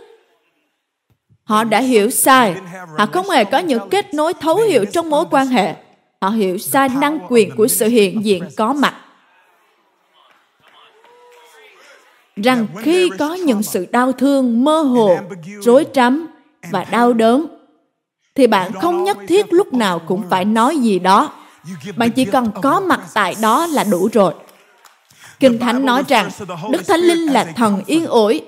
họ 1.46 1.64
đã 1.64 1.80
hiểu 1.80 2.10
sai. 2.10 2.54
Họ 2.98 3.06
không 3.06 3.30
hề 3.30 3.44
có 3.44 3.58
những 3.58 3.88
kết 3.90 4.14
nối 4.14 4.34
thấu 4.34 4.56
hiểu 4.56 4.84
trong 4.92 5.10
mối 5.10 5.24
quan 5.30 5.46
hệ. 5.46 5.74
Họ 6.20 6.28
hiểu 6.28 6.58
sai 6.58 6.88
năng 6.88 7.18
quyền 7.28 7.56
của 7.56 7.68
sự 7.68 7.88
hiện 7.88 8.24
diện 8.24 8.44
có 8.56 8.72
mặt. 8.72 8.94
Rằng 12.36 12.66
khi 12.82 13.10
có 13.18 13.34
những 13.34 13.62
sự 13.62 13.86
đau 13.90 14.12
thương, 14.12 14.64
mơ 14.64 14.80
hồ, 14.80 15.18
rối 15.60 15.86
rắm 15.94 16.26
và 16.70 16.84
đau 16.84 17.12
đớn, 17.12 17.46
thì 18.34 18.46
bạn 18.46 18.72
không 18.72 19.04
nhất 19.04 19.18
thiết 19.28 19.52
lúc 19.52 19.74
nào 19.74 19.98
cũng 19.98 20.22
phải 20.30 20.44
nói 20.44 20.76
gì 20.76 20.98
đó. 20.98 21.32
Bạn 21.96 22.10
chỉ 22.10 22.24
cần 22.24 22.50
có 22.62 22.80
mặt 22.80 23.00
tại 23.14 23.36
đó 23.42 23.66
là 23.66 23.84
đủ 23.84 24.08
rồi. 24.12 24.34
Kinh 25.40 25.58
thánh 25.58 25.86
nói 25.86 26.02
rằng, 26.08 26.30
đức 26.70 26.86
thánh 26.86 27.00
linh 27.00 27.26
là 27.26 27.44
thần 27.44 27.82
yên 27.86 28.06
ủi 28.06 28.42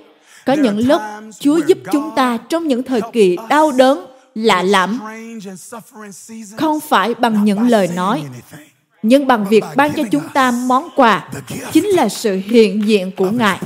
có 0.49 0.55
những 0.55 0.89
lúc 0.89 1.03
chúa 1.41 1.61
giúp 1.67 1.79
chúng 1.93 2.11
ta 2.17 2.39
trong 2.49 2.69
những 2.69 2.83
thời 2.83 3.01
kỳ 3.13 3.37
đau 3.49 3.73
đớn, 3.73 4.07
lạ 4.35 4.63
lẫm. 4.63 5.01
Không 6.57 6.81
phải 6.81 7.15
bằng 7.15 7.45
những 7.45 7.69
lời 7.69 7.89
nói, 7.95 8.23
nhưng 9.03 9.27
bằng 9.27 9.47
việc 9.51 9.65
ban 9.77 9.93
cho 9.93 10.03
chúng 10.11 10.29
ta 10.35 10.51
món 10.51 10.89
quà 10.97 11.29
chính 11.73 11.87
là 11.87 12.09
sự 12.09 12.41
hiện 12.45 12.89
diện 12.89 13.13
của 13.17 13.31
ngài. 13.31 13.59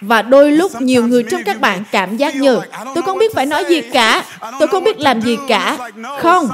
Và 0.00 0.22
đôi 0.22 0.52
lúc 0.52 0.80
nhiều 0.80 1.06
người 1.06 1.24
trong 1.30 1.42
các 1.44 1.60
bạn 1.60 1.84
cảm 1.92 2.16
giác 2.16 2.36
như, 2.36 2.60
tôi 2.94 3.02
không 3.02 3.18
biết 3.18 3.34
phải 3.34 3.46
nói 3.46 3.64
gì 3.68 3.80
cả, 3.92 4.24
tôi 4.58 4.68
không 4.68 4.84
biết 4.84 5.00
làm 5.00 5.22
gì 5.22 5.36
cả. 5.48 5.90
Không, 6.20 6.48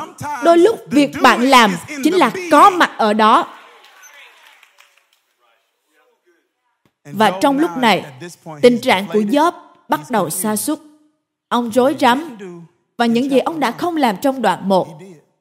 đôi 0.44 0.59
lúc 0.59 0.81
việc 0.90 1.11
bạn 1.23 1.42
làm 1.42 1.77
chính 2.05 2.14
là 2.14 2.31
có 2.51 2.70
mặt 2.70 2.90
ở 2.99 3.12
đó. 3.12 3.47
Và 7.05 7.38
trong 7.40 7.59
lúc 7.59 7.71
này 7.77 8.05
tình 8.62 8.81
trạng 8.81 9.07
của 9.12 9.21
Job 9.21 9.53
bắt 9.88 10.01
đầu 10.11 10.31
sa 10.31 10.57
sút. 10.57 10.79
ông 11.49 11.71
rối 11.71 11.97
rắm. 12.01 12.37
và 12.99 13.07
những 13.07 13.31
gì 13.31 13.38
ông 13.38 13.61
đã 13.61 13.71
không 13.71 13.97
làm 13.97 14.17
trong 14.17 14.43
đoạn 14.43 14.69
1 14.69 14.88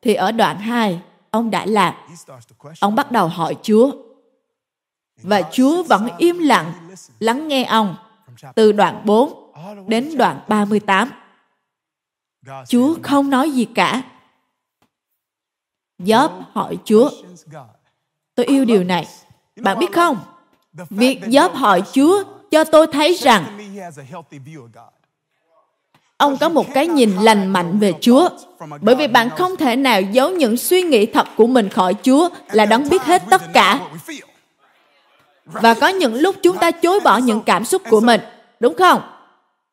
thì 0.01 0.13
ở 0.13 0.31
đoạn 0.31 0.57
2 0.57 1.01
ông 1.29 1.51
đã 1.51 1.65
làm. 1.65 1.93
Ông 2.79 2.95
bắt 2.95 3.11
đầu 3.11 3.27
hỏi 3.27 3.55
Chúa. 3.61 3.91
Và 5.21 5.41
Chúa 5.51 5.83
vẫn 5.83 6.07
im 6.17 6.39
lặng 6.39 6.73
lắng 7.19 7.47
nghe 7.47 7.63
ông 7.63 7.95
từ 8.55 8.71
đoạn 8.71 9.01
4 9.05 9.51
đến 9.87 10.17
đoạn 10.17 10.39
38. 10.47 11.11
Chúa 12.67 12.95
không 13.03 13.29
nói 13.29 13.51
gì 13.51 13.65
cả. 13.65 14.01
Job 15.99 16.29
hỏi 16.51 16.77
Chúa. 16.85 17.09
Tôi 18.35 18.45
yêu 18.45 18.65
điều 18.65 18.83
này. 18.83 19.07
Bạn 19.55 19.79
biết 19.79 19.91
không? 19.93 20.17
Việc 20.89 21.19
Job 21.21 21.49
hỏi 21.49 21.83
Chúa 21.93 22.23
cho 22.51 22.63
tôi 22.63 22.87
thấy 22.87 23.13
rằng 23.13 23.43
ông 26.17 26.37
có 26.37 26.49
một 26.49 26.73
cái 26.73 26.87
nhìn 26.87 27.11
lành 27.21 27.47
mạnh 27.47 27.79
về 27.79 27.93
Chúa. 28.01 28.29
Bởi 28.81 28.95
vì 28.95 29.07
bạn 29.07 29.29
không 29.29 29.55
thể 29.55 29.75
nào 29.75 30.01
giấu 30.01 30.29
những 30.29 30.57
suy 30.57 30.81
nghĩ 30.81 31.05
thật 31.05 31.27
của 31.37 31.47
mình 31.47 31.69
khỏi 31.69 31.95
Chúa 32.03 32.29
là 32.51 32.65
đấng 32.65 32.89
biết 32.89 33.01
hết 33.03 33.23
tất 33.29 33.41
cả. 33.53 33.79
và 35.45 35.73
có 35.73 35.87
những 35.87 36.15
lúc 36.15 36.35
chúng 36.43 36.57
ta 36.57 36.71
chối 36.71 36.99
bỏ 36.99 37.17
những 37.17 37.41
cảm 37.41 37.65
xúc 37.65 37.81
của 37.89 37.99
mình. 37.99 38.21
Đúng 38.59 38.75
không 38.75 39.01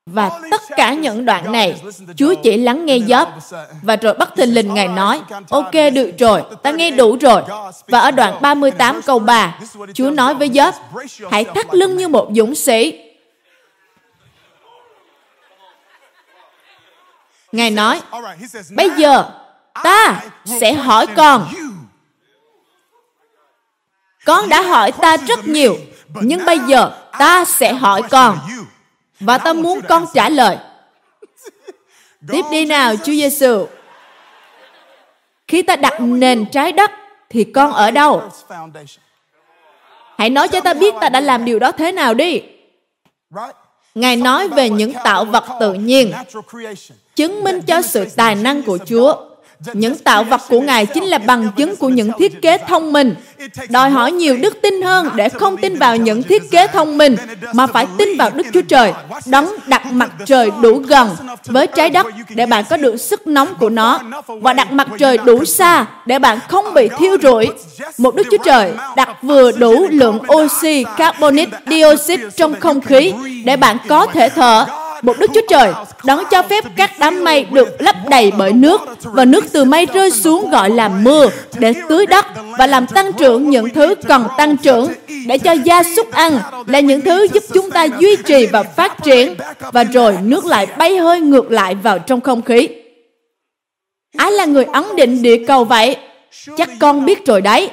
và 0.06 0.30
tất 0.50 0.62
cả 0.76 0.94
những 0.94 1.24
đoạn 1.24 1.52
này 1.52 1.82
Chúa 2.16 2.34
chỉ 2.42 2.56
lắng 2.56 2.86
nghe 2.86 2.98
Job 2.98 3.26
và 3.82 3.96
rồi 3.96 4.14
bất 4.14 4.36
thình 4.36 4.54
lình 4.54 4.74
Ngài 4.74 4.88
nói 4.88 5.22
Ok 5.50 5.72
được 5.94 6.10
rồi, 6.18 6.42
ta 6.62 6.70
nghe 6.70 6.90
đủ 6.90 7.16
rồi. 7.20 7.42
Và 7.88 7.98
ở 7.98 8.10
đoạn 8.10 8.42
38 8.42 9.02
câu 9.02 9.18
3 9.18 9.58
Chúa 9.94 10.10
nói 10.10 10.34
với 10.34 10.48
Job 10.48 10.72
Hãy 11.30 11.44
thắt 11.44 11.74
lưng 11.74 11.96
như 11.96 12.08
một 12.08 12.28
dũng 12.36 12.54
sĩ. 12.54 13.06
Ngài 17.52 17.70
nói 17.70 18.02
Bây 18.70 18.90
giờ 18.90 19.30
ta 19.82 20.22
sẽ 20.60 20.72
hỏi 20.72 21.06
con. 21.16 21.48
con 24.24 24.48
đã 24.48 24.62
hỏi 24.62 24.92
ta 24.92 25.16
rất 25.16 25.48
nhiều, 25.48 25.76
nhưng 26.14 26.44
bây 26.46 26.58
giờ 26.58 26.92
ta 27.18 27.44
sẽ 27.44 27.72
hỏi 27.72 28.02
con. 28.10 28.38
Và 29.20 29.38
ta 29.38 29.52
muốn 29.52 29.80
con 29.88 30.06
trả 30.14 30.28
lời. 30.28 30.56
Tiếp 32.28 32.42
đi 32.50 32.64
nào, 32.64 32.96
Chúa 32.96 33.12
Giêsu. 33.12 33.66
Khi 35.48 35.62
ta 35.62 35.76
đặt 35.76 36.00
nền 36.00 36.46
trái 36.52 36.72
đất, 36.72 36.90
thì 37.28 37.44
con 37.44 37.72
ở 37.72 37.90
đâu? 37.90 38.22
Hãy 40.18 40.30
nói 40.30 40.48
cho 40.48 40.60
ta 40.60 40.74
biết 40.74 40.94
ta 41.00 41.08
đã 41.08 41.20
làm 41.20 41.44
điều 41.44 41.58
đó 41.58 41.72
thế 41.72 41.92
nào 41.92 42.14
đi. 42.14 42.42
Ngài 43.94 44.16
nói 44.16 44.48
về 44.48 44.70
những 44.70 44.92
tạo 45.04 45.24
vật 45.24 45.44
tự 45.60 45.74
nhiên, 45.74 46.12
chứng 47.16 47.44
minh 47.44 47.60
cho 47.62 47.82
sự 47.82 48.06
tài 48.16 48.34
năng 48.34 48.62
của 48.62 48.78
Chúa 48.86 49.29
những 49.72 49.98
tạo 49.98 50.24
vật 50.24 50.40
của 50.48 50.60
Ngài 50.60 50.86
chính 50.86 51.04
là 51.04 51.18
bằng 51.18 51.50
chứng 51.56 51.76
của 51.76 51.88
những 51.88 52.10
thiết 52.18 52.42
kế 52.42 52.58
thông 52.58 52.92
minh. 52.92 53.14
Đòi 53.68 53.90
hỏi 53.90 54.12
nhiều 54.12 54.36
đức 54.36 54.58
tin 54.62 54.82
hơn 54.82 55.08
để 55.14 55.28
không 55.28 55.56
tin 55.56 55.76
vào 55.76 55.96
những 55.96 56.22
thiết 56.22 56.50
kế 56.50 56.66
thông 56.66 56.98
minh, 56.98 57.16
mà 57.52 57.66
phải 57.66 57.86
tin 57.98 58.08
vào 58.18 58.30
Đức 58.30 58.46
Chúa 58.52 58.62
Trời, 58.62 58.92
đấng 59.26 59.46
đặt 59.66 59.86
mặt 59.92 60.10
trời 60.26 60.50
đủ 60.62 60.74
gần 60.78 61.08
với 61.46 61.66
trái 61.66 61.90
đất 61.90 62.06
để 62.28 62.46
bạn 62.46 62.64
có 62.70 62.76
được 62.76 62.96
sức 62.96 63.26
nóng 63.26 63.54
của 63.60 63.68
nó, 63.68 64.00
và 64.26 64.52
đặt 64.52 64.72
mặt 64.72 64.88
trời 64.98 65.18
đủ 65.18 65.44
xa 65.44 65.86
để 66.06 66.18
bạn 66.18 66.38
không 66.48 66.74
bị 66.74 66.88
thiêu 66.98 67.16
rụi. 67.22 67.48
Một 67.98 68.14
Đức 68.14 68.26
Chúa 68.30 68.44
Trời 68.44 68.72
đặt 68.96 69.22
vừa 69.22 69.52
đủ 69.52 69.86
lượng 69.90 70.18
oxy 70.32 70.84
carbonic 70.96 71.48
dioxide 71.66 72.30
trong 72.36 72.60
không 72.60 72.80
khí 72.80 73.12
để 73.44 73.56
bạn 73.56 73.76
có 73.88 74.06
thể 74.06 74.28
thở 74.28 74.66
một 75.02 75.18
Đức 75.18 75.30
Chúa 75.34 75.40
Trời 75.48 75.72
đón 76.04 76.24
cho 76.30 76.42
phép 76.42 76.64
các 76.76 76.90
đám 76.98 77.24
mây 77.24 77.44
được 77.44 77.82
lấp 77.82 77.96
đầy 78.08 78.32
bởi 78.38 78.52
nước 78.52 78.80
và 79.02 79.24
nước 79.24 79.44
từ 79.52 79.64
mây 79.64 79.86
rơi 79.86 80.10
xuống 80.10 80.50
gọi 80.50 80.70
là 80.70 80.88
mưa 80.88 81.26
để 81.58 81.74
tưới 81.88 82.06
đất 82.06 82.26
và 82.58 82.66
làm 82.66 82.86
tăng 82.86 83.12
trưởng 83.12 83.50
những 83.50 83.70
thứ 83.70 83.94
cần 83.94 84.24
tăng 84.38 84.56
trưởng 84.56 84.92
để 85.26 85.38
cho 85.38 85.52
gia 85.52 85.82
súc 85.82 86.12
ăn, 86.12 86.38
là 86.66 86.80
những 86.80 87.00
thứ 87.00 87.26
giúp 87.32 87.42
chúng 87.54 87.70
ta 87.70 87.86
duy 87.98 88.16
trì 88.16 88.46
và 88.46 88.62
phát 88.62 89.02
triển 89.02 89.34
và 89.72 89.84
rồi 89.84 90.18
nước 90.22 90.44
lại 90.44 90.66
bay 90.78 90.96
hơi 90.96 91.20
ngược 91.20 91.50
lại 91.50 91.74
vào 91.74 91.98
trong 91.98 92.20
không 92.20 92.42
khí. 92.42 92.68
Ai 94.16 94.32
là 94.32 94.44
người 94.44 94.64
ấn 94.64 94.84
định 94.96 95.22
địa 95.22 95.44
cầu 95.46 95.64
vậy? 95.64 95.96
Chắc 96.56 96.70
con 96.80 97.04
biết 97.04 97.26
rồi 97.26 97.40
đấy. 97.40 97.70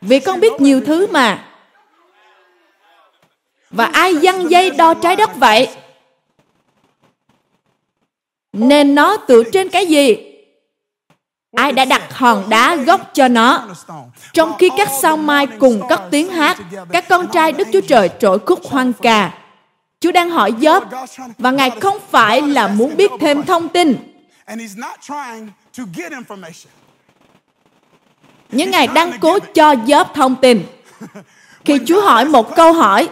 Vì 0.00 0.20
con 0.20 0.40
biết 0.40 0.52
nhiều 0.60 0.80
thứ 0.86 1.06
mà 1.10 1.44
và 3.76 3.84
ai 3.84 4.14
dăng 4.14 4.50
dây 4.50 4.70
đo 4.70 4.94
trái 4.94 5.16
đất 5.16 5.36
vậy? 5.36 5.68
Nên 8.52 8.94
nó 8.94 9.16
tựa 9.16 9.42
trên 9.52 9.68
cái 9.68 9.86
gì? 9.86 10.16
Ai 11.56 11.72
đã 11.72 11.84
đặt 11.84 12.14
hòn 12.14 12.44
đá 12.48 12.76
gốc 12.76 13.10
cho 13.14 13.28
nó? 13.28 13.68
Trong 14.32 14.52
khi 14.58 14.70
các 14.76 14.88
sao 15.02 15.16
mai 15.16 15.46
cùng 15.46 15.82
cất 15.88 16.00
tiếng 16.10 16.30
hát, 16.30 16.58
các 16.92 17.08
con 17.08 17.26
trai 17.32 17.52
Đức 17.52 17.68
Chúa 17.72 17.80
Trời 17.80 18.10
trỗi 18.18 18.38
khúc 18.38 18.60
hoang 18.66 18.92
ca. 18.92 19.38
Chúa 20.00 20.12
đang 20.12 20.30
hỏi 20.30 20.52
dớp 20.60 20.82
và 21.38 21.50
Ngài 21.50 21.70
không 21.70 21.98
phải 22.10 22.42
là 22.42 22.68
muốn 22.68 22.96
biết 22.96 23.10
thêm 23.20 23.42
thông 23.42 23.68
tin. 23.68 23.96
Nhưng 28.50 28.70
Ngài 28.70 28.86
đang 28.86 29.12
cố 29.20 29.38
cho 29.38 29.74
dớp 29.86 30.14
thông 30.14 30.36
tin. 30.36 30.66
Khi 31.64 31.78
Chúa 31.86 32.00
hỏi 32.00 32.24
một 32.24 32.56
câu 32.56 32.72
hỏi, 32.72 33.08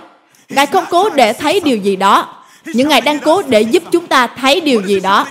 Ngài 0.48 0.66
không 0.66 0.84
cố 0.90 1.10
để 1.10 1.32
thấy 1.32 1.60
điều 1.60 1.76
gì 1.76 1.96
đó, 1.96 2.28
nhưng 2.64 2.88
Ngài 2.88 3.00
đang 3.00 3.18
cố 3.18 3.42
để 3.42 3.60
giúp 3.60 3.82
chúng 3.92 4.06
ta 4.06 4.26
thấy 4.26 4.60
điều 4.60 4.82
gì 4.82 5.00
đó. 5.00 5.26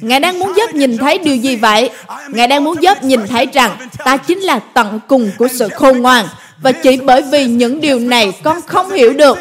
Ngài 0.00 0.20
đang 0.20 0.38
muốn 0.38 0.52
giúp 0.56 0.74
nhìn 0.74 0.98
thấy 0.98 1.18
điều 1.18 1.36
gì 1.36 1.56
vậy? 1.56 1.90
Ngài 2.28 2.46
đang 2.46 2.64
muốn 2.64 2.82
giúp 2.82 3.02
nhìn 3.02 3.26
thấy 3.26 3.46
rằng 3.52 3.76
ta 4.04 4.16
chính 4.16 4.38
là 4.38 4.58
tận 4.58 5.00
cùng 5.08 5.30
của 5.38 5.48
sự 5.48 5.68
khôn 5.68 6.02
ngoan. 6.02 6.26
Và 6.62 6.72
chỉ 6.72 6.96
bởi 6.96 7.22
vì 7.22 7.44
những 7.44 7.80
điều 7.80 7.98
này 7.98 8.32
con 8.42 8.60
không 8.66 8.90
hiểu 8.90 9.12
được, 9.12 9.38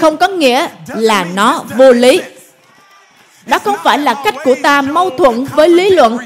không 0.00 0.16
có 0.16 0.28
nghĩa 0.28 0.68
là 0.86 1.24
nó 1.34 1.64
vô 1.76 1.92
lý. 1.92 2.20
Đó 3.46 3.58
không 3.58 3.76
phải 3.84 3.98
là 3.98 4.14
cách 4.24 4.34
của 4.44 4.54
ta 4.62 4.82
mâu 4.82 5.10
thuẫn 5.10 5.44
với 5.44 5.68
lý 5.68 5.90
luận, 5.90 6.18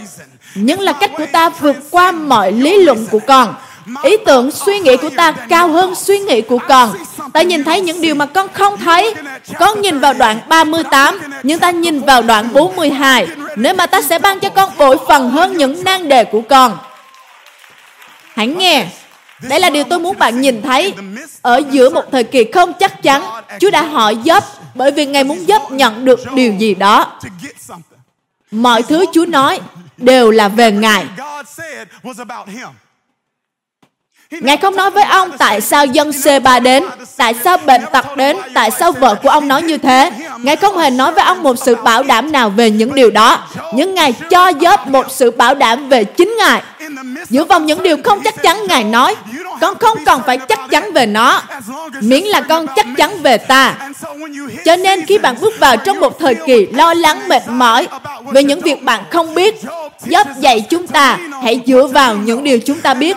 nhưng 0.55 0.81
là 0.81 0.93
cách 0.93 1.11
của 1.19 1.27
ta 1.33 1.49
vượt 1.49 1.77
qua 1.91 2.13
mọi 2.13 2.53
lý 2.53 2.79
luận 2.79 3.07
của 3.11 3.19
con 3.27 3.55
Ý 4.03 4.17
tưởng 4.27 4.51
suy 4.51 4.79
nghĩ 4.79 4.97
của 4.97 5.11
ta 5.17 5.33
cao 5.33 5.69
hơn 5.69 5.95
suy 5.95 6.19
nghĩ 6.19 6.41
của 6.41 6.59
con. 6.69 6.95
Ta 7.33 7.43
nhìn 7.43 7.65
thấy 7.65 7.81
những 7.81 8.01
điều 8.01 8.15
mà 8.15 8.27
con 8.27 8.49
không 8.53 8.77
thấy. 8.77 9.15
Con 9.59 9.81
nhìn 9.81 9.99
vào 9.99 10.15
đoạn 10.15 10.41
38, 10.49 11.21
nhưng 11.43 11.59
ta 11.59 11.71
nhìn 11.71 12.01
vào 12.01 12.23
đoạn 12.23 12.49
42. 12.53 13.27
Nếu 13.57 13.75
mà 13.75 13.87
ta 13.87 14.03
sẽ 14.03 14.19
ban 14.19 14.41
cho 14.41 14.49
con 14.49 14.71
bội 14.79 14.97
phần 15.09 15.31
hơn 15.31 15.57
những 15.57 15.85
nan 15.85 16.09
đề 16.09 16.25
của 16.25 16.41
con. 16.41 16.79
Hãy 18.35 18.47
nghe, 18.47 18.87
đây 19.43 19.61
là 19.61 19.71
điều 19.71 19.85
tôi 19.85 19.99
muốn 19.99 20.19
bạn 20.19 20.41
nhìn 20.41 20.63
thấy. 20.63 20.95
Ở 21.43 21.63
giữa 21.71 21.91
một 21.91 22.05
thời 22.13 22.25
kỳ 22.25 22.45
không 22.53 22.73
chắc 22.73 23.03
chắn, 23.03 23.23
Chúa 23.61 23.71
đã 23.71 23.83
hỏi 23.83 24.17
Job 24.25 24.41
bởi 24.75 24.91
vì 24.91 25.07
Ngài 25.07 25.25
muốn 25.25 25.39
Job 25.47 25.75
nhận 25.75 26.05
được 26.05 26.33
điều 26.33 26.53
gì 26.53 26.75
đó. 26.75 27.19
Mọi 28.51 28.83
thứ 28.83 29.05
Chúa 29.13 29.27
nói 29.27 29.61
đều 29.97 30.31
là 30.31 30.49
về 30.49 30.73
Ngài. 30.73 31.07
Ngài 34.31 34.57
không 34.57 34.77
nói 34.77 34.91
với 34.91 35.05
ông 35.05 35.31
tại 35.39 35.61
sao 35.61 35.87
dân 35.87 36.11
C3 36.11 36.63
đến, 36.63 36.85
tại 37.17 37.35
sao 37.45 37.57
bệnh 37.57 37.83
tật 37.93 38.17
đến, 38.17 38.37
tại 38.55 38.71
sao 38.71 38.93
vợ 38.93 39.15
của 39.23 39.29
ông 39.29 39.49
nói 39.49 39.63
như 39.63 39.79
thế. 39.79 40.11
Ngài 40.39 40.57
không 40.57 40.79
hề 40.79 40.91
nói 40.91 41.13
với 41.13 41.25
ông 41.25 41.43
một 41.43 41.55
sự 41.59 41.75
bảo 41.75 42.03
đảm 42.03 42.33
nào 42.33 42.51
về 42.51 42.71
những 42.71 42.95
điều 42.95 43.11
đó. 43.11 43.39
Nhưng 43.75 43.95
Ngài 43.95 44.13
cho 44.31 44.51
Job 44.51 44.79
một 44.87 45.07
sự 45.11 45.31
bảo 45.31 45.55
đảm 45.55 45.89
về 45.89 46.05
chính 46.05 46.35
Ngài. 46.39 46.63
Giữa 47.31 47.45
vòng 47.45 47.67
những 47.67 47.83
điều 47.83 47.97
không 48.05 48.21
chắc 48.25 48.43
chắn 48.43 48.67
Ngài 48.67 48.85
nói, 48.85 49.15
con 49.61 49.79
không 49.79 49.99
còn 50.05 50.23
phải 50.27 50.39
chắc 50.39 50.61
chắn 50.71 50.93
về 50.93 51.07
nó 51.07 51.43
miễn 52.01 52.25
là 52.25 52.41
con 52.41 52.67
chắc 52.77 52.87
chắn 52.97 53.23
về 53.23 53.39
ta. 53.39 53.75
Cho 54.65 54.77
nên 54.77 55.07
khi 55.07 55.19
bạn 55.19 55.37
bước 55.41 55.55
vào 55.59 55.77
trong 55.77 56.01
một 56.01 56.19
thời 56.19 56.35
kỳ 56.35 56.67
lo 56.67 56.95
lắng 56.95 57.29
mệt 57.29 57.43
mỏi 57.49 57.89
về 58.33 58.43
những 58.43 58.61
việc 58.61 58.83
bạn 58.83 59.05
không 59.11 59.35
biết 59.35 59.55
Gióp 60.05 60.27
dạy 60.41 60.67
chúng 60.71 60.87
ta 60.87 61.19
hãy 61.43 61.61
dựa 61.67 61.87
vào 61.87 62.17
những 62.17 62.45
điều 62.45 62.59
chúng 62.59 62.81
ta 62.81 62.95
biết 62.95 63.17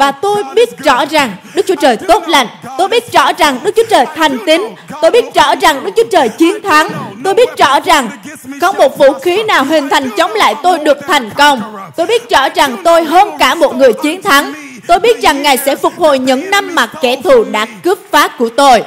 và 0.00 0.10
tôi 0.12 0.44
biết 0.54 0.78
rõ 0.78 1.04
rằng 1.06 1.36
Đức 1.54 1.62
Chúa 1.68 1.74
Trời 1.74 1.96
tốt 1.96 2.28
lành. 2.28 2.46
Tôi 2.78 2.88
biết 2.88 3.12
rõ 3.12 3.32
rằng 3.32 3.58
Đức 3.62 3.72
Chúa 3.76 3.84
Trời 3.90 4.06
thành 4.16 4.38
tín. 4.46 4.62
Tôi 5.02 5.10
biết 5.10 5.24
rõ 5.34 5.54
rằng 5.54 5.84
Đức 5.84 5.90
Chúa 5.96 6.08
Trời 6.12 6.28
chiến 6.28 6.62
thắng. 6.62 6.88
Tôi 7.24 7.34
biết 7.34 7.48
rõ 7.58 7.80
rằng 7.80 8.10
không 8.60 8.76
một 8.76 8.98
vũ 8.98 9.12
khí 9.12 9.42
nào 9.42 9.64
hình 9.64 9.88
thành 9.88 10.10
chống 10.16 10.32
lại 10.32 10.54
tôi 10.62 10.78
được 10.78 10.98
thành 11.08 11.30
công. 11.30 11.76
Tôi 11.96 12.06
biết 12.06 12.30
rõ 12.30 12.48
rằng 12.48 12.76
tôi 12.84 13.04
hơn 13.04 13.28
cả 13.38 13.54
một 13.54 13.76
người 13.76 13.92
chiến 13.92 14.22
thắng. 14.22 14.52
Tôi 14.86 15.00
biết 15.00 15.22
rằng 15.22 15.42
Ngài 15.42 15.56
sẽ 15.56 15.76
phục 15.76 15.98
hồi 15.98 16.18
những 16.18 16.50
năm 16.50 16.74
mà 16.74 16.86
kẻ 16.86 17.16
thù 17.24 17.44
đã 17.44 17.66
cướp 17.82 17.98
phá 18.10 18.28
của 18.28 18.48
tôi. 18.48 18.82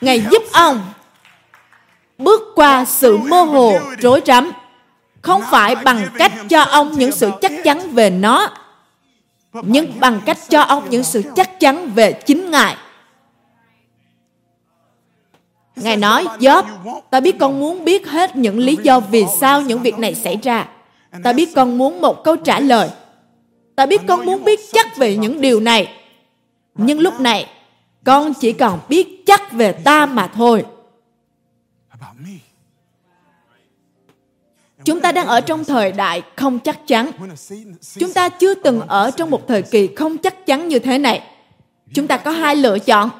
Ngài 0.00 0.22
giúp 0.30 0.42
ông 0.52 0.82
bước 2.18 2.42
qua 2.54 2.84
sự 2.84 3.16
mơ 3.16 3.42
hồ, 3.42 3.78
rối 3.98 4.20
rắm. 4.26 4.52
Không 5.22 5.42
phải 5.50 5.74
bằng 5.74 6.08
cách 6.18 6.32
cho 6.48 6.62
ông 6.62 6.92
những 6.98 7.12
sự 7.12 7.30
chắc 7.42 7.52
chắn 7.64 7.94
về 7.94 8.10
nó 8.10 8.50
nhưng 9.52 10.00
bằng 10.00 10.20
cách 10.26 10.38
cho 10.48 10.60
ông 10.60 10.90
những 10.90 11.04
sự 11.04 11.22
chắc 11.36 11.60
chắn 11.60 11.90
về 11.94 12.12
chính 12.12 12.50
ngài. 12.50 12.76
Ngài 15.76 15.96
nói, 15.96 16.24
Job, 16.24 16.62
ta 17.10 17.20
biết 17.20 17.36
con 17.40 17.60
muốn 17.60 17.84
biết 17.84 18.08
hết 18.08 18.36
những 18.36 18.58
lý 18.58 18.76
do 18.82 19.00
vì 19.00 19.24
sao 19.40 19.62
những 19.62 19.82
việc 19.82 19.98
này 19.98 20.14
xảy 20.14 20.36
ra. 20.42 20.68
Ta 21.24 21.32
biết 21.32 21.54
con 21.54 21.78
muốn 21.78 22.00
một 22.00 22.24
câu 22.24 22.36
trả 22.36 22.60
lời. 22.60 22.90
Ta 23.76 23.86
biết 23.86 24.00
con 24.08 24.26
muốn 24.26 24.44
biết 24.44 24.60
chắc 24.72 24.96
về 24.96 25.16
những 25.16 25.40
điều 25.40 25.60
này. 25.60 25.88
Nhưng 26.74 27.00
lúc 27.00 27.20
này, 27.20 27.46
con 28.04 28.34
chỉ 28.34 28.52
còn 28.52 28.80
biết 28.88 29.22
chắc 29.26 29.52
về 29.52 29.72
ta 29.72 30.06
mà 30.06 30.26
thôi 30.26 30.64
chúng 34.84 35.00
ta 35.00 35.12
đang 35.12 35.26
ở 35.26 35.40
trong 35.40 35.64
thời 35.64 35.92
đại 35.92 36.22
không 36.36 36.58
chắc 36.58 36.86
chắn. 36.86 37.10
Chúng 37.98 38.12
ta 38.12 38.28
chưa 38.28 38.54
từng 38.54 38.80
ở 38.80 39.10
trong 39.10 39.30
một 39.30 39.48
thời 39.48 39.62
kỳ 39.62 39.94
không 39.96 40.18
chắc 40.18 40.46
chắn 40.46 40.68
như 40.68 40.78
thế 40.78 40.98
này. 40.98 41.22
Chúng 41.94 42.06
ta 42.06 42.16
có 42.16 42.30
hai 42.30 42.56
lựa 42.56 42.78
chọn. 42.78 43.10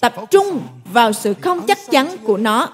Tập 0.00 0.14
trung 0.30 0.60
vào 0.92 1.12
sự 1.12 1.34
không 1.40 1.66
chắc 1.66 1.78
chắn 1.90 2.16
của 2.24 2.36
nó, 2.36 2.68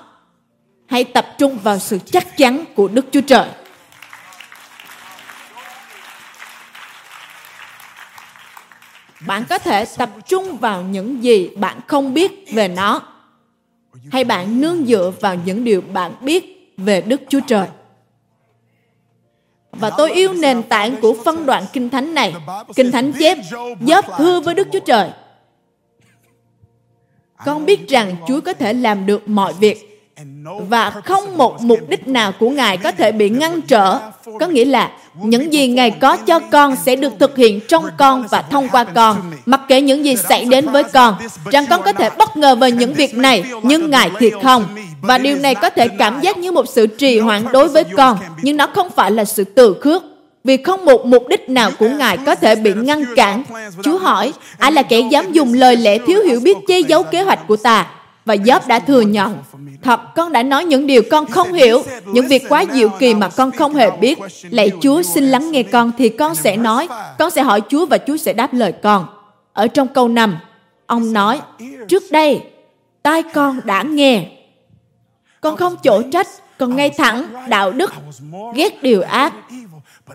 hay 0.87 1.05
tập 1.05 1.26
trung 1.39 1.59
vào 1.59 1.78
sự 1.78 1.99
chắc 2.12 2.37
chắn 2.37 2.64
của 2.74 2.89
đức 2.89 3.07
chúa 3.11 3.20
trời. 3.20 3.49
Bạn 9.26 9.45
có 9.49 9.59
thể 9.59 9.85
tập 9.85 10.11
trung 10.26 10.57
vào 10.57 10.83
những 10.83 11.24
gì 11.24 11.51
bạn 11.57 11.81
không 11.87 12.14
biết 12.14 12.53
về 12.53 12.68
nó, 12.68 13.03
hay 14.12 14.24
bạn 14.24 14.61
nương 14.61 14.87
dựa 14.87 15.12
vào 15.20 15.35
những 15.45 15.64
điều 15.64 15.81
bạn 15.81 16.12
biết 16.20 16.59
về 16.85 17.01
đức 17.01 17.20
chúa 17.28 17.41
trời. 17.47 17.68
Và 19.72 19.91
tôi 19.99 20.12
yêu 20.12 20.33
nền 20.33 20.62
tảng 20.62 20.97
của 21.01 21.16
phân 21.24 21.47
đoạn 21.47 21.64
kinh 21.72 21.91
thánh 21.91 22.14
này. 22.14 22.35
Kinh 22.76 22.93
thánh 22.93 23.12
chép, 23.18 23.39
gióp 23.87 24.05
thưa 24.18 24.41
với 24.41 24.55
đức 24.55 24.68
chúa 24.72 24.81
trời. 24.81 25.11
Con 27.45 27.66
biết 27.66 27.89
rằng 27.89 28.16
chúa 28.28 28.41
có 28.41 28.53
thể 28.53 28.72
làm 28.72 29.07
được 29.07 29.28
mọi 29.28 29.53
việc 29.53 29.89
và 30.68 30.90
không 30.90 31.38
một 31.38 31.62
mục 31.62 31.78
đích 31.88 32.08
nào 32.08 32.32
của 32.32 32.50
ngài 32.50 32.76
có 32.76 32.92
thể 32.92 33.12
bị 33.12 33.28
ngăn 33.28 33.60
trở. 33.62 33.98
có 34.40 34.46
nghĩa 34.46 34.64
là 34.64 34.90
những 35.22 35.52
gì 35.52 35.68
ngài 35.68 35.90
có 35.90 36.16
cho 36.16 36.38
con 36.38 36.76
sẽ 36.76 36.96
được 36.96 37.12
thực 37.18 37.36
hiện 37.36 37.60
trong 37.68 37.84
con 37.98 38.26
và 38.30 38.42
thông 38.42 38.68
qua 38.68 38.84
con. 38.84 39.32
mặc 39.46 39.60
kệ 39.68 39.80
những 39.80 40.04
gì 40.04 40.16
xảy 40.16 40.44
đến 40.44 40.68
với 40.68 40.84
con 40.84 41.14
rằng 41.50 41.66
con 41.70 41.82
có 41.82 41.92
thể 41.92 42.10
bất 42.18 42.36
ngờ 42.36 42.54
về 42.54 42.72
những 42.72 42.94
việc 42.94 43.14
này? 43.14 43.44
nhưng 43.62 43.90
ngài 43.90 44.10
thì 44.18 44.30
không? 44.42 44.66
và 45.02 45.18
điều 45.18 45.36
này 45.36 45.54
có 45.54 45.70
thể 45.70 45.88
cảm 45.88 46.20
giác 46.20 46.38
như 46.38 46.52
một 46.52 46.68
sự 46.68 46.86
trì 46.86 47.18
hoãn 47.18 47.44
đối 47.52 47.68
với 47.68 47.84
con 47.84 48.18
nhưng 48.42 48.56
nó 48.56 48.66
không 48.66 48.90
phải 48.90 49.10
là 49.10 49.24
sự 49.24 49.44
từ 49.44 49.76
khước. 49.80 50.02
Vì 50.44 50.56
không 50.56 50.84
một 50.84 51.06
mục 51.06 51.28
đích 51.28 51.50
nào 51.50 51.70
của 51.78 51.88
Ngài 51.88 52.16
có 52.16 52.34
thể 52.34 52.54
bị 52.56 52.72
ngăn 52.74 53.04
cản. 53.16 53.42
Chúa 53.82 53.98
hỏi, 53.98 54.32
ai 54.58 54.72
là 54.72 54.82
kẻ 54.82 55.00
dám 55.00 55.32
dùng 55.32 55.54
lời 55.54 55.76
lẽ 55.76 55.98
thiếu 56.06 56.22
hiểu 56.22 56.40
biết 56.40 56.56
che 56.68 56.80
giấu 56.80 57.02
kế 57.02 57.22
hoạch 57.22 57.46
của 57.46 57.56
ta? 57.56 57.86
Và 58.24 58.34
Job 58.34 58.60
đã 58.66 58.78
thừa 58.78 59.00
nhận, 59.00 59.38
thật 59.82 60.00
con 60.16 60.32
đã 60.32 60.42
nói 60.42 60.64
những 60.64 60.86
điều 60.86 61.02
con 61.10 61.26
không 61.26 61.52
hiểu, 61.52 61.82
những 62.06 62.28
việc 62.28 62.42
quá 62.48 62.64
diệu 62.72 62.88
kỳ 62.88 63.14
mà 63.14 63.28
con 63.28 63.52
không 63.52 63.74
hề 63.74 63.90
biết. 63.90 64.18
Lạy 64.50 64.72
Chúa 64.80 65.02
xin 65.02 65.24
lắng 65.24 65.50
nghe 65.50 65.62
con 65.62 65.92
thì 65.98 66.08
con 66.08 66.34
sẽ 66.34 66.56
nói, 66.56 66.88
con 67.18 67.30
sẽ 67.30 67.42
hỏi 67.42 67.60
Chúa 67.68 67.86
và 67.86 67.98
Chúa 67.98 68.16
sẽ 68.16 68.32
đáp 68.32 68.54
lời 68.54 68.72
con. 68.82 69.06
Ở 69.52 69.66
trong 69.66 69.88
câu 69.88 70.08
5, 70.08 70.38
ông 70.86 71.12
nói, 71.12 71.40
trước 71.88 72.02
đây, 72.10 72.40
tai 73.02 73.22
con 73.22 73.60
đã 73.64 73.82
nghe. 73.82 74.26
Con 75.40 75.56
không 75.56 75.76
chỗ 75.82 76.02
trách, 76.12 76.26
con 76.58 76.76
ngay 76.76 76.90
thẳng, 76.90 77.24
đạo 77.48 77.72
đức, 77.72 77.92
ghét 78.54 78.82
điều 78.82 79.02
ác. 79.02 79.32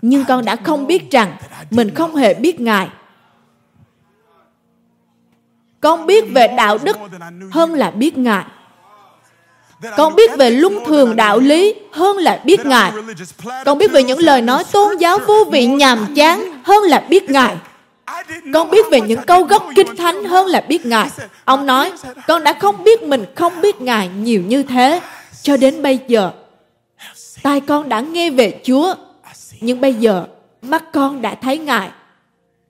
Nhưng 0.02 0.24
con 0.24 0.44
đã 0.44 0.56
không 0.56 0.86
biết 0.86 1.10
rằng 1.10 1.36
mình 1.70 1.94
không 1.94 2.16
hề 2.16 2.34
biết 2.34 2.60
Ngài 2.60 2.88
con 5.86 6.06
biết 6.06 6.24
về 6.34 6.48
đạo 6.48 6.78
đức 6.82 6.96
hơn 7.50 7.74
là 7.74 7.90
biết 7.90 8.18
ngài. 8.18 8.44
Con 9.96 10.14
biết 10.14 10.30
về 10.38 10.50
luân 10.50 10.84
thường 10.86 11.16
đạo 11.16 11.38
lý 11.38 11.74
hơn 11.92 12.16
là 12.16 12.40
biết 12.44 12.66
ngài. 12.66 12.92
Con 13.64 13.78
biết 13.78 13.92
về 13.92 14.02
những 14.02 14.18
lời 14.18 14.42
nói 14.42 14.64
tôn 14.72 14.96
giáo 14.96 15.18
vô 15.26 15.44
vị 15.50 15.66
nhàm 15.66 16.14
chán 16.16 16.62
hơn 16.64 16.84
là 16.84 17.06
biết 17.08 17.30
ngài. 17.30 17.56
Con 18.54 18.70
biết 18.70 18.86
về 18.90 19.00
những 19.00 19.20
câu 19.26 19.42
gốc 19.42 19.66
kinh 19.76 19.96
thánh 19.96 20.24
hơn 20.24 20.46
là 20.46 20.60
biết 20.60 20.86
ngài. 20.86 21.08
Ông 21.44 21.66
nói, 21.66 21.92
con 22.26 22.44
đã 22.44 22.52
không 22.52 22.84
biết 22.84 23.02
mình 23.02 23.24
không 23.34 23.60
biết 23.60 23.80
ngài 23.80 24.08
nhiều 24.08 24.42
như 24.46 24.62
thế. 24.62 25.00
Cho 25.42 25.56
đến 25.56 25.82
bây 25.82 25.98
giờ, 26.06 26.30
tai 27.42 27.60
con 27.60 27.88
đã 27.88 28.00
nghe 28.00 28.30
về 28.30 28.60
chúa. 28.64 28.94
Nhưng 29.60 29.80
bây 29.80 29.94
giờ, 29.94 30.24
mắt 30.62 30.84
con 30.92 31.22
đã 31.22 31.34
thấy 31.34 31.58
ngài. 31.58 31.88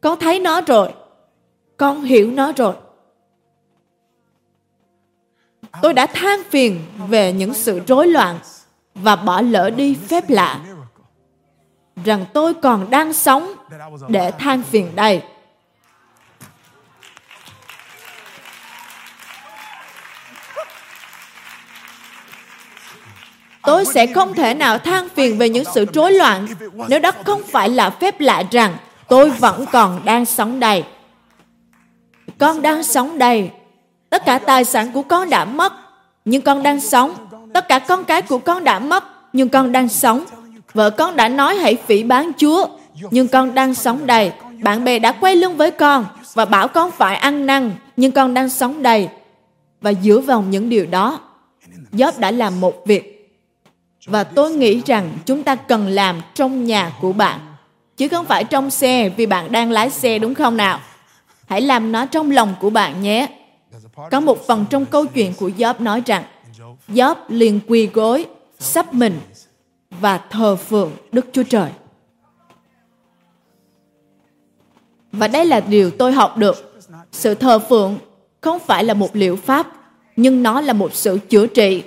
Con 0.01 0.19
thấy 0.21 0.41
nó 0.41 0.61
rồi. 0.61 0.89
Con 1.77 2.03
hiểu 2.03 2.31
nó 2.31 2.53
rồi 2.57 2.75
tôi 5.83 5.95
đã 5.95 6.07
than 6.07 6.41
phiền 6.51 6.81
về 7.09 7.33
những 7.33 7.55
sự 7.55 7.81
rối 7.87 8.09
loạn 8.09 8.39
và 8.95 9.17
bỏ 9.17 9.41
lỡ 9.41 9.71
đi 9.71 9.97
phép 10.09 10.31
lạ. 10.31 10.61
Rằng 12.05 12.25
tôi 12.33 12.55
còn 12.55 12.91
đang 12.91 13.13
sống 13.13 13.53
để 14.09 14.31
than 14.31 14.63
phiền 14.63 14.97
đây. 14.97 15.23
Tôi 23.63 23.85
sẽ 23.85 24.07
không 24.07 24.35
thể 24.35 24.55
nào 24.55 24.79
than 24.79 25.09
phiền 25.09 25.39
về 25.39 25.49
những 25.49 25.65
sự 25.75 25.87
rối 25.95 26.13
loạn 26.13 26.47
nếu 26.89 27.01
đó 27.01 27.13
không 27.25 27.43
phải 27.43 27.69
là 27.69 27.91
phép 27.91 28.21
lạ 28.21 28.43
rằng 28.51 28.77
tôi 29.09 29.31
vẫn 29.31 29.65
còn 29.73 30.05
đang 30.05 30.25
sống 30.25 30.61
đây. 30.61 30.85
Con 32.39 32.63
đang 32.63 32.83
sống 32.83 33.19
đây 33.19 33.51
tất 34.11 34.25
cả 34.25 34.39
tài 34.39 34.65
sản 34.65 34.93
của 34.93 35.03
con 35.03 35.31
đã 35.31 35.45
mất, 35.45 35.73
nhưng 36.25 36.43
con 36.43 36.63
đang 36.63 36.81
sống. 36.81 37.15
Tất 37.55 37.69
cả 37.69 37.79
con 37.79 38.05
cái 38.05 38.23
của 38.23 38.39
con 38.39 38.65
đã 38.65 38.79
mất, 38.79 39.05
nhưng 39.33 39.49
con 39.49 39.73
đang 39.73 39.89
sống. 39.89 40.25
Vợ 40.75 40.91
con 40.91 41.17
đã 41.17 41.29
nói 41.29 41.57
hãy 41.57 41.77
phỉ 41.87 42.03
bán 42.03 42.33
chúa, 42.39 42.67
nhưng 43.11 43.29
con 43.29 43.55
đang 43.55 43.75
sống 43.75 44.07
đầy. 44.07 44.33
Bạn 44.63 44.85
bè 44.85 44.99
đã 44.99 45.13
quay 45.13 45.37
lưng 45.37 45.57
với 45.57 45.71
con 45.71 46.07
và 46.35 46.45
bảo 46.45 46.69
con 46.69 46.91
phải 46.91 47.17
ăn 47.17 47.47
năn, 47.47 47.73
nhưng 47.97 48.13
con 48.13 48.35
đang 48.35 48.49
sống 48.49 48.83
đầy. 48.83 49.09
Và 49.81 49.93
dựa 50.03 50.19
vào 50.19 50.43
những 50.43 50.69
điều 50.69 50.87
đó, 50.87 51.21
Job 51.93 52.13
đã 52.19 52.31
làm 52.31 52.61
một 52.61 52.87
việc. 52.87 53.13
Và 54.07 54.25
tôi 54.25 54.53
nghĩ 54.53 54.83
rằng 54.87 55.11
chúng 55.27 55.43
ta 55.43 55.55
cần 55.55 55.89
làm 55.89 56.21
trong 56.35 56.65
nhà 56.65 56.93
của 57.01 57.13
bạn, 57.13 57.41
chứ 57.97 58.09
không 58.09 58.27
phải 58.27 58.45
trong 58.45 58.71
xe 58.71 59.09
vì 59.09 59.27
bạn 59.27 59.53
đang 59.53 59.71
lái 59.71 59.91
xe, 59.91 60.19
đúng 60.19 60.35
không 60.35 60.57
nào? 60.57 60.81
Hãy 61.47 61.61
làm 61.61 61.93
nó 61.93 62.07
trong 62.07 62.31
lòng 62.31 62.55
của 62.61 62.71
bạn 62.71 63.03
nhé 63.03 63.29
có 64.11 64.21
một 64.21 64.47
phần 64.47 64.65
trong 64.71 64.87
câu 64.87 65.07
chuyện 65.07 65.33
của 65.39 65.49
Job 65.49 65.75
nói 65.79 66.03
rằng 66.07 66.25
Job 66.89 67.15
liền 67.29 67.61
quỳ 67.67 67.87
gối, 67.87 68.27
sắp 68.59 68.95
mình 68.95 69.21
và 69.91 70.19
thờ 70.19 70.57
phượng 70.57 70.93
Đức 71.13 71.27
Chúa 71.33 71.43
Trời. 71.43 71.71
Và 75.13 75.29
đây 75.29 75.45
là 75.45 75.61
điều 75.61 75.91
tôi 75.91 76.13
học 76.13 76.37
được. 76.37 76.81
Sự 77.13 77.35
thờ 77.35 77.59
phượng 77.59 77.99
không 78.41 78.59
phải 78.59 78.85
là 78.85 78.95
một 78.95 79.17
liệu 79.17 79.37
pháp, 79.37 79.67
nhưng 80.17 80.43
nó 80.43 80.61
là 80.61 80.73
một 80.73 80.95
sự 80.95 81.19
chữa 81.29 81.47
trị. 81.47 81.83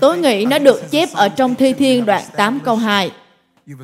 Tôi 0.00 0.18
nghĩ 0.18 0.44
nó 0.44 0.58
được 0.58 0.90
chép 0.90 1.08
ở 1.12 1.28
trong 1.28 1.54
Thi 1.54 1.72
Thiên 1.72 2.04
đoạn 2.04 2.24
8 2.36 2.60
câu 2.60 2.76
2 2.76 3.10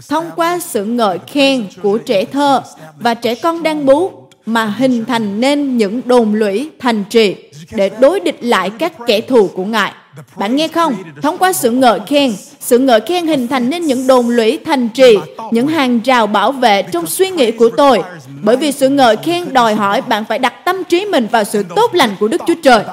thông 0.09 0.31
qua 0.37 0.59
sự 0.59 0.85
ngợi 0.85 1.19
khen 1.27 1.67
của 1.83 1.99
trẻ 1.99 2.25
thơ 2.25 2.63
và 2.99 3.15
trẻ 3.15 3.35
con 3.35 3.63
đang 3.63 3.87
bú 3.87 4.11
mà 4.47 4.65
hình 4.67 5.05
thành 5.05 5.41
nên 5.41 5.77
những 5.77 6.01
đồn 6.05 6.35
lũy 6.35 6.71
thành 6.79 7.05
trì 7.05 7.37
để 7.71 7.91
đối 8.01 8.21
địch 8.21 8.39
lại 8.41 8.71
các 8.79 8.93
kẻ 9.07 9.21
thù 9.21 9.49
của 9.49 9.65
Ngài. 9.65 9.93
Bạn 10.37 10.57
nghe 10.57 10.69
không? 10.69 10.95
Thông 11.23 11.39
qua 11.39 11.53
sự 11.53 11.71
ngợi 11.71 12.01
khen, 12.07 12.35
sự 12.61 12.79
ngợi 12.79 13.01
khen 13.01 13.27
hình 13.27 13.49
thành 13.49 13.71
nên 13.71 13.83
những 13.83 14.07
đồn 14.07 14.29
lũy 14.29 14.59
thành 14.65 14.89
trì, 14.89 15.19
những 15.51 15.67
hàng 15.67 16.01
rào 16.05 16.27
bảo 16.27 16.53
vệ 16.53 16.83
trong 16.83 17.07
suy 17.07 17.31
nghĩ 17.31 17.51
của 17.51 17.69
tôi. 17.77 18.03
Bởi 18.43 18.57
vì 18.57 18.73
sự 18.73 18.89
ngợi 18.89 19.17
khen 19.17 19.53
đòi 19.53 19.75
hỏi 19.75 20.01
bạn 20.01 20.25
phải 20.25 20.39
đặt 20.39 20.55
tâm 20.65 20.85
trí 20.85 21.05
mình 21.05 21.27
vào 21.31 21.45
sự 21.45 21.65
tốt 21.77 21.95
lành 21.95 22.17
của 22.21 22.29
Đức 22.29 22.43
Chúa 22.47 22.55
Trời. 22.63 22.85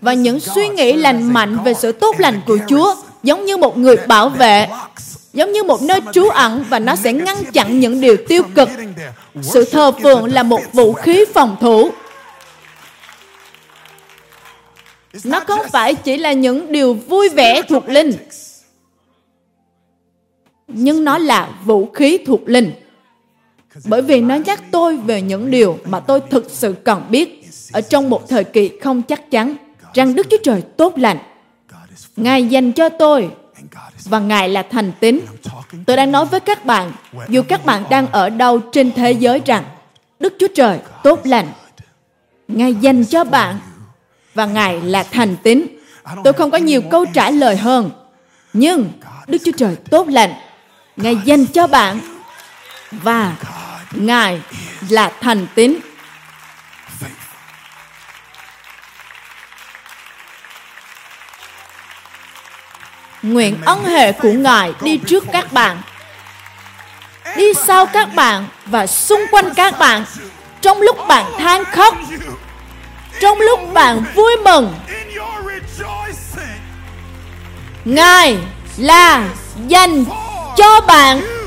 Và 0.00 0.14
những 0.14 0.40
suy 0.40 0.68
nghĩ 0.68 0.92
lành 0.92 1.32
mạnh 1.32 1.58
về 1.64 1.74
sự 1.74 1.92
tốt 1.92 2.20
lành 2.20 2.40
của 2.46 2.58
Chúa 2.68 2.94
giống 3.22 3.44
như 3.44 3.56
một 3.56 3.78
người 3.78 3.96
bảo 3.96 4.28
vệ 4.28 4.66
giống 5.32 5.52
như 5.52 5.62
một 5.62 5.82
nơi 5.82 6.00
trú 6.12 6.28
ẩn 6.28 6.64
và 6.68 6.78
nó 6.78 6.96
sẽ 6.96 7.12
ngăn 7.12 7.36
chặn 7.52 7.80
những 7.80 8.00
điều 8.00 8.16
tiêu 8.28 8.42
cực. 8.54 8.68
Sự 9.42 9.64
thờ 9.64 9.92
phượng 10.02 10.24
là 10.24 10.42
một 10.42 10.60
vũ 10.72 10.92
khí 10.92 11.24
phòng 11.34 11.56
thủ. 11.60 11.90
Nó 15.24 15.40
không 15.40 15.60
phải 15.72 15.94
chỉ 15.94 16.16
là 16.16 16.32
những 16.32 16.72
điều 16.72 16.94
vui 16.94 17.28
vẻ 17.28 17.62
thuộc 17.68 17.88
linh, 17.88 18.12
nhưng 20.68 21.04
nó 21.04 21.18
là 21.18 21.48
vũ 21.64 21.90
khí 21.90 22.18
thuộc 22.26 22.40
linh. 22.46 22.72
Bởi 23.84 24.02
vì 24.02 24.20
nó 24.20 24.34
nhắc 24.34 24.62
tôi 24.70 24.96
về 24.96 25.22
những 25.22 25.50
điều 25.50 25.78
mà 25.84 26.00
tôi 26.00 26.20
thực 26.30 26.50
sự 26.50 26.74
cần 26.84 27.06
biết 27.10 27.44
ở 27.72 27.80
trong 27.80 28.10
một 28.10 28.28
thời 28.28 28.44
kỳ 28.44 28.70
không 28.82 29.02
chắc 29.02 29.30
chắn 29.30 29.56
rằng 29.94 30.14
Đức 30.14 30.26
Chúa 30.30 30.36
Trời 30.42 30.62
tốt 30.76 30.98
lành. 30.98 31.18
Ngài 32.16 32.46
dành 32.46 32.72
cho 32.72 32.88
tôi 32.88 33.30
và 34.04 34.18
Ngài 34.18 34.48
là 34.48 34.62
thành 34.62 34.92
tín. 35.00 35.20
Tôi 35.86 35.96
đang 35.96 36.12
nói 36.12 36.26
với 36.26 36.40
các 36.40 36.64
bạn, 36.64 36.92
dù 37.28 37.42
các 37.48 37.64
bạn 37.64 37.84
đang 37.90 38.06
ở 38.06 38.30
đâu 38.30 38.60
trên 38.72 38.92
thế 38.92 39.12
giới 39.12 39.40
rằng 39.46 39.64
Đức 40.20 40.34
Chúa 40.38 40.48
Trời 40.54 40.78
tốt 41.02 41.20
lành. 41.24 41.46
Ngài 42.48 42.74
dành 42.74 43.04
cho 43.04 43.24
bạn 43.24 43.58
và 44.34 44.46
Ngài 44.46 44.80
là 44.80 45.02
thành 45.02 45.36
tín. 45.42 45.66
Tôi 46.24 46.32
không 46.32 46.50
có 46.50 46.58
nhiều 46.58 46.82
câu 46.90 47.04
trả 47.14 47.30
lời 47.30 47.56
hơn. 47.56 47.90
Nhưng 48.52 48.92
Đức 49.26 49.38
Chúa 49.44 49.52
Trời 49.56 49.76
tốt 49.90 50.08
lành. 50.08 50.32
Ngài 50.96 51.16
dành 51.24 51.46
cho 51.46 51.66
bạn 51.66 52.00
và 52.90 53.36
Ngài 53.92 54.40
là 54.88 55.12
thành 55.20 55.46
tín. 55.54 55.76
Nguyện 63.22 63.58
ân 63.64 63.84
hệ 63.84 64.12
của 64.12 64.32
Ngài 64.32 64.72
đi 64.80 64.98
trước 65.06 65.24
các 65.32 65.52
bạn, 65.52 65.82
đi 67.36 67.54
sau 67.54 67.86
các 67.86 68.14
bạn 68.14 68.46
và 68.66 68.86
xung 68.86 69.20
quanh 69.30 69.54
các 69.54 69.78
bạn 69.78 70.04
trong 70.60 70.80
lúc 70.80 70.96
bạn 71.08 71.24
than 71.38 71.64
khóc, 71.64 71.94
trong 73.20 73.40
lúc 73.40 73.60
bạn 73.72 74.04
vui 74.14 74.36
mừng. 74.44 74.74
Ngài 77.84 78.38
là 78.76 79.28
dành 79.68 80.04
cho 80.56 80.80
bạn 80.80 81.41